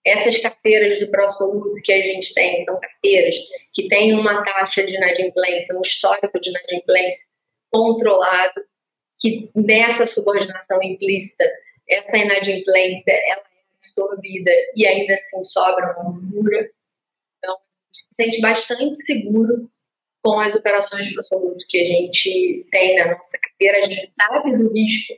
Essas 0.08 0.38
carteiras 0.38 0.98
de 0.98 1.04
absoluto 1.04 1.74
que 1.82 1.92
a 1.92 2.02
gente 2.02 2.32
tem 2.32 2.64
são 2.64 2.78
carteiras 2.80 3.36
que 3.74 3.88
têm 3.88 4.14
uma 4.14 4.42
taxa 4.42 4.84
de 4.84 4.96
inadimplência, 4.96 5.76
um 5.76 5.82
histórico 5.82 6.40
de 6.40 6.50
inadimplência 6.50 7.32
controlado, 7.70 8.64
que 9.20 9.50
nessa 9.54 10.06
subordinação 10.06 10.82
implícita, 10.82 11.44
essa 11.88 12.16
inadimplência 12.16 13.12
ela 13.12 13.42
é 13.42 13.58
absorvida 13.76 14.50
e 14.76 14.86
ainda 14.86 15.14
assim 15.14 15.42
sobra 15.44 15.96
uma 15.98 16.12
gordura. 16.12 16.70
Então, 17.38 17.54
a 17.54 17.86
gente 17.86 17.98
se 17.98 18.06
sente 18.20 18.40
bastante 18.40 18.98
seguro 18.98 19.70
com 20.22 20.40
as 20.40 20.54
operações 20.54 21.06
de 21.06 21.14
absoluto 21.16 21.64
que 21.68 21.80
a 21.80 21.84
gente 21.84 22.66
tem 22.70 22.96
na 22.96 23.16
nossa 23.16 23.38
carteira, 23.38 23.78
a 23.78 23.82
gente 23.82 24.12
sabe 24.20 24.56
do 24.56 24.72
risco 24.72 25.14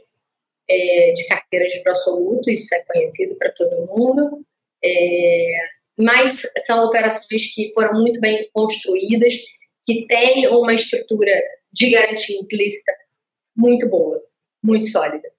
é, 0.69 1.13
de 1.13 1.27
carteiras 1.27 1.73
de 1.73 1.81
absoluto, 1.81 2.51
isso 2.51 2.73
é 2.75 2.85
conhecido 2.85 3.35
para 3.37 3.53
todo 3.53 3.87
mundo, 3.87 4.45
é, 4.85 5.53
mas 5.99 6.43
são 6.67 6.85
operações 6.87 7.55
que 7.55 7.73
foram 7.75 7.95
muito 7.95 8.21
bem 8.21 8.49
construídas, 8.53 9.35
que 9.85 10.07
têm 10.07 10.49
uma 10.49 10.73
estrutura 10.73 11.33
de 11.73 11.91
garantia 11.91 12.39
implícita 12.39 12.93
muito 13.57 13.89
boa, 13.89 14.23
muito 14.63 14.89
sólida. 14.89 15.31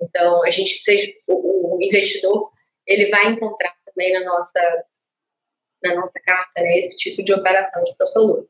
Então, 0.00 0.44
a 0.44 0.50
gente, 0.50 0.82
seja, 0.82 1.10
o, 1.26 1.76
o 1.76 1.82
investidor, 1.82 2.50
ele 2.86 3.08
vai 3.10 3.28
encontrar 3.28 3.74
também 3.84 4.12
na 4.12 4.24
nossa, 4.24 4.84
na 5.82 5.94
nossa 5.94 6.18
carta 6.24 6.62
né, 6.62 6.78
esse 6.78 6.96
tipo 6.96 7.22
de 7.22 7.32
operação 7.32 7.82
de 7.82 7.92
absoluto. 7.98 8.48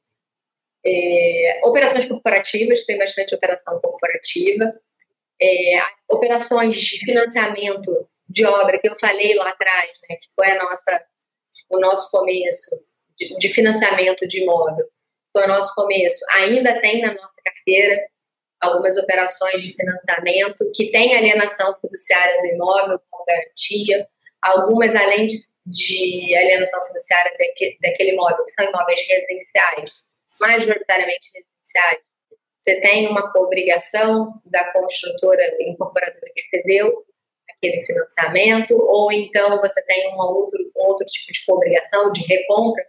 É, 0.84 1.60
operações 1.64 2.06
corporativas, 2.06 2.84
tem 2.84 2.96
bastante 2.96 3.34
operação 3.34 3.78
corporativa. 3.80 4.74
É, 5.42 5.78
operações 6.08 6.76
de 6.76 6.98
financiamento 6.98 8.08
de 8.30 8.46
obra 8.46 8.78
que 8.78 8.88
eu 8.88 8.96
falei 8.98 9.34
lá 9.34 9.50
atrás, 9.50 9.90
né, 10.08 10.16
que 10.16 10.28
foi 10.34 10.50
a 10.52 10.62
nossa, 10.62 11.04
o 11.68 11.80
nosso 11.80 12.16
começo 12.16 12.80
de, 13.18 13.36
de 13.36 13.48
financiamento 13.48 14.26
de 14.26 14.42
imóvel, 14.42 14.86
foi 15.32 15.44
o 15.44 15.48
nosso 15.48 15.74
começo. 15.74 16.24
Ainda 16.30 16.80
tem 16.80 17.02
na 17.02 17.12
nossa 17.12 17.34
carteira 17.44 18.06
algumas 18.60 18.96
operações 18.98 19.62
de 19.62 19.74
financiamento 19.74 20.70
que 20.74 20.90
tem 20.90 21.16
alienação 21.16 21.74
fiduciária 21.80 22.40
do 22.42 22.46
imóvel 22.48 23.00
com 23.10 23.24
garantia, 23.24 24.06
algumas 24.40 24.94
além 24.94 25.26
de, 25.26 25.42
de 25.66 26.36
alienação 26.36 26.84
fiduciária 26.86 27.32
daquele, 27.32 27.78
daquele 27.82 28.12
imóvel, 28.12 28.44
que 28.44 28.50
são 28.52 28.64
imóveis 28.66 29.00
residenciais 29.08 29.90
majoritariamente 30.40 31.30
residenciais, 31.34 32.00
você 32.58 32.80
tem 32.80 33.08
uma 33.08 33.30
obrigação 33.36 34.40
da 34.44 34.72
construtora 34.72 35.42
incorporadora 35.60 36.32
que 36.34 36.42
cedeu 36.42 37.04
aquele 37.62 37.84
financiamento, 37.84 38.74
ou 38.74 39.12
então 39.12 39.60
você 39.60 39.82
tem 39.84 40.12
uma 40.14 40.30
outro, 40.30 40.58
um 40.76 40.82
outro 40.82 41.06
tipo 41.06 41.32
de 41.32 41.52
obrigação 41.52 42.10
de 42.10 42.24
recompra 42.26 42.84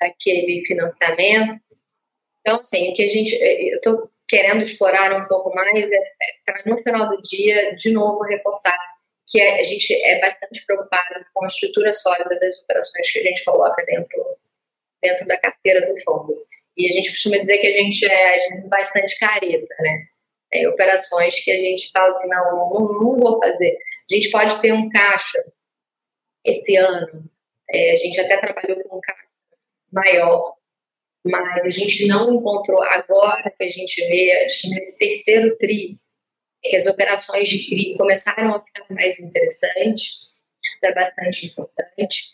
daquele 0.00 0.64
financiamento. 0.66 1.60
Então, 2.40 2.58
assim, 2.58 2.90
o 2.90 2.94
que 2.94 3.04
a 3.04 3.08
gente. 3.08 3.34
Eu 3.34 3.76
estou 3.76 4.10
querendo 4.28 4.62
explorar 4.62 5.14
um 5.16 5.26
pouco 5.28 5.54
mais 5.54 5.88
é, 5.88 5.96
é 5.96 6.10
para, 6.44 6.62
no 6.66 6.78
final 6.78 7.08
do 7.08 7.22
dia, 7.22 7.74
de 7.76 7.92
novo, 7.92 8.22
reforçar 8.22 8.76
que 9.26 9.40
a 9.40 9.62
gente 9.62 9.94
é 10.04 10.20
bastante 10.20 10.64
preocupado 10.66 11.24
com 11.32 11.44
a 11.44 11.48
estrutura 11.48 11.92
sólida 11.92 12.38
das 12.38 12.62
operações 12.62 13.10
que 13.10 13.20
a 13.20 13.22
gente 13.22 13.44
coloca 13.44 13.82
dentro, 13.86 14.36
dentro 15.02 15.26
da 15.26 15.38
carteira 15.38 15.80
do 15.86 15.98
fundo. 16.02 16.46
E 16.76 16.90
a 16.90 16.92
gente 16.92 17.10
costuma 17.10 17.38
dizer 17.38 17.58
que 17.58 17.66
a 17.66 17.72
gente 17.72 18.04
é, 18.04 18.34
a 18.34 18.38
gente 18.38 18.64
é 18.64 18.68
bastante 18.68 19.18
careta, 19.18 19.74
né? 19.80 20.06
Tem 20.54 20.68
operações 20.68 21.40
que 21.42 21.50
a 21.50 21.58
gente 21.58 21.90
fala 21.90 22.06
assim, 22.06 22.28
não, 22.28 22.70
não, 22.70 22.80
não 22.92 23.16
vou 23.18 23.40
fazer. 23.40 23.76
A 24.08 24.14
gente 24.14 24.30
pode 24.30 24.60
ter 24.60 24.72
um 24.72 24.88
caixa 24.88 25.44
esse 26.44 26.76
ano, 26.76 27.28
é, 27.68 27.92
a 27.92 27.96
gente 27.96 28.20
até 28.20 28.36
trabalhou 28.36 28.80
com 28.84 28.98
um 28.98 29.00
caixa 29.00 29.26
maior, 29.92 30.54
mas 31.24 31.64
a 31.64 31.68
gente 31.70 32.06
não 32.06 32.36
encontrou 32.36 32.80
agora 32.84 33.50
que 33.50 33.64
a 33.64 33.68
gente 33.68 34.00
vê, 34.06 34.44
acho 34.44 34.60
que 34.60 34.68
no 34.70 34.92
terceiro 34.92 35.56
TRI, 35.56 35.98
que 36.62 36.76
as 36.76 36.86
operações 36.86 37.48
de 37.48 37.66
CRI 37.66 37.96
começaram 37.96 38.54
a 38.54 38.62
ficar 38.62 38.86
mais 38.90 39.18
interessantes, 39.18 40.30
acho 40.62 40.78
que 40.78 40.86
é 40.86 40.94
bastante 40.94 41.46
importante. 41.46 42.30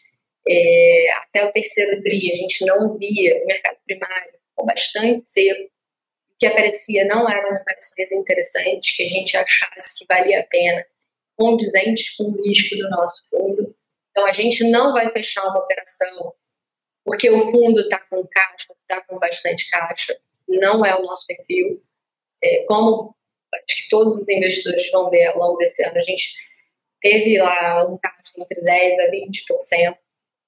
É, 0.46 1.12
até 1.22 1.46
o 1.46 1.52
terceiro 1.52 2.02
TRI, 2.02 2.32
a 2.32 2.34
gente 2.34 2.66
não 2.66 2.98
via 2.98 3.42
o 3.42 3.46
mercado 3.46 3.78
primário 3.86 4.34
com 4.54 4.66
bastante 4.66 5.22
seco. 5.22 5.70
Que 6.40 6.46
aparecia 6.46 7.04
não 7.04 7.28
eram 7.28 7.56
operações 7.56 8.12
interessantes, 8.12 8.96
que 8.96 9.02
a 9.04 9.08
gente 9.08 9.36
achasse 9.36 9.98
que 9.98 10.06
valia 10.08 10.40
a 10.40 10.44
pena, 10.44 10.84
condizentes 11.36 12.16
com 12.16 12.24
o 12.24 12.42
risco 12.42 12.76
do 12.76 12.88
nosso 12.90 13.22
fundo. 13.30 13.76
Então, 14.10 14.26
a 14.26 14.32
gente 14.32 14.64
não 14.64 14.92
vai 14.92 15.12
fechar 15.12 15.46
uma 15.46 15.60
operação 15.60 16.34
porque 17.04 17.30
o 17.30 17.50
fundo 17.50 17.80
está 17.80 17.98
com 17.98 18.26
caixa, 18.26 18.72
está 18.82 19.02
com 19.02 19.18
bastante 19.18 19.68
caixa. 19.70 20.16
Não 20.48 20.84
é 20.84 20.94
o 20.96 21.02
nosso 21.02 21.26
perfil. 21.26 21.82
É, 22.42 22.64
como 22.64 23.14
acho 23.54 23.82
que 23.82 23.88
todos 23.88 24.16
os 24.16 24.28
investidores 24.28 24.90
vão 24.90 25.10
ver 25.10 25.26
ao 25.26 25.38
longo 25.38 25.58
desse 25.58 25.82
ano, 25.82 25.96
a 25.98 26.02
gente 26.02 26.34
teve 27.00 27.38
lá 27.38 27.84
um 27.88 27.98
caixa 27.98 28.32
entre 28.38 28.60
10% 28.60 29.00
a 29.00 29.10
20%, 29.10 29.98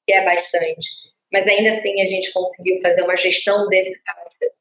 que 0.07 0.14
é 0.14 0.24
bastante. 0.24 0.88
Mas 1.32 1.47
ainda 1.47 1.72
assim 1.72 2.01
a 2.01 2.07
gente 2.07 2.32
conseguiu 2.32 2.80
fazer 2.80 3.03
uma 3.03 3.16
gestão 3.16 3.68
desse 3.68 3.99
caixa 4.03 4.53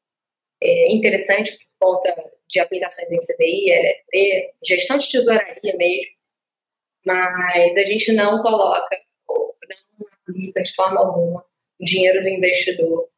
é, 0.62 0.92
interessante 0.92 1.58
por 1.78 1.96
conta 1.96 2.32
de 2.48 2.60
aplicações 2.60 3.10
em 3.10 3.18
CDI, 3.18 3.72
LFT, 3.72 4.54
gestão 4.64 4.96
de 4.96 5.10
tesouraria 5.10 5.76
mesmo. 5.76 6.12
Mas 7.04 7.76
a 7.76 7.84
gente 7.84 8.12
não 8.12 8.40
coloca, 8.42 8.96
não 9.28 10.06
aplica 10.22 10.62
de 10.62 10.74
forma 10.74 11.00
alguma 11.00 11.44
o 11.80 11.84
dinheiro 11.84 12.22
do 12.22 12.28
investidor 12.28 13.08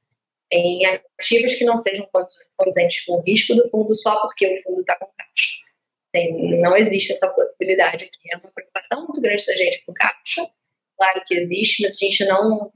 em 0.51 0.87
ativos 0.87 1.57
que 1.57 1.65
não 1.65 1.77
sejam 1.77 2.09
condizentes 2.57 3.05
com 3.05 3.19
o 3.19 3.21
risco 3.21 3.55
do 3.55 3.69
fundo 3.71 3.95
só 3.95 4.21
porque 4.23 4.47
o 4.47 4.63
fundo 4.63 4.81
está 4.81 4.97
com 4.97 5.07
caixa. 5.07 5.65
Tem, 6.13 6.61
não 6.61 6.77
existe 6.77 7.13
essa 7.13 7.29
possibilidade 7.29 8.05
aqui. 8.05 8.33
É 8.33 8.37
uma 8.37 8.51
preocupação 8.53 9.05
muito 9.05 9.21
grande 9.21 9.45
da 9.45 9.57
gente 9.57 9.85
com 9.85 9.93
caixa, 9.93 10.49
claro 10.97 11.23
que 11.27 11.35
existe, 11.35 11.83
mas 11.83 11.97
a 11.97 11.99
gente 11.99 12.25
não 12.25 12.73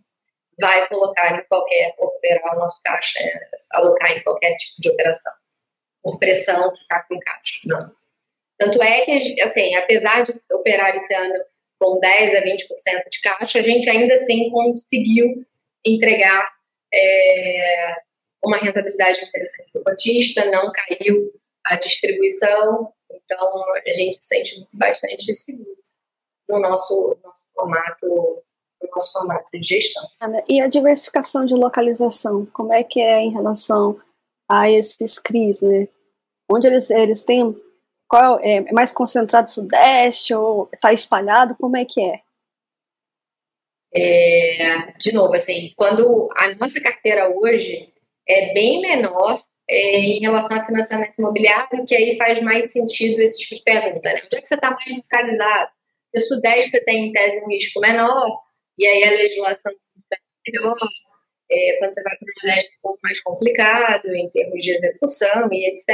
vai 0.61 0.89
colocar 0.89 1.39
em 1.39 1.45
qualquer, 1.45 1.95
operar 1.99 2.57
o 2.57 2.59
nosso 2.59 2.81
caixa, 2.83 3.19
é, 3.21 3.51
alocar 3.73 4.13
em 4.13 4.23
qualquer 4.23 4.57
tipo 4.57 4.81
de 4.81 4.91
operação, 4.91 5.33
por 6.03 6.19
pressão 6.19 6.73
que 6.73 6.81
está 6.81 7.03
com 7.05 7.19
caixa, 7.19 7.59
não. 7.65 7.93
Tanto 8.59 8.83
é 8.83 9.05
que, 9.05 9.41
assim, 9.41 9.75
apesar 9.77 10.23
de 10.23 10.33
operar 10.53 10.95
esse 10.97 11.15
ano 11.15 11.35
com 11.81 12.01
10% 12.01 12.37
a 12.37 12.43
20% 12.43 13.09
de 13.11 13.21
caixa, 13.23 13.59
a 13.61 13.63
gente 13.63 13.89
ainda 13.89 14.15
assim 14.15 14.51
conseguiu 14.51 15.47
entregar 15.87 16.51
é, 16.93 17.95
uma 18.45 18.57
rentabilidade 18.57 19.25
interessante 19.25 19.71
para 19.73 19.81
o 19.81 19.85
cotista, 19.85 20.45
não 20.47 20.73
caiu 20.73 21.33
a 21.65 21.77
distribuição, 21.77 22.93
então 23.11 23.65
a 23.87 23.93
gente 23.93 24.17
se 24.17 24.27
sente 24.27 24.67
bastante 24.73 25.33
seguro 25.33 25.79
no 26.49 26.59
nosso, 26.59 27.17
nosso 27.23 27.47
formato 27.55 28.43
no 28.83 28.89
nosso 28.91 29.12
formato 29.12 29.47
de 29.53 29.66
gestão. 29.66 30.09
E 30.49 30.61
a 30.61 30.68
diversificação 30.68 31.45
de 31.45 31.55
localização, 31.55 32.47
como 32.47 32.72
é 32.72 32.83
que 32.83 33.01
é 33.01 33.20
em 33.20 33.33
relação 33.33 34.01
a 34.49 34.70
esses 34.70 35.18
CRIs, 35.18 35.62
né? 35.62 35.89
Onde 36.51 36.66
eles, 36.66 36.89
eles 36.91 37.22
têm 37.22 37.55
Qual 38.09 38.41
é, 38.41 38.57
é 38.57 38.72
mais 38.72 38.93
concentrado 38.93 39.51
Sudeste 39.51 40.35
ou 40.35 40.68
está 40.72 40.93
espalhado? 40.93 41.55
Como 41.57 41.76
é 41.76 41.85
que 41.85 42.03
é? 42.03 42.20
é? 43.95 44.93
De 44.99 45.12
novo, 45.12 45.35
assim, 45.35 45.72
quando 45.76 46.29
a 46.37 46.55
nossa 46.55 46.81
carteira 46.81 47.29
hoje 47.29 47.93
é 48.26 48.55
bem 48.55 48.81
menor 48.81 49.43
é, 49.68 50.01
em 50.01 50.20
relação 50.20 50.59
ao 50.59 50.64
financiamento 50.64 51.14
imobiliário, 51.18 51.85
que 51.87 51.95
aí 51.95 52.16
faz 52.16 52.41
mais 52.41 52.72
sentido 52.72 53.20
esse 53.20 53.41
tipo 53.41 53.57
de 53.57 53.62
pergunta, 53.62 54.12
né? 54.12 54.22
Onde 54.24 54.37
é 54.37 54.41
que 54.41 54.49
você 54.49 54.55
está 54.55 54.70
mais 54.70 54.97
localizado? 54.97 55.70
No 56.14 56.20
Sudeste 56.20 56.70
você 56.70 56.81
tem, 56.81 57.09
em 57.09 57.12
tese, 57.12 57.45
um 57.45 57.49
risco 57.49 57.81
menor, 57.81 58.41
e 58.79 58.87
aí 58.87 59.05
a 59.05 59.11
legislação 59.11 59.72
melhor. 60.47 60.76
É, 61.51 61.76
quando 61.79 61.95
você 61.95 62.03
vai 62.03 62.14
para 62.16 62.26
o 62.26 62.47
Nordeste 62.47 62.70
é 62.70 62.76
um 62.76 62.83
pouco 62.83 62.99
mais 63.03 63.20
complicado 63.22 64.14
em 64.14 64.29
termos 64.31 64.62
de 64.62 64.70
execução 64.70 65.49
e 65.51 65.66
etc. 65.66 65.89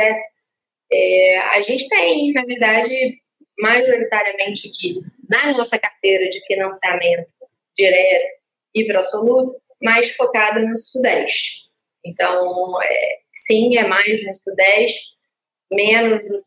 É, 0.93 1.39
a 1.39 1.63
gente 1.63 1.89
tem, 1.89 2.33
na 2.33 2.45
verdade, 2.45 3.21
majoritariamente 3.59 4.69
aqui 4.69 5.01
na 5.29 5.53
nossa 5.53 5.79
carteira 5.79 6.29
de 6.29 6.45
financiamento 6.47 7.33
direto 7.77 8.41
e 8.75 8.85
para 8.85 8.99
absoluto, 8.99 9.61
mais 9.81 10.11
focada 10.11 10.61
no 10.61 10.77
Sudeste. 10.77 11.63
Então, 12.05 12.83
é, 12.83 13.19
sim, 13.33 13.77
é 13.77 13.87
mais 13.87 14.25
no 14.27 14.35
Sudeste, 14.35 15.13
menos 15.73 16.25
no 16.25 16.43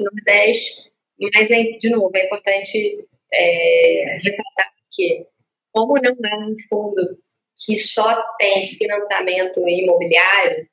Nordeste, 0.00 0.90
mas, 1.34 1.50
é, 1.50 1.62
de 1.62 1.90
novo, 1.90 2.10
é 2.14 2.24
importante 2.24 3.06
é, 3.32 4.18
ressaltar 4.22 4.72
que, 4.90 5.26
como 5.72 5.94
não 6.00 6.12
é 6.12 6.36
um 6.46 6.56
fundo 6.68 7.18
que 7.64 7.76
só 7.76 8.22
tem 8.38 8.66
financiamento 8.68 9.60
imobiliário 9.68 10.66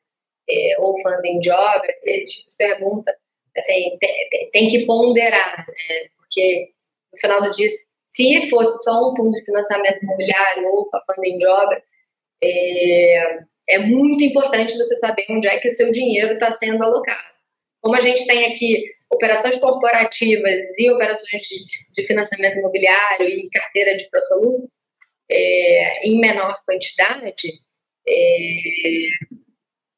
é, 0.50 0.76
ou 0.80 1.02
funding 1.02 1.40
de 1.40 1.52
obra, 1.52 1.94
ele 2.04 2.24
tipo, 2.24 2.52
pergunta, 2.58 3.16
assim, 3.58 3.98
tem, 4.00 4.50
tem 4.52 4.70
que 4.70 4.86
ponderar, 4.86 5.66
né? 5.68 6.10
porque 6.16 6.70
no 7.12 7.20
final 7.20 7.42
do 7.42 7.52
dia, 7.52 7.68
se 8.12 8.50
fosse 8.50 8.84
só 8.84 9.12
um 9.12 9.16
fundo 9.16 9.32
de 9.32 9.44
financiamento 9.44 10.02
imobiliário 10.02 10.68
ou 10.70 10.86
só 10.86 11.00
funding 11.14 11.38
de 11.38 11.48
obra, 11.48 11.84
é, 12.44 13.40
é 13.70 13.80
muito 13.80 14.24
importante 14.24 14.78
você 14.78 14.96
saber 14.96 15.26
onde 15.30 15.48
é 15.48 15.60
que 15.60 15.68
o 15.68 15.72
seu 15.72 15.92
dinheiro 15.92 16.34
está 16.34 16.52
sendo 16.52 16.84
alocado. 16.84 17.36
Como 17.82 17.96
a 17.96 18.00
gente 18.00 18.26
tem 18.26 18.52
aqui 18.52 18.86
operações 19.10 19.58
corporativas 19.60 20.78
e 20.78 20.92
operações 20.92 21.44
de, 21.44 21.66
de 21.96 22.08
financiamento 22.08 22.58
imobiliário 22.58 23.28
e 23.28 23.50
carteira 23.50 23.96
de 23.96 24.10
prosoluto 24.10 24.70
é, 25.30 26.08
em 26.08 26.20
menor 26.20 26.62
quantidade, 26.66 27.48
é, 28.08 29.08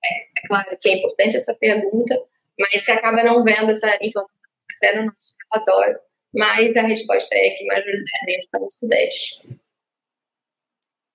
é, 0.05 0.47
claro 0.47 0.77
que 0.79 0.89
é 0.89 0.97
importante 0.97 1.37
essa 1.37 1.55
pergunta, 1.55 2.15
mas 2.59 2.83
você 2.83 2.91
acaba 2.91 3.23
não 3.23 3.43
vendo 3.43 3.69
essa 3.71 3.95
informação 4.03 4.35
até 4.77 4.95
no 4.95 5.05
nosso 5.05 5.35
relatório, 5.51 5.99
mas 6.33 6.75
a 6.75 6.81
resposta 6.81 7.35
é 7.35 7.49
que 7.51 7.65
majoritariamente 7.65 8.45
está 8.45 8.59
no 8.59 8.71
Sudeste. 8.71 9.59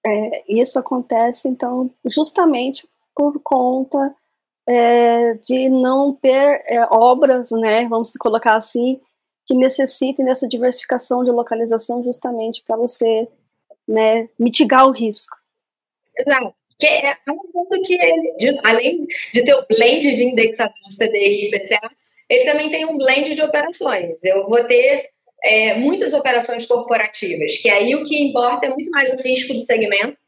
É, 0.07 0.45
isso 0.49 0.79
acontece, 0.79 1.49
então, 1.49 1.91
justamente 2.05 2.87
por 3.15 3.41
conta 3.43 4.15
é, 4.67 5.35
de 5.35 5.69
não 5.69 6.15
ter 6.15 6.63
é, 6.67 6.81
obras, 6.91 7.51
né, 7.53 7.87
vamos 7.89 8.13
colocar 8.15 8.55
assim, 8.55 9.01
que 9.47 9.55
necessitem 9.55 10.25
dessa 10.25 10.49
diversificação 10.49 11.23
de 11.25 11.31
localização 11.31 12.03
justamente 12.03 12.63
para 12.67 12.77
você 12.77 13.29
né, 13.87 14.29
mitigar 14.39 14.87
o 14.87 14.93
risco. 14.93 15.37
Exato. 16.19 16.55
Que 16.79 16.87
é 16.87 17.17
um 17.29 17.53
ponto 17.53 17.83
que 17.83 17.95
ele, 17.95 18.35
de, 18.37 18.61
além 18.65 19.07
de 19.33 19.45
ter 19.45 19.55
o 19.55 19.67
blend 19.67 20.15
de 20.15 20.25
indexador 20.25 20.75
CDI 20.97 21.19
e 21.19 21.49
IPCA, 21.49 21.91
ele 22.29 22.45
também 22.45 22.71
tem 22.71 22.85
um 22.85 22.97
blend 22.97 23.35
de 23.35 23.43
operações. 23.43 24.25
Eu 24.25 24.49
vou 24.49 24.65
ter 24.65 25.11
é, 25.43 25.75
muitas 25.75 26.15
operações 26.15 26.67
corporativas, 26.67 27.59
que 27.59 27.69
aí 27.71 27.95
o 27.95 28.05
que 28.05 28.21
importa 28.21 28.67
é 28.67 28.71
muito 28.71 28.91
mais 28.91 29.13
o 29.13 29.17
risco 29.17 29.53
do 29.53 29.61
segmento. 29.61 30.21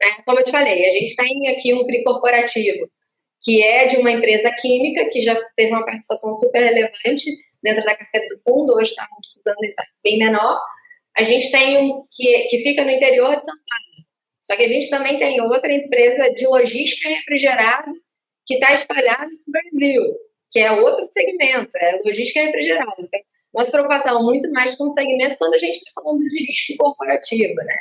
Né? 0.00 0.22
Como 0.26 0.38
eu 0.38 0.44
te 0.44 0.50
falei, 0.50 0.86
a 0.86 0.90
gente 0.90 1.16
tem 1.16 1.48
aqui 1.48 1.74
um 1.74 1.84
CRI 1.84 2.04
corporativo, 2.04 2.88
que 3.42 3.62
é 3.62 3.86
de 3.86 3.96
uma 3.96 4.10
empresa 4.10 4.50
química, 4.60 5.08
que 5.08 5.20
já 5.20 5.34
teve 5.56 5.72
uma 5.72 5.84
participação 5.84 6.34
super 6.34 6.60
relevante 6.60 7.30
dentro 7.62 7.84
da 7.84 7.96
carteira 7.96 8.28
do 8.28 8.40
fundo, 8.42 8.74
hoje 8.74 8.94
estudando 9.28 9.64
está 9.64 9.84
bem 10.02 10.18
menor. 10.18 10.60
A 11.18 11.24
gente 11.24 11.50
tem 11.50 11.78
um 11.78 12.06
que, 12.12 12.44
que 12.44 12.58
fica 12.62 12.84
no 12.84 12.90
interior 12.90 13.30
de 13.30 13.44
São 13.44 13.56
Paulo. 13.56 14.06
Só 14.40 14.56
que 14.56 14.62
a 14.62 14.68
gente 14.68 14.88
também 14.88 15.18
tem 15.18 15.40
outra 15.40 15.72
empresa 15.72 16.32
de 16.32 16.46
logística 16.46 17.08
refrigerada 17.08 17.92
que 18.46 18.54
está 18.54 18.72
espalhada 18.72 19.26
no 19.26 19.52
Brasil, 19.52 20.16
que 20.50 20.60
é 20.60 20.70
outro 20.72 21.04
segmento, 21.06 21.76
é 21.76 22.00
logística 22.04 22.40
refrigerada. 22.40 22.94
Então, 22.98 23.20
nossa 23.52 23.72
preocupação 23.72 24.22
muito 24.22 24.50
mais 24.52 24.76
com 24.76 24.84
o 24.84 24.90
segmento 24.90 25.36
quando 25.38 25.54
a 25.54 25.58
gente 25.58 25.74
está 25.74 26.00
falando 26.00 26.20
de 26.20 26.46
risco 26.46 26.76
corporativo, 26.78 27.54
né? 27.56 27.76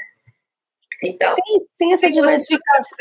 Então, 1.03 1.35
tem, 1.35 1.67
tem 1.77 1.93
essa 1.93 2.11
diversificação. 2.11 2.97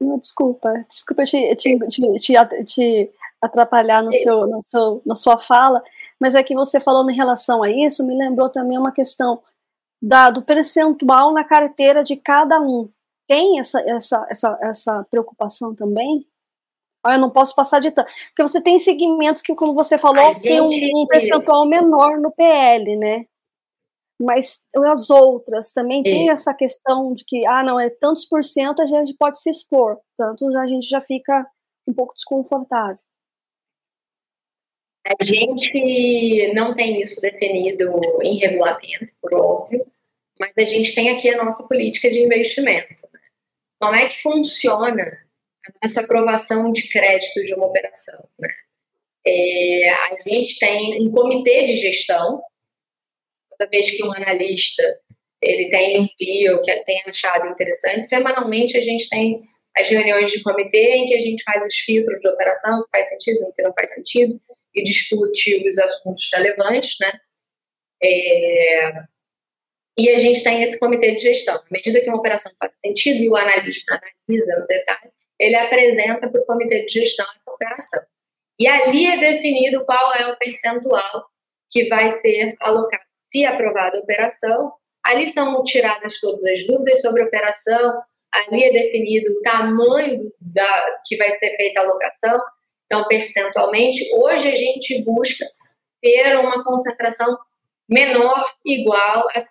Não, 0.00 0.18
desculpa, 0.18 0.72
desculpa 0.88 1.24
te, 1.24 1.54
te, 1.56 1.78
te, 1.88 2.18
te, 2.18 2.64
te 2.64 3.10
atrapalhar 3.40 4.02
no 4.02 4.12
seu, 4.12 4.46
no 4.46 4.60
seu, 4.62 5.02
na 5.04 5.14
sua 5.14 5.38
fala, 5.38 5.82
mas 6.20 6.34
é 6.34 6.42
que 6.42 6.54
você 6.54 6.80
falando 6.80 7.10
em 7.10 7.16
relação 7.16 7.62
a 7.62 7.70
isso, 7.70 8.06
me 8.06 8.16
lembrou 8.16 8.48
também 8.48 8.78
uma 8.78 8.92
questão 8.92 9.42
da, 10.02 10.30
do 10.30 10.42
percentual 10.42 11.32
na 11.32 11.44
carteira 11.44 12.04
de 12.04 12.16
cada 12.16 12.60
um. 12.60 12.90
Tem 13.26 13.58
essa, 13.58 13.80
essa, 13.80 14.26
essa, 14.28 14.58
essa 14.62 15.06
preocupação 15.10 15.74
também? 15.74 16.26
Ah, 17.04 17.14
eu 17.14 17.20
não 17.20 17.30
posso 17.30 17.54
passar 17.54 17.80
de 17.80 17.90
tanto. 17.90 18.10
Porque 18.28 18.42
você 18.42 18.62
tem 18.62 18.78
segmentos 18.78 19.42
que, 19.42 19.54
como 19.54 19.74
você 19.74 19.98
falou, 19.98 20.32
tem 20.40 20.60
um, 20.60 21.02
um, 21.02 21.06
percentual 21.06 21.66
menor 21.66 22.18
no 22.18 22.30
PL, 22.32 22.96
né? 22.96 23.26
Mas 24.20 24.64
as 24.90 25.10
outras 25.10 25.72
também 25.72 26.00
é. 26.00 26.04
tem 26.04 26.30
essa 26.30 26.54
questão 26.54 27.12
de 27.12 27.24
que, 27.24 27.46
ah, 27.46 27.62
não, 27.62 27.78
é 27.78 27.90
tantos 27.90 28.24
por 28.26 28.42
cento 28.42 28.80
a 28.80 28.86
gente 28.86 29.14
pode 29.18 29.38
se 29.38 29.50
expor, 29.50 29.98
tanto 30.16 30.46
a 30.56 30.66
gente 30.66 30.88
já 30.88 31.00
fica 31.00 31.46
um 31.86 31.92
pouco 31.92 32.14
desconfortável. 32.14 32.98
A 35.06 35.22
gente 35.22 36.52
não 36.54 36.74
tem 36.74 37.00
isso 37.00 37.20
definido 37.20 37.92
em 38.22 38.38
regulamento, 38.38 39.12
por 39.20 39.34
óbvio, 39.34 39.86
mas 40.40 40.52
a 40.56 40.64
gente 40.64 40.94
tem 40.94 41.10
aqui 41.10 41.28
a 41.28 41.42
nossa 41.42 41.68
política 41.68 42.10
de 42.10 42.20
investimento. 42.20 43.06
Né? 43.12 43.20
Como 43.78 43.94
é 43.94 44.08
que 44.08 44.22
funciona 44.22 45.24
essa 45.82 46.02
aprovação 46.02 46.72
de 46.72 46.88
crédito 46.88 47.44
de 47.44 47.54
uma 47.54 47.66
operação. 47.66 48.26
Né? 48.38 48.48
É, 49.26 49.90
a 49.90 50.16
gente 50.26 50.58
tem 50.58 51.06
um 51.06 51.10
comitê 51.10 51.64
de 51.64 51.76
gestão, 51.76 52.42
toda 53.50 53.70
vez 53.70 53.90
que 53.90 54.04
um 54.04 54.12
analista 54.12 54.82
ele 55.40 55.70
tem 55.70 56.00
um 56.00 56.08
deal 56.18 56.62
que 56.62 56.74
tem 56.84 57.02
achado 57.06 57.46
interessante, 57.48 58.08
semanalmente 58.08 58.78
a 58.78 58.80
gente 58.80 59.08
tem 59.10 59.42
as 59.76 59.88
reuniões 59.88 60.30
de 60.30 60.42
comitê 60.42 60.94
em 60.96 61.06
que 61.06 61.14
a 61.14 61.20
gente 61.20 61.42
faz 61.42 61.62
os 61.66 61.76
filtros 61.76 62.20
de 62.20 62.28
operação, 62.28 62.82
que 62.84 62.90
faz 62.90 63.08
sentido, 63.10 63.52
que 63.54 63.62
não 63.62 63.72
faz 63.74 63.92
sentido, 63.92 64.40
e 64.74 64.82
discute 64.82 65.66
os 65.66 65.78
assuntos 65.78 66.28
relevantes, 66.32 66.96
né? 67.00 67.12
É, 68.02 68.92
e 69.98 70.10
a 70.10 70.18
gente 70.18 70.42
tem 70.42 70.62
esse 70.62 70.78
comitê 70.78 71.12
de 71.12 71.20
gestão. 71.20 71.54
À 71.54 71.64
medida 71.70 72.00
que 72.00 72.08
uma 72.08 72.18
operação 72.18 72.52
faz 72.58 72.72
sentido 72.84 73.22
e 73.22 73.28
o 73.28 73.36
analista 73.36 74.00
analisa 74.28 74.60
no 74.60 74.66
detalhe, 74.66 75.12
ele 75.38 75.54
apresenta 75.54 76.28
para 76.28 76.40
o 76.40 76.46
comitê 76.46 76.84
de 76.84 76.92
gestão 76.92 77.26
essa 77.34 77.50
operação. 77.50 78.02
E 78.58 78.66
ali 78.66 79.06
é 79.06 79.18
definido 79.18 79.84
qual 79.84 80.14
é 80.14 80.26
o 80.26 80.36
percentual 80.36 81.26
que 81.70 81.88
vai 81.88 82.10
ser 82.20 82.56
alocado. 82.60 83.04
Se 83.32 83.44
aprovada 83.44 83.96
a 83.96 84.00
operação, 84.00 84.72
ali 85.04 85.26
são 85.26 85.62
tiradas 85.64 86.20
todas 86.20 86.44
as 86.44 86.66
dúvidas 86.66 87.00
sobre 87.00 87.22
a 87.22 87.26
operação, 87.26 88.02
ali 88.32 88.64
é 88.64 88.72
definido 88.72 89.30
o 89.32 89.42
tamanho 89.42 90.32
da, 90.40 91.00
que 91.04 91.16
vai 91.16 91.30
ser 91.30 91.56
feita 91.56 91.80
a 91.80 91.84
alocação, 91.84 92.40
então, 92.94 93.08
percentualmente, 93.08 94.08
hoje 94.14 94.48
a 94.48 94.56
gente 94.56 95.02
busca 95.02 95.44
ter 96.00 96.36
uma 96.36 96.62
concentração 96.62 97.36
menor, 97.88 98.44
igual 98.64 99.26
a 99.30 99.40
5%. 99.40 99.46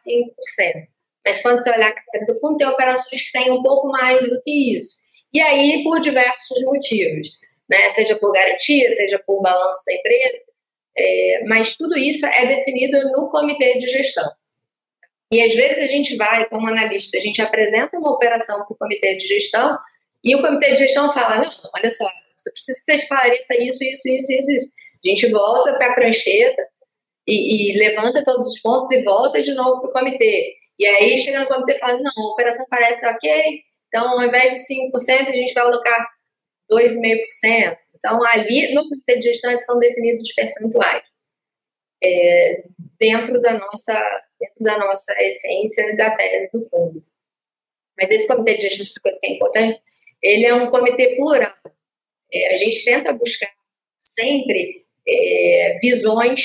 Mas 1.25 1.41
quando 1.41 1.61
você 1.61 1.71
olhar 1.71 1.91
a 1.91 2.25
do 2.25 2.39
fundo, 2.39 2.57
tem 2.57 2.67
operações 2.67 3.21
que 3.21 3.31
têm 3.37 3.51
um 3.51 3.61
pouco 3.61 3.89
mais 3.89 4.29
do 4.29 4.41
que 4.43 4.77
isso. 4.77 5.03
E 5.33 5.41
aí, 5.41 5.83
por 5.83 5.99
diversos 5.99 6.63
motivos, 6.63 7.31
né? 7.69 7.89
seja 7.89 8.15
por 8.15 8.31
garantia, 8.31 8.89
seja 8.91 9.21
por 9.25 9.41
balanço 9.41 9.83
da 9.85 9.93
empresa, 9.93 10.39
é, 10.97 11.43
mas 11.45 11.75
tudo 11.75 11.97
isso 11.97 12.25
é 12.25 12.45
definido 12.45 13.11
no 13.11 13.29
comitê 13.29 13.77
de 13.77 13.87
gestão. 13.91 14.29
E 15.31 15.41
às 15.41 15.53
vezes 15.53 15.79
a 15.79 15.87
gente 15.87 16.15
vai, 16.15 16.47
como 16.47 16.69
analista, 16.69 17.17
a 17.17 17.21
gente 17.21 17.41
apresenta 17.41 17.97
uma 17.97 18.11
operação 18.11 18.57
para 18.63 18.73
o 18.73 18.77
comitê 18.77 19.17
de 19.17 19.27
gestão 19.27 19.77
e 20.23 20.33
o 20.35 20.41
comitê 20.41 20.73
de 20.73 20.77
gestão 20.77 21.11
fala: 21.11 21.39
não, 21.39 21.51
olha 21.75 21.89
só, 21.89 22.07
você 22.37 22.51
precisa 22.51 22.79
que 22.85 23.43
você 23.43 23.63
isso, 23.63 23.83
isso, 23.83 24.09
isso, 24.09 24.31
isso, 24.31 24.51
isso. 24.51 24.71
A 25.05 25.09
gente 25.09 25.29
volta 25.31 25.77
para 25.77 25.91
a 25.91 25.93
prancheta 25.93 26.67
e, 27.27 27.73
e, 27.73 27.77
levanta 27.77 28.23
todos 28.23 28.47
os 28.49 28.61
pontos 28.61 28.95
e 28.95 29.03
volta 29.03 29.41
de 29.41 29.53
novo 29.53 29.81
para 29.81 29.89
o 29.89 29.93
comitê. 29.93 30.55
E 30.79 30.85
aí 30.85 31.17
chega 31.17 31.41
no 31.41 31.47
comitê 31.47 31.73
e 31.73 31.79
fala: 31.79 31.99
não, 31.99 32.11
a 32.15 32.31
operação 32.33 32.65
parece 32.69 33.05
ok, 33.05 33.61
então, 33.93 34.09
ao 34.09 34.23
invés 34.25 34.53
de 34.53 34.59
5%, 34.59 35.27
a 35.27 35.31
gente 35.31 35.53
vai 35.53 35.63
alocar 35.63 36.07
2,5%. 36.71 37.77
Então, 37.95 38.19
ali 38.25 38.73
no 38.73 38.89
comitê 38.89 39.19
de 39.19 39.29
gestão 39.29 39.57
são 39.59 39.77
definidos 39.77 40.27
os 40.27 40.33
percentuais. 40.33 41.03
É, 42.03 42.63
dentro 42.99 43.39
da 43.39 43.57
nossa 43.57 43.93
dentro 44.39 44.61
da 44.61 44.77
nossa 44.77 45.13
essência 45.23 45.95
da 45.95 46.15
tese 46.17 46.49
do 46.51 46.67
fundo. 46.69 47.05
Mas 47.97 48.09
esse 48.09 48.27
comitê 48.27 48.55
de 48.55 48.67
gestão, 48.67 49.01
coisa 49.01 49.19
que 49.21 49.27
é 49.27 49.35
importante, 49.35 49.81
ele 50.21 50.45
é 50.45 50.53
um 50.53 50.69
comitê 50.69 51.15
plural. 51.15 51.53
É, 52.33 52.53
a 52.53 52.55
gente 52.55 52.83
tenta 52.83 53.13
buscar 53.13 53.49
sempre 53.97 54.85
é, 55.07 55.79
visões 55.81 56.41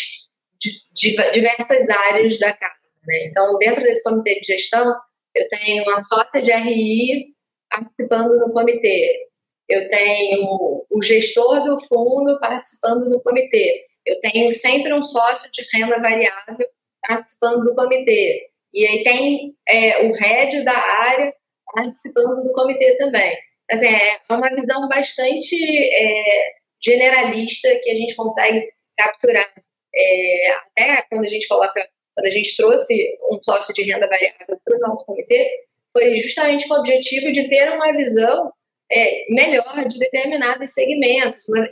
de, 0.61 0.71
de, 0.93 1.31
diversas 1.33 1.89
áreas 1.89 2.39
da 2.39 2.53
casa. 2.53 2.75
Né? 3.07 3.27
Então, 3.27 3.57
dentro 3.59 3.83
desse 3.83 4.03
comitê 4.03 4.41
de 4.41 4.53
gestão, 4.53 4.95
eu 5.35 5.49
tenho 5.49 5.85
uma 5.85 6.01
sócia 6.01 6.43
de 6.43 6.53
RI 6.53 7.35
participando 7.71 8.39
do 8.39 8.53
comitê, 8.53 9.29
eu 9.69 9.89
tenho 9.91 10.87
o 10.91 11.03
gestor 11.03 11.63
do 11.63 11.81
fundo 11.87 12.41
participando 12.41 13.11
do 13.11 13.21
comitê, 13.23 13.85
eu 14.07 14.19
tenho 14.21 14.51
sempre 14.51 14.93
um 14.95 15.03
sócio 15.03 15.51
de 15.53 15.63
renda 15.73 16.01
variável 16.01 16.67
participando 17.07 17.65
do 17.65 17.75
comitê. 17.75 18.49
E 18.73 18.87
aí 18.87 19.05
tem 19.05 19.55
é, 19.69 20.07
o 20.07 20.13
head 20.13 20.63
da 20.65 20.77
área 20.77 21.35
participando 21.75 22.43
do 22.43 22.53
comitê 22.53 22.97
também. 22.97 23.37
Assim, 23.71 23.87
é 23.87 24.19
uma 24.31 24.49
visão 24.55 24.89
bastante 24.89 25.55
é, 25.57 26.53
generalista 26.81 27.69
que 27.83 27.91
a 27.91 27.95
gente 27.95 28.15
consegue 28.15 28.67
capturar. 28.97 29.53
É, 29.95 30.51
até 30.53 31.03
quando 31.11 31.25
a 31.25 31.29
gente 31.29 31.47
coloca, 31.49 31.89
quando 32.15 32.27
a 32.27 32.31
gente 32.31 32.57
trouxe 32.57 33.19
um 33.31 33.43
sócio 33.43 33.75
de 33.75 33.83
renda 33.83 34.07
variável 34.07 34.59
para 34.65 34.77
o 34.77 34.81
nosso 34.81 35.05
comitê, 35.05 35.67
foi 35.93 36.17
justamente 36.17 36.67
com 36.69 36.75
o 36.75 36.79
objetivo 36.79 37.33
de 37.33 37.49
ter 37.49 37.71
uma 37.73 37.93
visão 37.93 38.53
é, 38.91 39.25
melhor 39.31 39.87
de 39.87 39.99
determinados 39.99 40.73
segmentos, 40.73 41.49
uma 41.49 41.69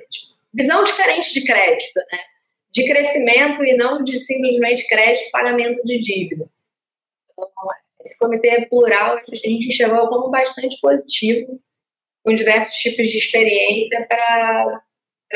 visão 0.52 0.84
diferente 0.84 1.32
de 1.32 1.46
crédito, 1.46 1.96
né? 1.96 2.18
de 2.72 2.86
crescimento 2.86 3.64
e 3.64 3.74
não 3.74 4.04
de 4.04 4.18
simplesmente 4.18 4.86
crédito 4.86 5.30
pagamento 5.30 5.82
de 5.82 5.98
dívida. 5.98 6.46
Então, 7.32 7.48
esse 8.04 8.18
comitê 8.18 8.66
plural 8.66 9.16
a 9.16 9.34
gente 9.34 9.68
enxergou 9.68 10.08
como 10.08 10.30
bastante 10.30 10.78
positivo, 10.80 11.58
com 12.26 12.34
diversos 12.34 12.74
tipos 12.78 13.06
de 13.08 13.18
experiência 13.18 14.04
para 14.08 14.82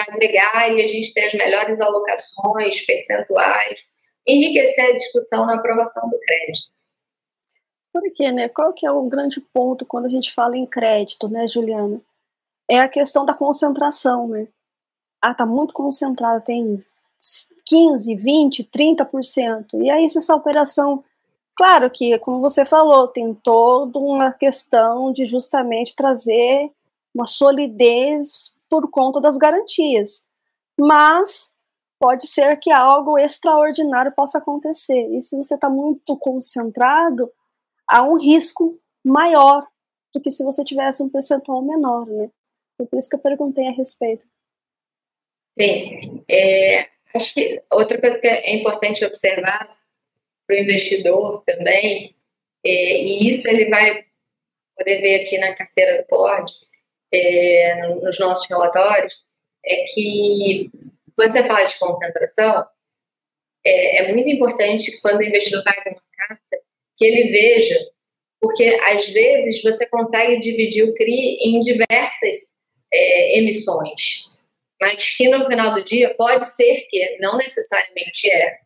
agregar 0.09 0.73
e 0.73 0.83
a 0.83 0.87
gente 0.89 1.15
ter 1.15 1.27
as 1.27 1.35
melhores 1.35 1.81
alocações, 1.81 2.85
percentuais, 2.85 3.79
enriquecer 4.27 4.87
a 4.87 4.97
discussão 4.97 5.47
na 5.47 5.55
aprovação 5.55 6.11
do 6.11 6.19
crédito. 6.19 6.69
Por 7.93 8.03
quê, 8.13 8.33
né? 8.33 8.49
Qual 8.49 8.73
que 8.73 8.85
é 8.85 8.91
o 8.91 9.09
grande 9.09 9.41
ponto 9.41 9.87
quando 9.87 10.07
a 10.07 10.09
gente 10.09 10.33
fala 10.33 10.57
em 10.57 10.67
crédito, 10.67 11.29
né, 11.29 11.47
Juliana? 11.47 12.01
É 12.69 12.81
a 12.81 12.89
questão 12.89 13.25
da 13.25 13.35
concentração, 13.35 14.27
né? 14.27 14.49
Ah, 15.23 15.35
tá 15.35 15.47
muito 15.47 15.73
concentrada, 15.73 16.41
tem 16.41 16.85
15, 17.67 18.17
20, 18.17 18.65
30%. 18.65 19.67
E 19.75 19.91
aí, 19.91 20.09
se 20.09 20.19
essa 20.19 20.35
operação. 20.35 21.05
Claro 21.57 21.89
que, 21.91 22.19
como 22.19 22.41
você 22.41 22.65
falou, 22.65 23.07
tem 23.07 23.33
toda 23.35 23.99
uma 23.99 24.33
questão 24.33 25.13
de 25.13 25.25
justamente 25.25 25.95
trazer 25.95 26.73
uma 27.15 27.27
solidez 27.27 28.55
por 28.69 28.91
conta 28.91 29.21
das 29.21 29.37
garantias. 29.37 30.27
Mas 30.79 31.57
pode 31.99 32.27
ser 32.27 32.59
que 32.59 32.71
algo 32.71 33.19
extraordinário 33.19 34.13
possa 34.13 34.39
acontecer. 34.39 35.07
E 35.15 35.21
se 35.21 35.37
você 35.37 35.55
está 35.55 35.69
muito 35.69 36.17
concentrado, 36.17 37.31
há 37.87 38.03
um 38.03 38.17
risco 38.17 38.79
maior 39.05 39.67
do 40.15 40.21
que 40.21 40.31
se 40.31 40.45
você 40.45 40.65
tivesse 40.65 41.03
um 41.03 41.09
percentual 41.09 41.63
menor, 41.63 42.07
né? 42.07 42.31
Então, 42.73 42.87
por 42.87 42.99
isso 42.99 43.09
que 43.09 43.17
eu 43.17 43.21
perguntei 43.21 43.67
a 43.69 43.73
respeito. 43.73 44.27
Sim. 45.59 46.25
É, 46.31 46.89
Acho 47.15 47.35
que 47.35 47.63
outra 47.71 48.01
coisa 48.01 48.19
que 48.19 48.27
é 48.27 48.55
importante 48.55 49.05
observar 49.05 49.77
para 50.47 50.57
o 50.57 50.59
investidor 50.59 51.43
também, 51.45 52.15
é, 52.65 53.03
e 53.03 53.37
isso 53.37 53.49
ele 53.49 53.69
vai 53.69 54.05
poder 54.77 55.01
ver 55.01 55.23
aqui 55.23 55.39
na 55.39 55.55
carteira 55.55 56.03
do 56.03 56.09
board, 56.09 56.53
é, 57.13 57.87
nos 57.89 58.19
nossos 58.19 58.49
relatórios, 58.49 59.15
é 59.65 59.85
que 59.93 60.71
quando 61.15 61.33
você 61.33 61.45
fala 61.45 61.65
de 61.65 61.79
concentração, 61.79 62.67
é, 63.65 64.05
é 64.05 64.13
muito 64.13 64.31
importante 64.31 65.01
quando 65.01 65.19
o 65.19 65.25
investidor 65.25 65.63
paga 65.65 65.91
uma 65.91 66.03
carta 66.17 66.59
que 66.97 67.05
ele 67.05 67.31
veja, 67.31 67.79
porque 68.41 68.65
às 68.65 69.09
vezes 69.09 69.63
você 69.63 69.87
consegue 69.87 70.41
dividir 70.41 70.85
o 70.85 70.95
CRI 70.95 71.39
em 71.43 71.61
diversas 71.61 72.57
é, 72.93 73.39
emissões 73.39 74.31
mas 74.81 75.15
que 75.15 75.29
no 75.29 75.47
final 75.47 75.75
do 75.75 75.85
dia 75.85 76.15
pode 76.15 76.47
ser 76.47 76.87
que 76.89 77.19
não 77.19 77.37
necessariamente 77.37 78.31
é, 78.31 78.59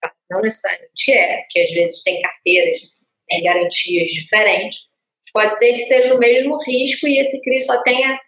tá? 0.00 0.12
não 0.30 0.40
necessariamente 0.40 1.12
é, 1.12 1.42
que 1.50 1.60
às 1.60 1.70
vezes 1.70 2.02
tem 2.02 2.22
carteiras, 2.22 2.80
tem 3.28 3.42
garantias 3.42 4.08
diferentes, 4.08 4.80
pode 5.32 5.56
ser 5.58 5.72
que 5.72 5.82
esteja 5.82 6.14
o 6.14 6.18
mesmo 6.18 6.58
risco 6.64 7.06
e 7.06 7.18
esse 7.18 7.40
CRI 7.42 7.60
só 7.60 7.82
tenha 7.82 8.18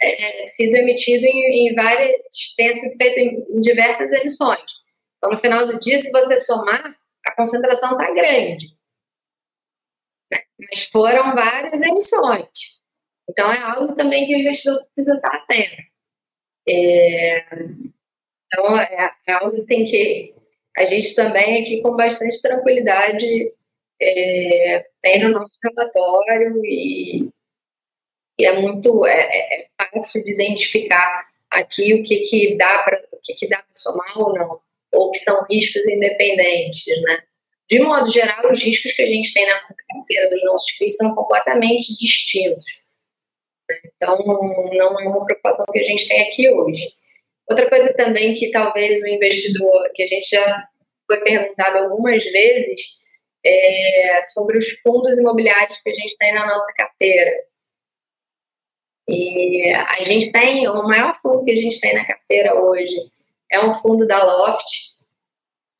é, 0.00 0.46
sido 0.46 0.74
emitido 0.76 1.26
em, 1.26 1.68
em, 1.68 1.74
várias, 1.74 2.20
tenha 2.56 2.72
sido 2.72 2.96
feito 2.96 3.18
em, 3.18 3.56
em 3.56 3.60
diversas 3.60 4.10
emissões. 4.12 4.60
Então, 5.18 5.30
no 5.30 5.38
final 5.38 5.66
do 5.66 5.78
dia, 5.78 5.98
se 5.98 6.10
você 6.10 6.38
somar, 6.38 6.96
a 7.26 7.36
concentração 7.36 7.92
está 7.92 8.12
grande. 8.12 8.66
Né? 10.32 10.38
Mas 10.58 10.84
foram 10.86 11.34
várias 11.34 11.80
emissões. 11.80 12.48
Então, 13.28 13.52
é 13.52 13.60
algo 13.60 13.94
também 13.94 14.26
que 14.26 14.34
o 14.34 14.38
investidor 14.38 14.82
precisa 14.94 15.16
estar 15.16 15.36
atento. 15.36 15.82
É, 16.68 17.44
então, 18.46 18.78
é, 18.78 19.10
é, 19.28 19.32
algo 19.32 19.56
assim 19.56 19.84
que 19.84 20.34
a 20.76 20.84
gente 20.84 21.14
também 21.14 21.62
aqui 21.62 21.82
com 21.82 21.94
bastante 21.94 22.40
tranquilidade 22.40 23.52
é, 24.02 24.86
tem 25.02 25.22
no 25.22 25.30
nosso 25.30 25.58
relatório 25.62 26.64
e, 26.64 27.28
e 28.38 28.46
é 28.46 28.52
muito 28.52 29.04
é, 29.06 29.20
é, 29.20 29.60
é 29.62 29.68
fácil 29.80 30.24
de 30.24 30.32
identificar 30.32 31.28
aqui 31.50 31.94
o 31.94 32.02
que, 32.02 32.20
que 32.20 32.56
dá 32.56 32.82
para 32.82 32.96
o 33.12 33.18
que, 33.22 33.34
que 33.34 33.48
dá 33.48 33.58
para 33.58 33.74
somar 33.74 34.18
ou 34.18 34.32
não, 34.32 34.60
ou 34.92 35.10
que 35.10 35.18
são 35.18 35.42
riscos 35.50 35.86
independentes, 35.86 36.86
né? 37.02 37.22
De 37.68 37.80
modo 37.80 38.10
geral, 38.10 38.50
os 38.50 38.62
riscos 38.62 38.92
que 38.92 39.02
a 39.02 39.06
gente 39.06 39.32
tem 39.32 39.46
na 39.46 39.62
nossa 39.62 39.76
carteira 39.88 40.28
dos 40.30 40.42
nossos 40.44 40.68
FIIs 40.76 40.96
são 40.96 41.14
completamente 41.14 41.96
distintos. 41.96 42.64
Então, 43.84 44.18
não 44.18 45.00
é 45.00 45.08
uma 45.08 45.24
preocupação 45.24 45.64
que 45.72 45.78
a 45.78 45.82
gente 45.82 46.08
tem 46.08 46.22
aqui 46.22 46.50
hoje. 46.50 46.92
Outra 47.48 47.68
coisa 47.68 47.94
também 47.94 48.34
que 48.34 48.50
talvez 48.50 49.00
o 49.00 49.06
investidor, 49.06 49.88
que 49.94 50.02
a 50.02 50.06
gente 50.06 50.28
já 50.28 50.68
foi 51.06 51.20
perguntado 51.20 51.78
algumas 51.78 52.24
vezes, 52.24 52.98
é 53.44 54.22
sobre 54.24 54.58
os 54.58 54.68
fundos 54.82 55.18
imobiliários 55.18 55.80
que 55.80 55.90
a 55.90 55.94
gente 55.94 56.16
tem 56.16 56.34
na 56.34 56.46
nossa 56.46 56.72
carteira. 56.76 57.32
E 59.08 59.72
a 59.72 60.02
gente 60.04 60.30
tem, 60.30 60.68
o 60.68 60.82
maior 60.84 61.18
fundo 61.20 61.44
que 61.44 61.50
a 61.50 61.56
gente 61.56 61.80
tem 61.80 61.94
na 61.94 62.06
carteira 62.06 62.60
hoje 62.60 63.10
é 63.50 63.58
um 63.58 63.74
fundo 63.74 64.06
da 64.06 64.22
Loft, 64.22 64.90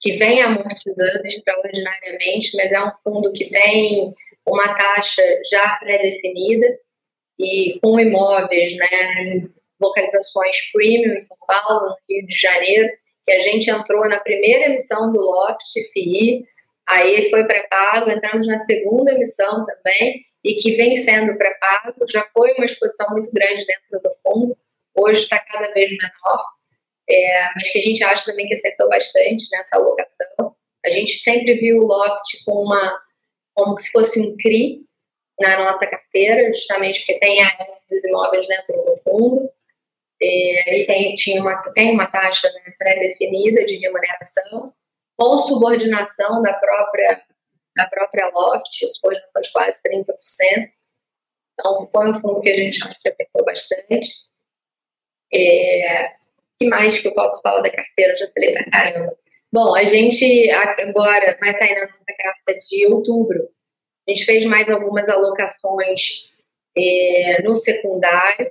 que 0.01 0.17
vem 0.17 0.43
amortizando 0.43 1.27
extraordinariamente, 1.27 2.57
mas 2.57 2.73
é 2.73 2.83
um 2.83 2.91
fundo 3.05 3.33
que 3.33 3.49
tem 3.51 4.15
uma 4.47 4.75
taxa 4.75 5.23
já 5.51 5.77
pré-definida 5.77 6.67
e 7.39 7.79
com 7.81 8.01
imóveis, 8.01 8.77
né, 8.77 9.49
localizações 9.81 10.71
premium 10.73 11.15
em 11.15 11.21
São 11.21 11.37
Paulo, 11.47 11.91
no 11.91 11.97
Rio 12.09 12.27
de 12.27 12.37
Janeiro, 12.37 12.89
que 13.25 13.33
a 13.33 13.41
gente 13.41 13.71
entrou 13.71 14.09
na 14.09 14.19
primeira 14.19 14.67
emissão 14.67 15.13
do 15.13 15.21
Loft 15.21 15.63
FI, 15.93 16.45
aí 16.91 17.31
foi 17.31 17.45
pré-pago, 17.47 18.11
entramos 18.11 18.47
na 18.47 18.65
segunda 18.65 19.13
emissão 19.13 19.65
também, 19.67 20.25
e 20.45 20.55
que 20.55 20.77
vem 20.77 20.95
sendo 20.95 21.37
pré-pago, 21.37 21.95
já 22.09 22.25
foi 22.33 22.53
uma 22.55 22.65
exposição 22.65 23.07
muito 23.11 23.31
grande 23.33 23.65
dentro 23.67 24.01
do 24.03 24.11
fundo, 24.23 24.57
hoje 24.97 25.23
está 25.23 25.39
cada 25.39 25.73
vez 25.73 25.91
menor, 25.91 26.45
é, 27.09 27.45
mas 27.55 27.71
que 27.71 27.79
a 27.79 27.83
gente 27.83 28.03
acha 28.03 28.25
também 28.25 28.47
que 28.47 28.55
acertou 28.55 28.89
bastante 28.89 29.45
nessa 29.53 29.77
alocação. 29.77 30.57
A 30.85 30.91
gente 30.91 31.13
sempre 31.19 31.55
viu 31.55 31.79
o 31.79 31.87
Loft 31.87 32.45
com 32.45 32.65
uma, 32.65 33.01
como 33.55 33.79
se 33.79 33.91
fosse 33.91 34.21
um 34.21 34.37
CRI, 34.37 34.81
na 35.41 35.59
nossa 35.65 35.87
carteira, 35.87 36.53
justamente 36.53 37.01
porque 37.01 37.19
tem 37.19 37.43
a 37.43 37.51
dos 37.89 38.05
imóveis 38.05 38.47
dentro 38.47 38.77
do 38.85 39.01
fundo, 39.03 39.51
e 40.21 40.85
tem, 40.87 41.15
tinha 41.15 41.41
uma, 41.41 41.57
tem 41.73 41.93
uma 41.93 42.07
taxa 42.07 42.49
né, 42.53 42.75
pré-definida 42.79 43.65
de 43.65 43.77
remuneração, 43.79 44.73
com 45.21 45.39
subordinação 45.41 46.41
da 46.41 46.55
própria, 46.55 47.23
da 47.77 47.89
própria 47.89 48.29
Loft, 48.29 48.89
subordinação 48.89 49.43
de 49.43 49.53
quase 49.53 49.83
30%. 49.83 50.71
Então, 51.53 51.89
foi 51.93 52.11
um 52.11 52.15
fundo 52.15 52.41
que 52.41 52.51
a 52.51 52.57
gente 52.57 52.83
acha 52.83 52.99
que 53.03 53.43
bastante. 53.45 54.31
É, 55.33 56.09
que 56.59 56.69
mais 56.69 56.99
que 56.99 57.09
eu 57.09 57.15
posso 57.15 57.43
falar 57.43 57.61
da 57.61 57.71
carteira? 57.71 58.13
Eu 58.13 58.17
já 58.17 58.31
falei 58.33 58.53
pra 58.53 58.71
caramba. 58.71 59.17
Bom, 59.53 59.75
a 59.75 59.85
gente 59.85 60.51
agora 60.51 61.37
vai 61.41 61.53
sair 61.53 61.75
na 61.75 61.87
nossa 61.87 61.99
carta 62.19 62.59
de 62.59 62.87
outubro 62.87 63.51
a 64.11 64.13
gente 64.13 64.25
fez 64.25 64.45
mais 64.45 64.69
algumas 64.69 65.09
alocações 65.09 66.27
é, 66.77 67.43
no 67.43 67.55
secundário. 67.55 68.51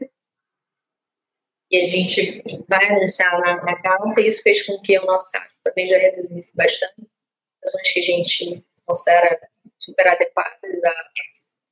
E 1.72 1.78
a 1.78 1.86
gente 1.86 2.44
vai 2.68 2.86
anunciar 2.90 3.40
na, 3.42 3.64
na 3.64 3.82
carta, 3.82 4.22
isso 4.22 4.42
fez 4.42 4.64
com 4.64 4.80
que 4.82 4.98
o 4.98 5.06
nosso 5.06 5.32
caixa 5.32 5.50
também 5.64 5.88
já 5.88 5.98
reduzisse 5.98 6.56
bastante, 6.56 7.08
ações 7.64 7.94
que 7.94 8.00
a 8.00 8.04
gente 8.04 8.66
considera 8.86 9.50
super 9.78 10.08
adequadas 10.08 10.84
a, 10.84 11.04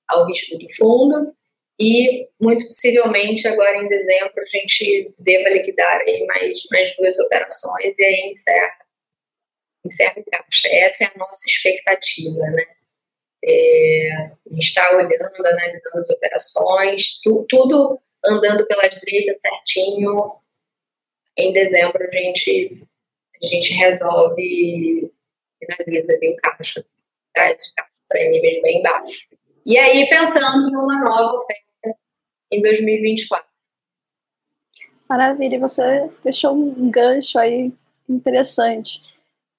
ao 0.10 0.28
risco 0.28 0.58
do 0.58 0.72
fundo, 0.76 1.36
e 1.80 2.28
muito 2.40 2.66
possivelmente 2.66 3.48
agora 3.48 3.78
em 3.78 3.88
dezembro 3.88 4.34
a 4.42 4.58
gente 4.58 5.14
deva 5.20 5.50
liquidar 5.50 6.02
aí 6.02 6.26
mais, 6.26 6.60
mais 6.72 6.96
duas 6.96 7.20
operações 7.20 8.00
e 8.00 8.04
aí 8.04 8.32
encerra, 8.32 8.78
encerra 9.86 10.16
o 10.18 10.24
caixa. 10.26 10.68
Essa 10.70 11.04
é 11.04 11.08
a 11.08 11.18
nossa 11.18 11.46
expectativa, 11.48 12.40
né? 12.40 12.64
É, 13.46 14.12
a 14.50 14.54
gente 14.54 14.64
está 14.64 14.96
olhando, 14.96 15.14
analisando 15.14 15.98
as 15.98 16.10
operações, 16.10 17.20
tu, 17.22 17.46
tudo 17.48 18.02
andando 18.26 18.66
pela 18.66 18.88
direita 18.88 19.34
certinho. 19.34 20.36
Em 21.38 21.54
dezembro 21.54 22.04
a 22.04 22.12
gente, 22.12 22.88
a 23.42 23.46
gente 23.46 23.74
resolve, 23.74 25.12
finaliza 25.60 26.14
ali 26.14 26.30
o 26.30 26.36
caixa, 26.38 26.86
traz 27.34 27.68
o 27.68 27.76
caixa 27.76 27.92
para 28.10 28.30
níveis 28.30 28.62
bem 28.62 28.82
baixos. 28.82 29.28
E 29.66 29.78
aí, 29.78 30.08
pensando 30.10 30.72
numa 30.72 31.00
nova 31.04 31.40
oferta 31.40 32.00
em 32.52 32.62
2024. 32.62 33.46
Maravilha, 35.10 35.60
você 35.60 36.10
fechou 36.24 36.54
um 36.54 36.90
gancho 36.90 37.38
aí 37.38 37.72
interessante 38.10 39.02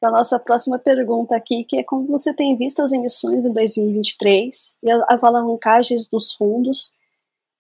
para 0.01 0.11
a 0.11 0.13
nossa 0.13 0.39
próxima 0.39 0.79
pergunta 0.79 1.35
aqui, 1.35 1.65
que 1.65 1.79
é 1.79 1.83
como 1.83 2.07
você 2.07 2.33
tem 2.33 2.57
visto 2.57 2.81
as 2.81 2.93
emissões 2.93 3.45
em 3.45 3.53
2023 3.53 4.77
e 4.83 4.91
as 5.09 5.25
alavancagens 5.25 6.07
dos 6.07 6.33
fundos 6.33 6.95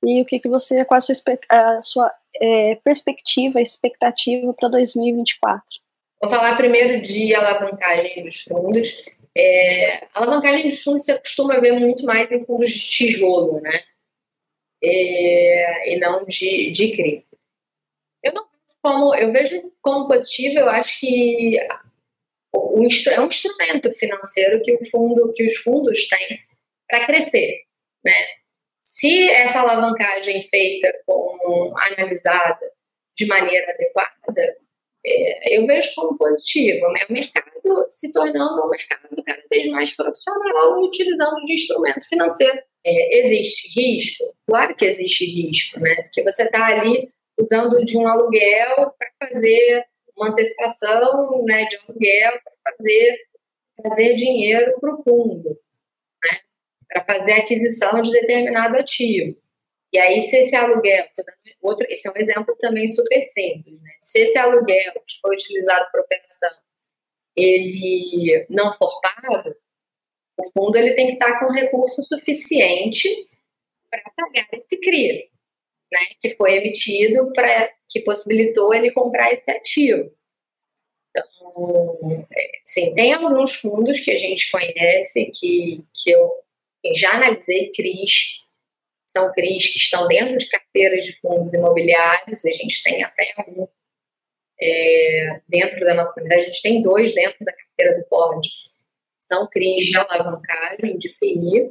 e 0.04 0.22
o 0.22 0.24
que, 0.24 0.38
que 0.38 0.48
você, 0.48 0.84
qual 0.84 0.98
a 0.98 1.00
sua, 1.00 1.14
a 1.48 1.82
sua 1.82 2.14
é, 2.40 2.74
perspectiva, 2.76 3.60
expectativa 3.60 4.54
para 4.54 4.68
2024? 4.68 5.62
Vou 6.20 6.30
falar 6.30 6.56
primeiro 6.56 7.02
de 7.02 7.34
alavancagem 7.34 8.24
dos 8.24 8.42
fundos. 8.42 9.02
É, 9.36 10.06
alavancagem 10.14 10.68
dos 10.68 10.82
fundos 10.82 11.04
você 11.04 11.18
costuma 11.18 11.60
ver 11.60 11.72
muito 11.72 12.04
mais 12.04 12.30
em 12.30 12.44
fundos 12.44 12.70
de 12.70 12.88
tijolo, 12.88 13.60
né? 13.60 13.82
É, 14.82 15.94
e 15.94 15.98
não 15.98 16.24
de, 16.24 16.70
de 16.70 16.96
CRI. 16.96 17.26
Eu 18.22 18.32
não 18.32 18.48
como, 18.82 19.14
eu 19.14 19.32
vejo 19.32 19.72
como 19.82 20.08
positivo, 20.08 20.60
eu 20.60 20.68
acho 20.68 21.00
que 21.00 21.56
o, 22.54 22.82
é 23.10 23.20
um 23.20 23.26
instrumento 23.26 23.92
financeiro 23.92 24.62
que 24.62 24.72
o 24.72 24.90
fundo, 24.90 25.32
que 25.32 25.44
os 25.44 25.56
fundos 25.58 26.08
têm 26.08 26.40
para 26.88 27.06
crescer, 27.06 27.64
né? 28.04 28.12
Se 28.90 29.30
essa 29.30 29.60
alavancagem 29.60 30.48
feita 30.48 30.90
com 31.06 31.72
analisada 31.76 32.72
de 33.16 33.26
maneira 33.26 33.70
adequada, 33.70 34.56
é, 35.06 35.58
eu 35.58 35.66
vejo 35.66 35.90
como 35.94 36.16
positivo. 36.16 36.90
Né? 36.92 37.00
O 37.08 37.12
mercado 37.12 37.86
se 37.90 38.10
tornando 38.10 38.66
um 38.66 38.70
mercado 38.70 39.22
cada 39.24 39.42
vez 39.50 39.68
mais 39.68 39.94
profissional, 39.94 40.82
utilizando 40.82 41.44
de 41.44 41.52
instrumento 41.52 42.08
financeiro. 42.08 42.58
É, 42.84 43.26
existe 43.26 43.68
risco? 43.78 44.34
Claro 44.48 44.74
que 44.74 44.86
existe 44.86 45.24
risco, 45.26 45.78
né? 45.80 45.94
Porque 46.04 46.22
você 46.22 46.44
está 46.44 46.64
ali 46.66 47.10
usando 47.38 47.84
de 47.84 47.98
um 47.98 48.08
aluguel 48.08 48.94
para 48.98 49.28
fazer 49.28 49.84
uma 50.16 50.30
antecipação 50.30 51.44
né, 51.44 51.66
de 51.66 51.76
aluguel, 51.76 52.32
para 52.42 52.76
fazer 52.76 53.18
trazer 53.76 54.14
dinheiro 54.14 54.74
para 54.80 54.94
o 54.94 55.02
fundo 55.02 55.58
para 56.88 57.04
fazer 57.04 57.32
a 57.32 57.38
aquisição 57.38 58.00
de 58.00 58.10
determinado 58.10 58.76
ativo. 58.76 59.36
E 59.92 59.98
aí, 59.98 60.20
se 60.20 60.36
esse 60.36 60.54
aluguel, 60.54 61.04
outro, 61.62 61.86
esse 61.88 62.08
é 62.08 62.12
um 62.12 62.16
exemplo 62.16 62.54
também 62.60 62.86
super 62.86 63.22
simples, 63.22 63.80
né? 63.80 63.90
Se 64.00 64.18
esse 64.20 64.36
aluguel 64.36 64.92
que 65.06 65.20
foi 65.20 65.34
utilizado 65.34 65.90
para 65.90 66.02
operação, 66.02 66.50
ele 67.36 68.46
não 68.50 68.76
for 68.76 69.00
pago, 69.00 69.54
o 70.38 70.50
fundo 70.52 70.76
ele 70.76 70.94
tem 70.94 71.06
que 71.06 71.12
estar 71.14 71.40
com 71.40 71.52
recurso 71.52 72.02
suficiente 72.02 73.08
para 73.90 74.02
pagar 74.14 74.46
esse 74.52 74.78
CRI, 74.78 75.30
né? 75.90 76.00
Que 76.20 76.34
foi 76.36 76.56
emitido 76.56 77.32
para 77.32 77.72
que 77.88 78.00
possibilitou 78.00 78.74
ele 78.74 78.90
comprar 78.92 79.32
esse 79.32 79.50
ativo. 79.50 80.12
Então, 81.10 82.26
é, 82.30 82.50
sim, 82.66 82.94
tem 82.94 83.14
alguns 83.14 83.54
fundos 83.54 84.00
que 84.00 84.10
a 84.10 84.18
gente 84.18 84.50
conhece 84.50 85.32
que, 85.34 85.82
que 85.94 86.10
eu 86.10 86.30
já 86.94 87.12
analisei 87.14 87.70
CRIs, 87.72 88.40
são 89.04 89.32
CRIs 89.32 89.66
que 89.66 89.78
estão 89.78 90.06
dentro 90.06 90.36
de 90.36 90.48
carteiras 90.48 91.04
de 91.04 91.18
fundos 91.20 91.54
imobiliários, 91.54 92.44
a 92.44 92.52
gente 92.52 92.82
tem 92.82 93.02
até 93.02 93.34
um 93.48 93.66
é, 94.60 95.40
dentro 95.48 95.80
da 95.80 95.94
nossa 95.94 96.12
comunidade, 96.12 96.42
a 96.42 96.46
gente 96.46 96.62
tem 96.62 96.82
dois 96.82 97.14
dentro 97.14 97.44
da 97.44 97.52
carteira 97.52 97.98
do 97.98 98.08
POD. 98.08 98.48
São 99.18 99.48
CRIs 99.48 99.86
de 99.86 99.96
alavancagem, 99.96 100.98
de 100.98 101.14
FII, 101.18 101.70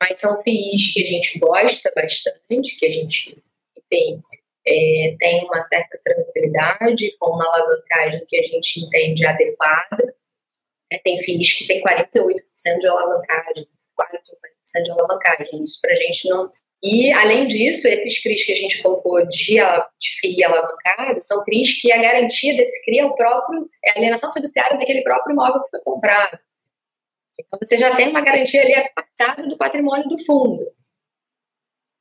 mas 0.00 0.20
são 0.20 0.42
FIIs 0.42 0.92
que 0.92 1.02
a 1.02 1.06
gente 1.06 1.38
gosta 1.38 1.92
bastante, 1.94 2.76
que 2.78 2.86
a 2.86 2.90
gente, 2.90 3.42
enfim, 3.76 4.22
é, 4.66 5.16
tem 5.18 5.44
uma 5.44 5.62
certa 5.62 5.98
tranquilidade, 6.04 7.16
com 7.18 7.30
uma 7.30 7.46
alavancagem 7.46 8.24
que 8.26 8.38
a 8.38 8.42
gente 8.42 8.80
entende 8.80 9.26
adequada. 9.26 10.14
É, 10.92 10.98
tem 10.98 11.18
FIIs 11.22 11.52
que 11.54 11.66
tem 11.66 11.82
48% 11.82 12.78
de 12.78 12.86
alavancagem, 12.86 13.68
quase 13.94 14.18
50% 14.18 14.82
de 14.82 14.90
alavancagem. 14.90 15.62
Isso 15.62 15.80
para 15.80 15.92
a 15.92 15.96
gente 15.96 16.28
não. 16.28 16.50
E, 16.82 17.10
além 17.12 17.46
disso, 17.46 17.88
esses 17.88 18.22
CRIs 18.22 18.44
que 18.44 18.52
a 18.52 18.56
gente 18.56 18.82
colocou 18.82 19.26
de, 19.26 19.54
de 19.54 20.20
FII 20.20 20.44
alavancado 20.44 21.18
são 21.20 21.42
CRIs 21.42 21.80
que 21.80 21.90
a 21.90 22.00
garantia 22.00 22.54
desse 22.56 22.84
CRI 22.84 22.98
é 22.98 23.06
o 23.06 23.14
próprio, 23.14 23.70
é 23.82 23.90
a 23.90 23.94
alienação 23.96 24.30
fiduciária 24.34 24.76
daquele 24.76 25.02
próprio 25.02 25.32
imóvel 25.32 25.62
que 25.62 25.70
foi 25.70 25.80
comprado. 25.80 26.38
Então, 27.38 27.58
você 27.60 27.78
já 27.78 27.96
tem 27.96 28.10
uma 28.10 28.20
garantia 28.20 28.60
ali 28.60 28.74
apartada 28.74 29.48
do 29.48 29.56
patrimônio 29.56 30.08
do 30.08 30.22
fundo. 30.26 30.70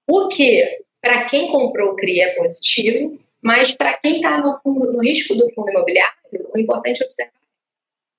O 0.10 0.28
que, 0.28 0.84
para 1.02 1.26
quem 1.26 1.50
comprou 1.50 1.92
o 1.92 1.96
CRI, 1.96 2.20
é 2.20 2.36
positivo, 2.36 3.18
mas 3.42 3.72
para 3.72 3.94
quem 3.98 4.18
está 4.18 4.42
no, 4.42 4.60
no, 4.66 5.02
risco 5.02 5.34
do 5.36 5.50
fundo 5.54 5.70
imobiliário, 5.70 6.14
o 6.54 6.60
importante 6.60 7.02
é 7.02 7.06
observar. 7.06 7.43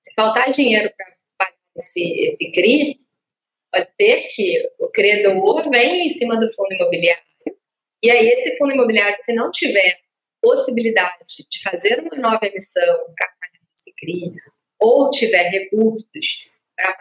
Se 0.04 0.14
faltar 0.14 0.52
dinheiro 0.52 0.92
para 0.96 1.06
pagar 1.38 1.56
esse, 1.76 2.02
esse 2.20 2.52
CRI, 2.52 3.04
Pode 3.74 3.88
ser 4.00 4.28
que 4.28 4.70
o 4.78 4.88
credor 4.88 5.68
venha 5.68 6.04
em 6.04 6.08
cima 6.08 6.38
do 6.38 6.48
fundo 6.54 6.72
imobiliário 6.74 7.24
e 8.04 8.10
aí 8.10 8.28
esse 8.28 8.56
fundo 8.58 8.72
imobiliário, 8.72 9.16
se 9.18 9.34
não 9.34 9.50
tiver 9.50 9.98
possibilidade 10.40 11.24
de 11.50 11.62
fazer 11.62 12.00
uma 12.00 12.14
nova 12.16 12.46
emissão 12.46 12.84
para 13.16 13.28
pagar 13.40 13.68
esse 13.74 13.92
CRI 13.94 14.32
ou 14.78 15.10
tiver 15.10 15.48
recursos 15.48 16.38
para 16.76 16.92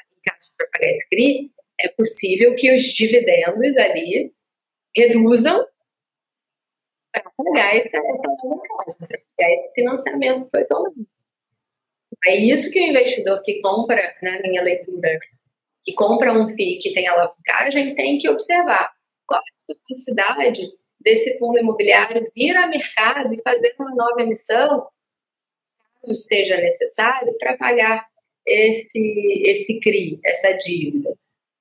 pagar 0.71 0.89
esse 0.89 1.07
CRI, 1.09 1.51
é 1.79 1.89
possível 1.89 2.55
que 2.55 2.71
os 2.71 2.81
dividendos 2.81 3.77
ali 3.77 4.33
reduzam 4.95 5.67
para 7.11 7.29
pagar 7.37 7.75
esse, 7.75 7.89
esse 7.89 9.73
financiamento 9.75 10.45
que 10.45 10.49
foi 10.51 10.65
tomado. 10.65 10.95
É 12.27 12.35
isso 12.35 12.71
que 12.71 12.79
o 12.79 12.87
investidor 12.87 13.41
que 13.43 13.59
compra, 13.61 14.15
na 14.21 14.39
minha 14.41 14.61
leitura, 14.61 15.19
que 15.83 15.93
compra 15.93 16.33
um 16.33 16.47
FII 16.47 16.79
que 16.79 16.93
tem 16.93 17.07
alavancagem 17.07 17.95
tem 17.95 18.17
que 18.17 18.29
observar 18.29 18.91
qual 19.27 19.39
é 19.39 19.73
a 19.73 19.75
capacidade 19.75 20.71
desse 20.99 21.37
fundo 21.37 21.59
imobiliário 21.59 22.23
vir 22.35 22.55
a 22.55 22.67
mercado 22.67 23.33
e 23.33 23.41
fazer 23.41 23.75
uma 23.77 23.93
nova 23.93 24.21
emissão, 24.21 24.87
caso 26.01 26.15
seja 26.15 26.57
necessário, 26.57 27.35
para 27.37 27.57
pagar 27.57 28.07
esse, 28.45 29.41
esse 29.45 29.79
CRI, 29.79 30.19
essa 30.25 30.53
dívida. 30.53 31.13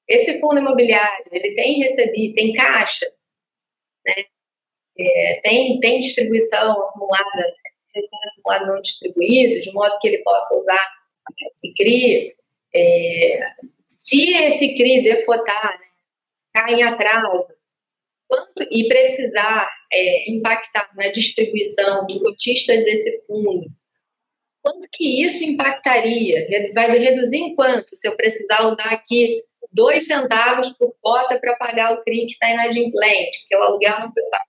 Esse 0.08 0.38
fundo 0.40 0.58
imobiliário, 0.58 1.26
ele 1.32 1.54
tem 1.54 1.80
recebido, 1.80 2.34
tem 2.34 2.52
caixa, 2.52 3.06
né? 4.06 4.24
É, 4.98 5.40
tem, 5.42 5.80
tem 5.80 5.98
distribuição 5.98 6.72
acumulada, 6.72 7.54
acumulado 8.30 8.66
não 8.66 8.80
distribuído, 8.80 9.60
de 9.60 9.72
modo 9.72 9.98
que 10.00 10.08
ele 10.08 10.18
possa 10.18 10.54
usar 10.54 10.88
esse 11.46 11.74
CRI. 11.74 12.34
É, 12.74 13.40
se 14.04 14.32
esse 14.34 14.74
CRI 14.74 15.02
defotar, 15.02 15.78
né, 15.78 15.86
cair 16.54 16.80
em 16.80 16.82
atraso, 16.82 17.48
quanto, 18.28 18.66
e 18.70 18.88
precisar 18.88 19.70
é, 19.92 20.30
impactar 20.30 20.90
na 20.96 21.08
distribuição 21.08 22.06
dos 22.06 22.18
cotistas 22.20 22.84
desse 22.84 23.22
fundo, 23.26 23.66
quanto 24.62 24.88
que 24.92 25.24
isso 25.24 25.44
impactaria? 25.44 26.46
Vai 26.74 26.98
reduzir 26.98 27.38
em 27.38 27.54
quanto 27.54 27.94
se 27.96 28.08
eu 28.08 28.16
precisar 28.16 28.64
usar 28.64 28.92
aqui 28.92 29.42
dois 29.72 30.06
centavos 30.06 30.70
por 30.72 30.94
cota 31.00 31.38
para 31.38 31.56
pagar 31.56 31.94
o 31.94 32.02
CRI 32.02 32.26
que 32.26 32.32
está 32.32 32.50
inadimplente, 32.50 33.40
porque 33.40 33.56
o 33.56 33.62
aluguel 33.62 34.00
não 34.00 34.12
foi 34.12 34.22
pago? 34.24 34.44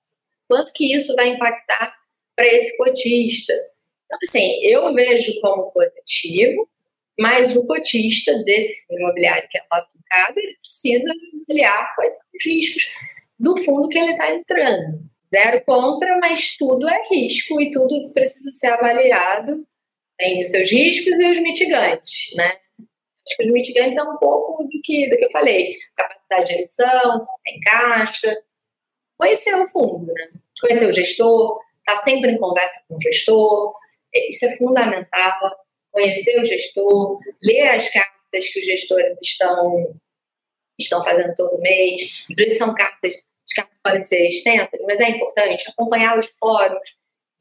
Quanto 0.48 0.74
que 0.74 0.94
isso 0.94 1.16
vai 1.16 1.30
impactar 1.30 1.96
para 2.36 2.48
esse 2.48 2.76
cotista? 2.78 3.54
Então, 4.06 4.20
assim, 4.24 4.60
eu 4.64 4.94
vejo 4.94 5.40
como 5.42 5.72
positivo, 5.72 6.70
mas 7.20 7.56
o 7.56 7.66
cotista 7.66 8.38
desse 8.44 8.86
imobiliário 8.90 9.48
que 9.50 9.58
é 9.58 9.62
alavancado, 9.70 10.40
ele 10.40 10.56
precisa 10.58 11.12
avaliar 11.48 11.96
quais 11.96 12.12
são 12.12 12.22
os 12.34 12.46
riscos 12.46 12.94
do 13.40 13.58
fundo 13.58 13.90
que 13.90 13.98
ele 13.98 14.12
está 14.12 14.34
entrando. 14.34 15.00
zero 15.30 15.64
contra, 15.66 16.18
mas 16.20 16.56
tudo 16.58 16.88
é 16.88 17.08
risco 17.12 17.60
e 17.62 17.72
tudo 17.72 18.12
precisa 18.14 18.52
ser 18.52 18.68
avaliado. 18.68 19.66
Tem 20.18 20.42
os 20.42 20.50
seus 20.50 20.72
riscos 20.72 21.18
e 21.20 21.32
os 21.32 21.40
mitigantes, 21.40 22.14
né? 22.36 22.60
Acho 23.26 23.38
que 23.38 23.46
os 23.46 23.52
mitigantes 23.52 23.98
é 23.98 24.04
um 24.04 24.18
pouco 24.18 24.64
do 24.64 24.82
que, 24.84 25.10
do 25.10 25.18
que 25.18 25.26
eu 25.26 25.32
falei. 25.32 25.78
Capacidade 25.96 26.50
de 26.50 26.54
emissão, 26.56 27.20
se 27.20 27.34
tem 27.44 27.60
caixa. 27.62 28.44
Conhecer 29.18 29.56
o 29.56 29.70
fundo, 29.70 30.12
né? 30.14 30.30
Conhecer 30.62 30.86
o 30.86 30.94
gestor, 30.94 31.60
estar 31.88 32.02
tá 32.02 32.10
sempre 32.10 32.32
em 32.32 32.38
conversa 32.38 32.84
com 32.88 32.96
o 32.96 33.02
gestor. 33.02 33.74
Isso 34.30 34.46
é 34.46 34.58
fundamental. 34.58 35.40
Conhecer 35.92 36.40
o 36.40 36.44
gestor, 36.44 37.20
ler 37.42 37.70
as 37.70 37.90
cartas 37.90 38.48
que 38.50 38.60
os 38.60 38.66
gestores 38.66 39.18
estão, 39.22 39.96
estão 40.80 41.04
fazendo 41.04 41.34
todo 41.36 41.62
mês. 41.62 42.02
Às 42.30 42.36
vezes 42.36 42.58
são 42.58 42.74
cartas, 42.74 43.14
as 43.14 43.54
cartas 43.56 43.78
podem 43.84 44.04
ser 44.04 44.28
extensas, 44.28 44.80
mas 44.84 45.00
é 45.00 45.10
importante 45.10 45.70
acompanhar 45.70 46.18
os 46.18 46.32
fóruns 46.40 46.90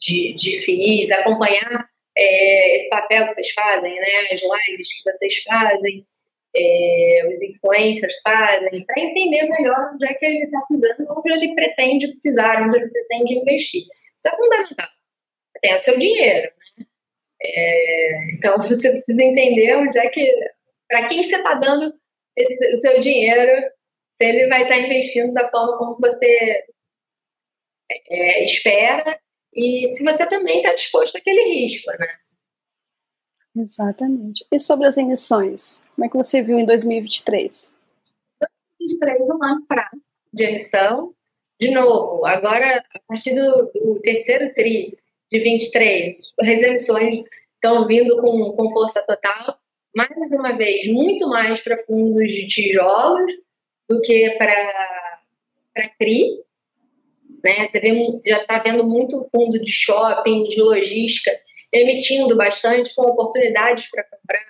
de, 0.01 0.35
de 0.35 0.61
FIIs, 0.61 1.11
acompanhar 1.11 1.89
é, 2.17 2.75
esse 2.75 2.89
papel 2.89 3.27
que 3.27 3.35
vocês 3.35 3.51
fazem, 3.53 3.95
né, 3.95 4.07
as 4.33 4.43
lives 4.43 4.93
que 4.93 5.11
vocês 5.11 5.43
fazem, 5.45 6.07
é, 6.55 7.29
os 7.29 7.43
influencers 7.43 8.21
fazem, 8.23 8.85
para 8.85 9.01
entender 9.01 9.45
melhor 9.49 9.93
onde 9.95 10.07
é 10.07 10.15
que 10.15 10.27
ele 10.27 10.45
está 10.45 10.61
pisando, 10.69 11.15
onde 11.17 11.33
ele 11.33 11.55
pretende 11.55 12.09
pisar, 12.23 12.63
onde 12.63 12.77
ele 12.77 12.91
pretende 12.91 13.35
investir. 13.39 13.85
Isso 14.23 14.29
é 14.29 14.37
fundamental. 14.37 14.89
Tem 15.61 15.75
o 15.75 15.79
seu 15.79 15.99
dinheiro. 15.99 16.53
Né? 16.79 16.87
É, 17.43 18.35
então 18.35 18.57
você 18.63 18.91
precisa 18.91 19.23
entender 19.23 19.77
onde 19.77 19.99
é 19.99 20.09
que. 20.09 20.33
Para 20.89 21.09
quem 21.09 21.25
você 21.25 21.37
está 21.37 21.55
dando 21.55 21.93
esse, 22.37 22.75
o 22.75 22.77
seu 22.77 23.01
dinheiro, 23.01 23.71
se 24.21 24.29
ele 24.29 24.47
vai 24.49 24.63
estar 24.63 24.75
tá 24.75 24.81
investindo 24.81 25.33
da 25.33 25.51
forma 25.51 25.79
como 25.79 25.99
você 25.99 26.65
é, 28.11 28.45
espera 28.45 29.19
e 29.55 29.87
se 29.87 30.05
você 30.05 30.27
também 30.29 30.59
está 30.59 30.75
disposto 30.75 31.17
àquele 31.17 31.45
risco, 31.45 31.91
né? 31.93 32.19
Exatamente. 33.57 34.47
E 34.51 34.61
sobre 34.61 34.87
as 34.87 34.97
emissões? 34.97 35.83
Como 35.95 36.07
é 36.07 36.09
que 36.09 36.17
você 36.17 36.43
viu 36.43 36.59
em 36.59 36.65
2023? 36.65 37.75
2023 38.79 39.21
é 39.21 39.25
um 39.25 39.45
ano 39.45 39.67
para 39.67 39.91
de 40.33 40.45
emissão. 40.45 41.15
De 41.63 41.71
novo, 41.71 42.27
agora, 42.27 42.85
a 42.93 42.99
partir 43.07 43.37
do, 43.37 43.71
do, 43.73 44.01
terceiro 44.01 44.53
TRI 44.53 44.99
de 45.31 45.39
23, 45.39 46.13
as 46.41 46.49
emissões 46.49 47.25
estão 47.55 47.87
vindo 47.87 48.21
com, 48.21 48.51
com 48.51 48.73
força 48.73 49.01
total. 49.07 49.57
Mais 49.97 50.11
uma 50.33 50.57
vez, 50.57 50.89
muito 50.89 51.29
mais 51.29 51.61
para 51.61 51.79
fundos 51.85 52.33
de 52.33 52.49
tijolos 52.49 53.31
do 53.89 54.03
que 54.03 54.31
para 54.31 55.21
CRI. 56.01 56.43
Né? 57.45 57.65
Você 57.65 57.79
vê, 57.79 57.95
já 58.27 58.39
está 58.39 58.59
vendo 58.59 58.85
muito 58.85 59.25
fundo 59.31 59.63
de 59.63 59.71
shopping, 59.71 60.49
de 60.49 60.61
logística, 60.61 61.31
emitindo 61.73 62.37
bastante 62.37 62.93
com 62.93 63.03
oportunidades 63.03 63.89
para 63.89 64.03
comprar 64.03 64.43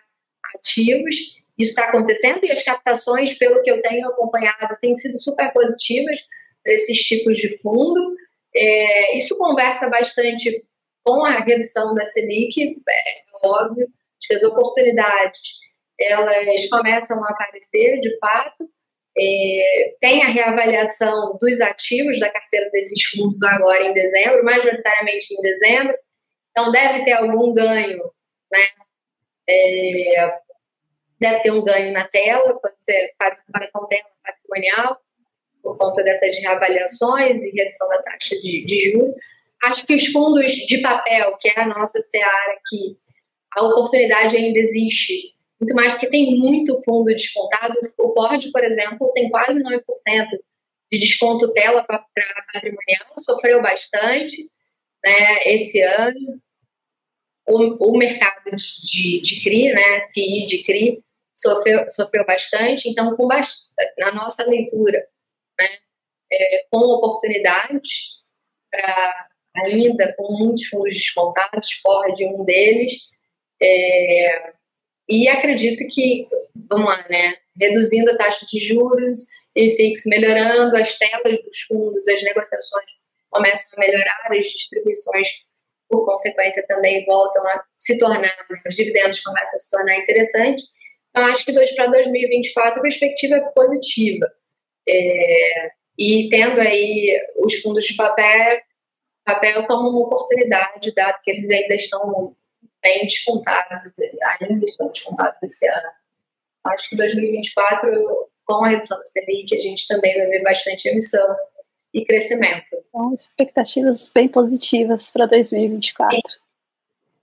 ativos. 0.56 1.14
Isso 1.58 1.72
está 1.72 1.88
acontecendo 1.88 2.42
e 2.42 2.50
as 2.50 2.64
captações, 2.64 3.36
pelo 3.36 3.62
que 3.62 3.70
eu 3.70 3.82
tenho 3.82 4.08
acompanhado, 4.08 4.78
têm 4.80 4.94
sido 4.94 5.18
super 5.18 5.52
positivas 5.52 6.26
para 6.62 6.72
esses 6.72 6.98
tipos 6.98 7.36
de 7.36 7.58
fundo. 7.58 8.16
É, 8.54 9.16
isso 9.16 9.36
conversa 9.36 9.88
bastante 9.88 10.64
com 11.02 11.24
a 11.24 11.40
redução 11.40 11.94
da 11.94 12.04
Selic, 12.04 12.80
é 12.88 13.46
óbvio, 13.46 13.88
que 14.20 14.34
as 14.34 14.42
oportunidades 14.44 15.62
elas 16.00 16.68
começam 16.68 17.22
a 17.24 17.28
aparecer 17.28 18.00
de 18.00 18.18
fato, 18.18 18.68
é, 19.18 19.94
tem 20.00 20.22
a 20.22 20.28
reavaliação 20.28 21.36
dos 21.38 21.60
ativos 21.60 22.18
da 22.18 22.30
carteira 22.30 22.70
desses 22.70 23.04
fundos 23.06 23.42
agora 23.42 23.84
em 23.84 23.92
dezembro, 23.92 24.44
majoritariamente 24.44 25.34
em 25.34 25.40
dezembro, 25.40 25.96
então 26.50 26.72
deve 26.72 27.04
ter 27.04 27.12
algum 27.12 27.52
ganho, 27.52 28.02
né? 28.50 28.66
É, 29.48 30.38
deve 31.20 31.40
ter 31.40 31.50
um 31.50 31.62
ganho 31.62 31.92
na 31.92 32.06
tela, 32.08 32.58
pode 32.58 32.82
ser 32.82 33.12
comparação 33.46 33.86
tela 33.88 34.08
patrimonial, 34.24 34.98
por 35.62 35.78
conta 35.78 36.02
dessas 36.02 36.38
reavaliações 36.38 37.36
e 37.36 37.50
redução 37.50 37.88
da 37.88 38.02
taxa 38.02 38.36
de, 38.40 38.64
de 38.64 38.90
juros. 38.90 39.14
Acho 39.64 39.86
que 39.86 39.94
os 39.94 40.06
fundos 40.06 40.52
de 40.52 40.78
papel, 40.78 41.36
que 41.40 41.48
é 41.48 41.60
a 41.60 41.68
nossa 41.68 42.00
seara 42.00 42.52
aqui, 42.52 42.96
a 43.54 43.62
oportunidade 43.64 44.36
ainda 44.36 44.58
existe 44.58 45.32
muito 45.60 45.74
mais 45.76 45.92
porque 45.92 46.10
tem 46.10 46.34
muito 46.34 46.82
fundo 46.84 47.04
descontado. 47.04 47.74
O 47.98 48.12
Ford, 48.12 48.44
por 48.50 48.64
exemplo, 48.64 49.12
tem 49.14 49.30
quase 49.30 49.52
9% 49.52 49.78
de 50.90 50.98
desconto 50.98 51.52
tela 51.52 51.84
para 51.84 52.04
patrimonial, 52.52 53.06
sofreu 53.24 53.62
bastante 53.62 54.50
né, 55.04 55.44
esse 55.46 55.80
ano. 55.80 56.40
O, 57.46 57.92
o 57.92 57.96
mercado 57.96 58.50
de, 58.50 59.20
de 59.20 59.42
CRI, 59.42 59.72
né, 59.72 60.08
FII 60.12 60.46
de 60.46 60.64
CRI, 60.64 61.02
sofreu, 61.34 61.88
sofreu 61.88 62.26
bastante. 62.26 62.88
Então, 62.88 63.16
com 63.16 63.28
bast 63.28 63.68
na 63.98 64.12
nossa 64.12 64.44
leitura, 64.44 65.06
né, 65.60 65.68
é, 66.32 66.66
com 66.70 66.78
oportunidades 66.78 68.22
para 68.70 69.28
ainda 69.56 70.14
com 70.16 70.32
muitos 70.38 70.66
fundos 70.66 70.94
descontados, 70.94 71.72
Ford 71.82 72.14
um 72.22 72.44
deles, 72.44 72.92
é, 73.62 74.52
e 75.08 75.28
acredito 75.28 75.86
que, 75.90 76.26
vamos 76.68 76.88
lá, 76.88 77.06
né? 77.08 77.36
Reduzindo 77.60 78.10
a 78.10 78.16
taxa 78.16 78.46
de 78.46 78.58
juros 78.58 79.26
e 79.54 79.76
fix, 79.76 80.04
melhorando 80.06 80.74
as 80.76 80.96
telas 80.96 81.38
dos 81.42 81.60
fundos, 81.68 82.08
as 82.08 82.22
negociações 82.22 82.86
começam 83.30 83.82
a 83.82 83.86
melhorar, 83.86 84.28
as 84.30 84.46
distribuições, 84.46 85.28
por 85.88 86.06
consequência, 86.06 86.64
também 86.66 87.04
voltam 87.04 87.46
a 87.46 87.62
se 87.76 87.98
tornar, 87.98 88.20
né? 88.20 88.30
os 88.66 88.74
dividendos 88.74 89.20
começam 89.20 89.54
a 89.54 89.58
se 89.58 89.70
tornar 89.70 89.98
interessantes. 89.98 90.64
Então, 91.10 91.26
acho 91.26 91.44
que 91.44 91.52
para 91.52 91.86
2024 91.86 92.78
a 92.78 92.82
perspectiva 92.82 93.36
é 93.36 93.40
positiva. 93.40 94.26
É, 94.88 95.70
e 95.98 96.28
tendo 96.30 96.60
aí 96.60 97.18
os 97.36 97.60
fundos 97.60 97.84
de 97.84 97.94
papel, 97.94 98.60
papel 99.24 99.66
como 99.66 99.90
uma 99.90 100.06
oportunidade, 100.06 100.94
dado 100.94 101.20
que 101.22 101.30
eles 101.30 101.48
ainda 101.48 101.74
estão 101.74 102.34
bem 102.82 103.02
descontados, 103.02 103.94
ainda 104.40 104.64
estão 104.64 104.88
descontados 104.88 105.36
esse 105.42 105.68
ano. 105.68 105.90
Acho 106.64 106.88
que 106.88 106.96
2024, 106.96 108.28
com 108.44 108.64
a 108.64 108.68
redução 108.68 108.98
da 108.98 109.06
Selic, 109.06 109.54
a 109.54 109.58
gente 109.58 109.86
também 109.86 110.16
vai 110.16 110.26
ver 110.26 110.42
bastante 110.42 110.88
emissão 110.88 111.36
e 111.92 112.04
crescimento. 112.04 112.66
Então, 112.88 113.14
expectativas 113.14 114.10
bem 114.12 114.28
positivas 114.28 115.10
para 115.10 115.26
2024. 115.26 116.18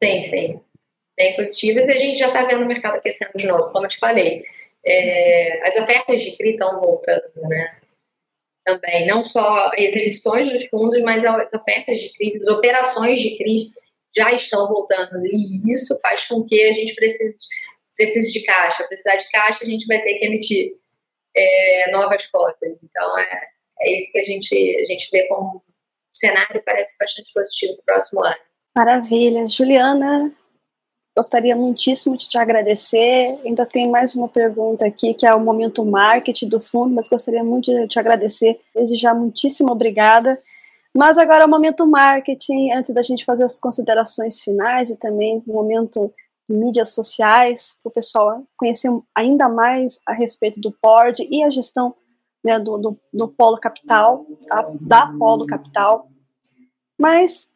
Sim, 0.04 0.24
sim. 0.24 0.62
Bem 1.18 1.36
positivas 1.36 1.88
e 1.88 1.92
a 1.92 1.96
gente 1.96 2.20
já 2.20 2.28
está 2.28 2.46
vendo 2.46 2.64
o 2.64 2.68
mercado 2.68 2.96
aquecendo 2.96 3.32
de 3.36 3.48
novo, 3.48 3.72
como 3.72 3.86
eu 3.86 3.90
te 3.90 3.98
falei. 3.98 4.46
É, 4.86 5.68
as 5.68 5.76
ofertas 5.78 6.22
de 6.22 6.36
CRI 6.38 6.52
estão 6.52 6.80
voltando, 6.80 7.32
né? 7.48 7.80
Também, 8.66 9.08
não 9.08 9.24
só 9.24 9.72
emissões 9.78 10.50
dos 10.50 10.66
fundos, 10.66 11.02
mas 11.02 11.24
as 11.24 11.54
ofertas 11.54 12.00
de 12.00 12.14
CRI, 12.14 12.28
as 12.28 12.48
operações 12.48 13.20
de 13.20 13.38
CRI 13.38 13.72
já 14.16 14.32
estão 14.32 14.68
voltando. 14.68 15.26
E 15.26 15.62
isso 15.72 15.98
faz 16.02 16.28
com 16.28 16.44
que 16.44 16.64
a 16.64 16.74
gente 16.74 16.96
precise, 16.96 17.38
precise 17.96 18.32
de 18.32 18.46
caixa. 18.46 18.88
Precisar 18.88 19.16
de 19.16 19.30
caixa, 19.32 19.64
a 19.64 19.68
gente 19.68 19.86
vai 19.86 20.02
ter 20.02 20.16
que 20.16 20.26
emitir 20.26 20.74
é, 21.36 21.92
novas 21.92 22.26
cotas. 22.28 22.78
Então, 22.84 23.18
é, 23.20 23.48
é 23.82 23.98
isso 23.98 24.12
que 24.12 24.20
a 24.20 24.24
gente, 24.24 24.78
a 24.82 24.86
gente 24.86 25.10
vê 25.12 25.28
como 25.28 25.64
cenário 26.12 26.62
parece 26.66 26.98
bastante 27.00 27.32
positivo 27.34 27.74
para 27.76 27.82
o 27.82 27.86
próximo 27.86 28.26
ano. 28.26 28.38
Maravilha. 28.76 29.48
Juliana, 29.48 30.32
gostaria 31.20 31.54
muitíssimo 31.54 32.16
de 32.16 32.30
te 32.30 32.38
agradecer. 32.38 33.38
Ainda 33.44 33.66
tem 33.66 33.90
mais 33.90 34.16
uma 34.16 34.30
pergunta 34.30 34.86
aqui, 34.86 35.14
que 35.14 35.28
é 35.28 35.36
o 35.36 35.40
momento 35.40 35.84
marketing 35.84 36.48
do 36.48 36.62
fundo, 36.62 36.96
mas 36.96 37.10
gostaria 37.10 37.44
muito 37.44 37.70
de 37.70 37.88
te 37.90 38.00
agradecer. 38.00 38.58
Desde 38.74 38.96
já, 38.96 39.14
muitíssimo 39.14 39.70
obrigada. 39.70 40.40
Mas 40.96 41.18
agora 41.18 41.44
é 41.44 41.46
o 41.46 41.50
momento 41.50 41.86
marketing, 41.86 42.72
antes 42.72 42.94
da 42.94 43.02
gente 43.02 43.26
fazer 43.26 43.44
as 43.44 43.60
considerações 43.60 44.42
finais 44.42 44.90
e 44.90 44.96
também 44.96 45.44
o 45.46 45.54
momento 45.54 46.12
mídias 46.48 46.94
sociais, 46.94 47.78
para 47.84 47.90
o 47.90 47.94
pessoal 47.94 48.42
conhecer 48.58 48.90
ainda 49.14 49.50
mais 49.50 50.00
a 50.08 50.14
respeito 50.14 50.62
do 50.62 50.72
PORD 50.72 51.28
e 51.30 51.44
a 51.44 51.50
gestão 51.50 51.94
né, 52.42 52.58
do, 52.58 52.78
do, 52.78 52.98
do, 53.14 53.28
Polo 53.28 53.60
Capital, 53.60 54.26
tá? 54.48 54.72
da 54.80 55.08
Polo 55.20 55.46
Capital. 55.46 56.08
Mas, 56.98 57.52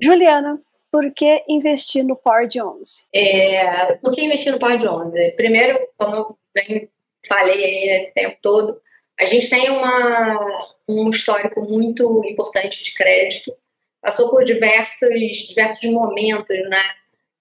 Juliana, 0.00 0.58
por 0.98 1.14
que 1.14 1.44
investir 1.48 2.04
no 2.04 2.16
PORD 2.16 2.60
11? 2.60 3.06
É, 3.14 3.94
por 3.98 4.12
que 4.12 4.20
investir 4.20 4.50
no 4.50 4.58
PORD 4.58 4.84
11? 4.84 5.30
Primeiro, 5.36 5.78
como 5.96 6.16
eu 6.16 6.38
bem 6.52 6.90
falei 7.28 7.64
aí 7.64 7.88
esse 7.90 8.12
tempo 8.12 8.36
todo, 8.42 8.80
a 9.16 9.24
gente 9.24 9.48
tem 9.48 9.70
uma, 9.70 10.74
um 10.88 11.08
histórico 11.08 11.62
muito 11.62 12.24
importante 12.24 12.82
de 12.82 12.92
crédito, 12.94 13.54
passou 14.02 14.28
por 14.28 14.42
diversos, 14.44 15.08
diversos 15.46 15.88
momentos 15.88 16.58
né, 16.68 16.82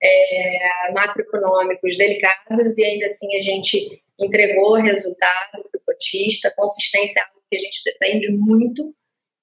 é, 0.04 0.92
macroeconômicos 0.92 1.98
delicados 1.98 2.78
e 2.78 2.86
ainda 2.86 3.08
assim 3.08 3.38
a 3.38 3.42
gente 3.42 4.04
entregou 4.20 4.76
resultado 4.76 5.64
para 5.72 5.80
o 5.80 5.84
cotista, 5.84 6.54
consistência 6.56 7.22
é 7.22 7.24
algo 7.24 7.42
que 7.50 7.58
a 7.58 7.60
gente 7.60 7.82
depende 7.84 8.32
muito 8.32 8.94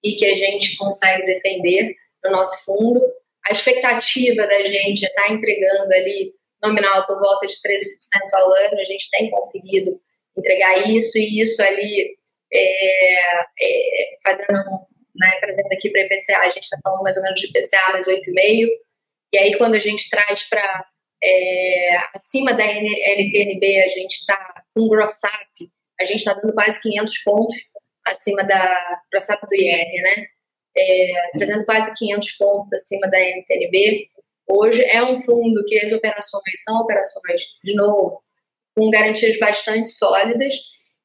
e 0.04 0.12
que 0.12 0.24
a 0.24 0.36
gente 0.36 0.76
consegue 0.76 1.26
defender 1.26 1.96
no 2.22 2.30
nosso 2.30 2.64
fundo. 2.64 3.00
A 3.46 3.52
expectativa 3.52 4.46
da 4.46 4.64
gente 4.64 5.04
é 5.04 5.08
estar 5.08 5.22
tá 5.22 5.32
entregando 5.32 5.92
ali 5.92 6.32
nominal 6.62 7.06
por 7.06 7.18
volta 7.18 7.46
de 7.46 7.54
13% 7.54 7.60
ao 8.32 8.52
ano, 8.52 8.80
a 8.80 8.84
gente 8.84 9.10
tem 9.10 9.30
conseguido 9.30 10.00
entregar 10.36 10.88
isso, 10.88 11.16
e 11.16 11.40
isso 11.40 11.62
ali 11.62 12.16
é, 12.52 13.40
é, 13.40 14.18
fazendo, 14.22 14.64
né, 15.14 15.38
trazendo 15.40 15.72
aqui 15.72 15.90
para 15.90 16.02
IPCA, 16.02 16.38
a 16.38 16.50
gente 16.50 16.64
está 16.64 16.78
falando 16.82 17.02
mais 17.02 17.16
ou 17.16 17.22
menos 17.22 17.40
de 17.40 17.46
IPCA 17.48 17.92
mais 17.92 18.08
8,5%, 18.08 18.68
e 19.34 19.38
aí 19.38 19.58
quando 19.58 19.74
a 19.74 19.78
gente 19.78 20.08
traz 20.08 20.48
para 20.48 20.86
é, 21.22 21.96
acima 22.14 22.52
da 22.54 22.64
NTNB, 22.64 23.82
a 23.82 23.88
gente 23.90 24.14
está 24.14 24.62
com 24.74 24.88
gross 24.88 25.20
up, 25.24 25.70
a 26.00 26.04
gente 26.04 26.18
está 26.18 26.34
dando 26.34 26.54
quase 26.54 26.82
500 26.82 27.18
pontos 27.22 27.56
acima 28.06 28.44
da 28.44 29.00
gross 29.10 29.28
up 29.30 29.46
do 29.46 29.54
IR, 29.54 30.02
né? 30.02 30.26
É, 30.76 31.38
dando 31.38 31.64
quase 31.64 31.92
500 31.94 32.32
pontos 32.32 32.72
acima 32.72 33.08
da 33.08 33.18
NTNB. 33.18 34.08
Hoje 34.46 34.82
é 34.82 35.02
um 35.02 35.20
fundo 35.20 35.64
que 35.66 35.78
as 35.78 35.92
operações 35.92 36.62
são 36.64 36.76
operações, 36.76 37.42
de 37.62 37.74
novo, 37.74 38.22
com 38.76 38.90
garantias 38.90 39.38
bastante 39.38 39.88
sólidas 39.88 40.54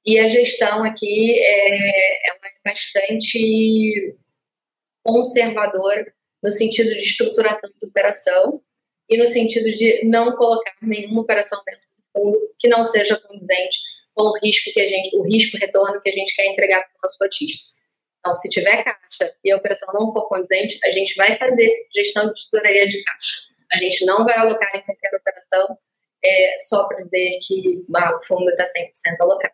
e 0.05 0.19
a 0.19 0.27
gestão 0.27 0.83
aqui 0.83 1.39
é, 1.39 2.29
é 2.29 2.39
bastante 2.65 4.15
conservadora 5.03 6.11
no 6.41 6.49
sentido 6.49 6.89
de 6.91 6.97
estruturação 6.97 7.69
de 7.79 7.87
operação 7.87 8.61
e 9.09 9.17
no 9.17 9.27
sentido 9.27 9.71
de 9.71 10.05
não 10.05 10.35
colocar 10.35 10.73
nenhuma 10.81 11.21
operação 11.21 11.61
dentro 11.65 11.81
do 11.81 12.03
fundo 12.11 12.39
que 12.57 12.67
não 12.67 12.85
seja 12.85 13.19
condizente 13.19 13.79
com 14.15 14.23
o 14.23 14.39
risco 14.39 14.71
que 14.73 14.81
a 14.81 14.87
gente, 14.87 15.15
o 15.17 15.23
risco 15.23 15.57
retorno 15.57 16.01
que 16.01 16.09
a 16.09 16.13
gente 16.13 16.35
quer 16.35 16.45
entregar 16.47 16.81
para 16.81 16.89
o 16.89 17.01
nosso 17.03 17.17
cotista. 17.17 17.68
Então, 18.19 18.33
se 18.33 18.49
tiver 18.49 18.83
caixa 18.83 19.33
e 19.43 19.51
a 19.51 19.57
operação 19.57 19.89
não 19.93 20.11
for 20.11 20.27
condizente, 20.27 20.79
a 20.83 20.91
gente 20.91 21.15
vai 21.15 21.37
fazer 21.37 21.87
gestão 21.93 22.27
de 22.33 22.33
tesouraria 22.33 22.87
de 22.87 23.03
caixa. 23.03 23.33
A 23.71 23.77
gente 23.77 24.05
não 24.05 24.25
vai 24.25 24.37
alocar 24.37 24.69
em 24.75 24.81
qualquer 24.81 25.15
operação 25.15 25.77
é, 26.23 26.55
só 26.59 26.87
para 26.87 26.97
dizer 26.97 27.39
que 27.47 27.85
ah, 27.95 28.17
o 28.17 28.25
fundo 28.25 28.49
está 28.49 28.65
100% 28.65 29.21
alocado. 29.21 29.53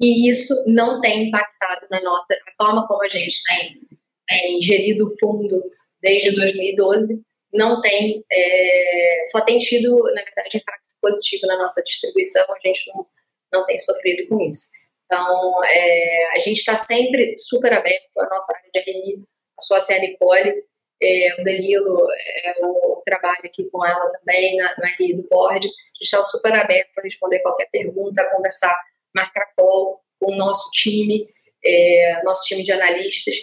E 0.00 0.28
isso 0.28 0.62
não 0.66 1.00
tem 1.00 1.28
impactado 1.28 1.86
na 1.90 2.02
nossa 2.02 2.26
a 2.34 2.64
forma 2.64 2.86
como 2.86 3.02
a 3.04 3.08
gente 3.08 3.36
tem, 3.44 3.80
tem 4.28 4.60
gerido 4.60 5.06
o 5.06 5.16
fundo 5.18 5.70
desde 6.02 6.34
2012 6.34 7.22
não 7.52 7.80
tem, 7.82 8.24
é, 8.32 9.22
só 9.30 9.42
tem 9.42 9.58
tido, 9.58 9.96
na 10.14 10.22
verdade, 10.22 10.56
impacto 10.56 10.96
positivo 11.00 11.46
na 11.46 11.58
nossa 11.58 11.82
distribuição, 11.82 12.44
a 12.48 12.66
gente 12.66 12.90
não, 12.94 13.06
não 13.52 13.66
tem 13.66 13.78
sofrido 13.78 14.26
com 14.28 14.40
isso. 14.48 14.70
Então, 15.12 15.62
é, 15.62 16.36
a 16.36 16.38
gente 16.38 16.56
está 16.56 16.74
sempre 16.74 17.34
super 17.38 17.70
aberto 17.70 18.18
à 18.18 18.26
nossa 18.30 18.50
área 18.56 18.70
de 18.72 18.80
RI, 18.80 19.22
a 19.58 19.62
sua 19.62 19.96
a 19.96 20.00
Nicole, 20.00 20.64
é, 21.02 21.34
o 21.38 21.44
Danilo, 21.44 22.08
é, 22.44 22.54
o 22.64 23.02
trabalho 23.04 23.44
aqui 23.44 23.68
com 23.70 23.84
ela 23.84 24.10
também 24.10 24.56
na, 24.56 24.74
no 24.78 24.84
RI 24.98 25.14
do 25.14 25.28
board, 25.28 25.66
a 25.66 25.68
gente 25.68 25.74
está 26.00 26.22
super 26.22 26.54
aberto 26.54 26.98
a 26.98 27.02
responder 27.02 27.40
qualquer 27.40 27.68
pergunta, 27.70 28.22
a 28.22 28.34
conversar, 28.34 28.74
marcar 29.14 29.52
call 29.54 30.00
com 30.18 30.32
o 30.32 30.36
nosso 30.36 30.70
time, 30.70 31.28
é, 31.62 32.22
nosso 32.24 32.44
time 32.46 32.62
de 32.62 32.72
analistas, 32.72 33.36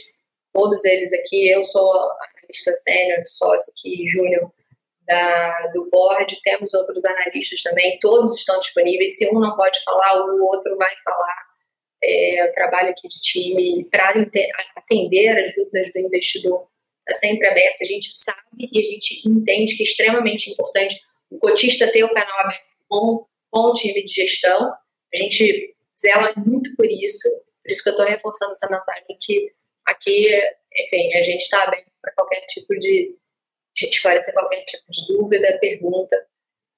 todos 0.52 0.84
eles 0.86 1.14
aqui, 1.14 1.52
eu 1.52 1.64
sou 1.64 1.94
analista 1.94 2.74
sênior, 2.74 3.22
sócio 3.28 3.72
aqui, 3.78 4.08
júnior 4.08 4.52
do 5.74 5.90
board, 5.92 6.40
temos 6.44 6.74
outros 6.74 7.04
analistas 7.06 7.62
também, 7.62 8.00
todos 8.00 8.36
estão 8.36 8.60
disponíveis, 8.60 9.18
se 9.18 9.28
um 9.28 9.40
não 9.40 9.56
pode 9.56 9.84
falar, 9.84 10.20
o 10.20 10.44
outro 10.46 10.76
vai 10.76 10.96
falar. 11.04 11.49
É, 12.02 12.50
o 12.50 12.54
trabalho 12.54 12.90
aqui 12.90 13.08
de 13.08 13.20
time 13.20 13.86
para 13.92 14.14
atender 14.76 15.44
as 15.44 15.54
dúvidas 15.54 15.92
do 15.92 16.00
investidor 16.00 16.68
está 17.08 17.20
sempre 17.20 17.48
aberto, 17.48 17.82
a 17.82 17.86
gente 17.86 18.10
sabe 18.10 18.40
e 18.58 18.80
a 18.80 18.84
gente 18.84 19.28
entende 19.28 19.76
que 19.76 19.84
é 19.84 19.86
extremamente 19.86 20.50
importante 20.50 20.96
o 21.30 21.38
cotista 21.40 21.92
ter 21.92 22.04
o 22.04 22.14
canal 22.14 22.40
aberto 22.40 22.78
com, 22.88 23.26
com 23.52 23.60
o 23.60 23.74
time 23.74 24.04
de 24.04 24.14
gestão, 24.14 24.74
a 25.14 25.18
gente 25.18 25.76
zela 26.00 26.34
muito 26.38 26.76
por 26.76 26.86
isso, 26.90 27.30
por 27.64 27.72
isso 27.72 27.84
que 27.84 27.90
eu 27.90 27.94
estou 27.94 28.06
reforçando 28.06 28.52
essa 28.52 28.70
mensagem 28.70 29.18
que 29.20 29.52
aqui, 29.86 30.28
enfim, 30.86 31.14
a 31.16 31.22
gente 31.22 31.42
está 31.42 31.64
aberto 31.64 31.90
para 32.02 32.14
qualquer 32.14 32.42
tipo 32.48 32.78
de, 32.78 33.16
esclarecer 33.82 34.34
qualquer 34.34 34.64
tipo 34.66 34.92
de 34.92 35.08
dúvida, 35.08 35.58
pergunta. 35.60 36.16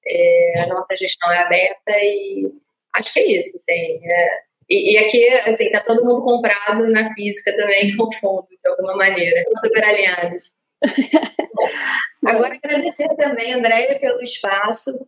É, 0.04 0.60
a 0.60 0.66
nossa 0.66 0.96
gestão 0.96 1.30
é 1.30 1.38
aberta 1.38 1.92
e 1.92 2.52
acho 2.94 3.12
que 3.12 3.20
é 3.20 3.38
isso, 3.38 3.56
assim. 3.56 4.00
É, 4.04 4.42
e, 4.72 4.94
e, 4.94 4.98
aqui, 4.98 5.28
assim, 5.48 5.70
tá 5.70 5.82
todo 5.82 6.04
mundo 6.04 6.22
comprado 6.22 6.88
na 6.90 7.12
física 7.14 7.54
também 7.56 7.94
com 7.96 8.10
fundo, 8.14 8.48
de 8.48 8.70
alguma 8.70 8.96
maneira. 8.96 9.40
Estão 9.40 9.60
super 9.60 9.84
alinhados. 9.84 10.56
Agora 12.26 12.54
agradecer 12.54 13.08
também, 13.16 13.52
Andréia, 13.52 13.98
pelo 14.00 14.22
espaço. 14.22 15.06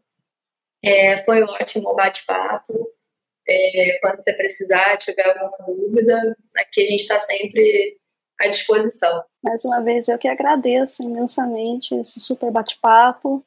É, 0.84 1.16
foi 1.24 1.42
ótimo 1.42 1.88
o 1.88 1.94
bate-papo. 1.94 2.90
É, 3.48 3.98
quando 4.00 4.22
você 4.22 4.32
precisar, 4.34 4.98
tiver 4.98 5.26
alguma 5.26 5.66
dúvida, 5.66 6.36
aqui 6.56 6.82
a 6.82 6.86
gente 6.86 7.00
está 7.00 7.18
sempre 7.18 7.98
à 8.40 8.48
disposição. 8.48 9.24
Mais 9.42 9.64
uma 9.64 9.82
vez, 9.82 10.08
eu 10.08 10.18
que 10.18 10.28
agradeço 10.28 11.02
imensamente 11.02 11.94
esse 11.94 12.20
super 12.20 12.50
bate-papo. 12.50 13.44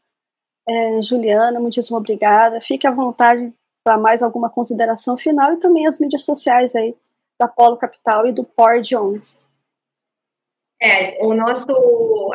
É, 0.67 1.01
Juliana, 1.01 1.59
muitíssimo 1.59 1.97
obrigada. 1.97 2.59
Fique 2.61 2.87
à 2.87 2.91
vontade 2.91 3.53
para 3.87 3.97
mais 3.97 4.21
alguma 4.21 4.49
consideração 4.49 5.17
final 5.17 5.53
e 5.53 5.59
também 5.59 5.87
as 5.87 5.97
mídias 5.97 6.25
sociais 6.25 6.75
aí 6.75 6.93
da 7.39 7.47
Polo 7.47 7.77
Capital 7.77 8.27
e 8.27 8.33
do 8.33 8.43
PORD 8.43 8.97
11. 8.97 9.37
É, 10.81 11.23
o 11.23 11.33
nosso, 11.33 11.71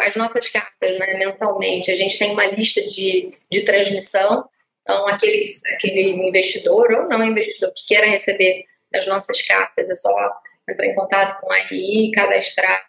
as 0.03 0.17
nossas 0.17 0.49
cartas, 0.49 0.99
né, 0.99 1.19
mensalmente, 1.19 1.91
a 1.91 1.95
gente 1.95 2.19
tem 2.19 2.33
uma 2.33 2.47
lista 2.47 2.81
de, 2.81 3.37
de 3.51 3.65
transmissão 3.67 4.49
então, 4.81 5.07
aquele, 5.09 5.45
aquele 5.75 6.11
investidor 6.27 6.91
ou 6.91 7.07
não 7.07 7.23
investidor 7.23 7.71
que 7.77 7.87
queira 7.87 8.07
receber 8.07 8.65
as 8.95 9.07
nossas 9.07 9.43
cartas, 9.43 9.87
é 9.87 9.95
só 9.95 10.11
entrar 10.67 10.87
em 10.87 10.95
contato 10.95 11.39
com 11.39 11.53
a 11.53 11.59
RI, 11.59 12.13
cadastrar 12.13 12.83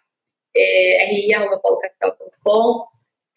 é, 0.56 1.04
ri.polocapital.com, 1.04 2.86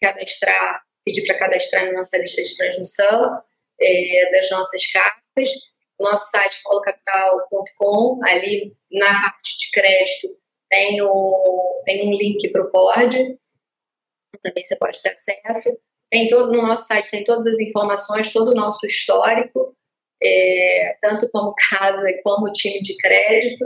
cadastrar, 0.02 0.82
pedir 1.04 1.26
para 1.26 1.38
cadastrar 1.38 1.84
na 1.84 1.92
nossa 1.92 2.16
lista 2.16 2.42
de 2.42 2.56
transmissão 2.56 3.42
é, 3.80 4.30
das 4.32 4.50
nossas 4.50 4.86
cartas. 4.90 5.50
Nosso 5.98 6.30
site 6.30 6.62
polocapital.com, 6.62 8.20
ali 8.24 8.72
na 8.92 9.20
parte 9.20 9.58
de 9.58 9.70
crédito 9.72 10.28
tem, 10.70 11.00
o, 11.02 11.82
tem 11.84 12.06
um 12.06 12.12
link 12.12 12.48
para 12.50 12.62
o 12.62 12.70
POD, 12.70 13.36
também 14.42 14.62
você 14.62 14.76
pode 14.76 15.02
ter 15.02 15.10
acesso. 15.10 15.76
Tem 16.10 16.28
todo 16.28 16.52
no 16.52 16.62
nosso 16.62 16.86
site 16.86 17.10
tem 17.10 17.24
todas 17.24 17.46
as 17.46 17.60
informações, 17.60 18.32
todo 18.32 18.52
o 18.52 18.54
nosso 18.54 18.84
histórico, 18.86 19.74
é, 20.22 20.96
tanto 21.02 21.28
como 21.30 21.54
casa 21.70 22.02
como 22.22 22.52
time 22.52 22.80
de 22.80 22.96
crédito. 22.96 23.64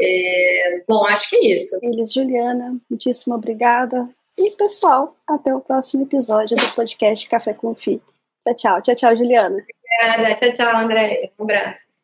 É, 0.00 0.84
bom, 0.86 1.04
acho 1.06 1.28
que 1.28 1.36
é 1.36 1.54
isso. 1.54 1.78
Juliana, 2.06 2.78
muitíssimo 2.88 3.34
obrigada. 3.34 4.08
E 4.38 4.50
pessoal, 4.52 5.16
até 5.26 5.54
o 5.54 5.60
próximo 5.60 6.04
episódio 6.04 6.56
do 6.56 6.74
podcast 6.74 7.28
Café 7.28 7.54
com 7.54 7.74
Fi. 7.74 8.00
Tchau, 8.46 8.80
tchau. 8.80 8.80
Tchau, 8.80 8.94
tchau, 8.94 9.16
Juliana. 9.16 9.56
Obrigada. 9.56 10.34
Tchau, 10.34 10.52
tchau, 10.52 10.76
André. 10.76 11.32
Um 11.38 11.44
abraço. 11.44 11.95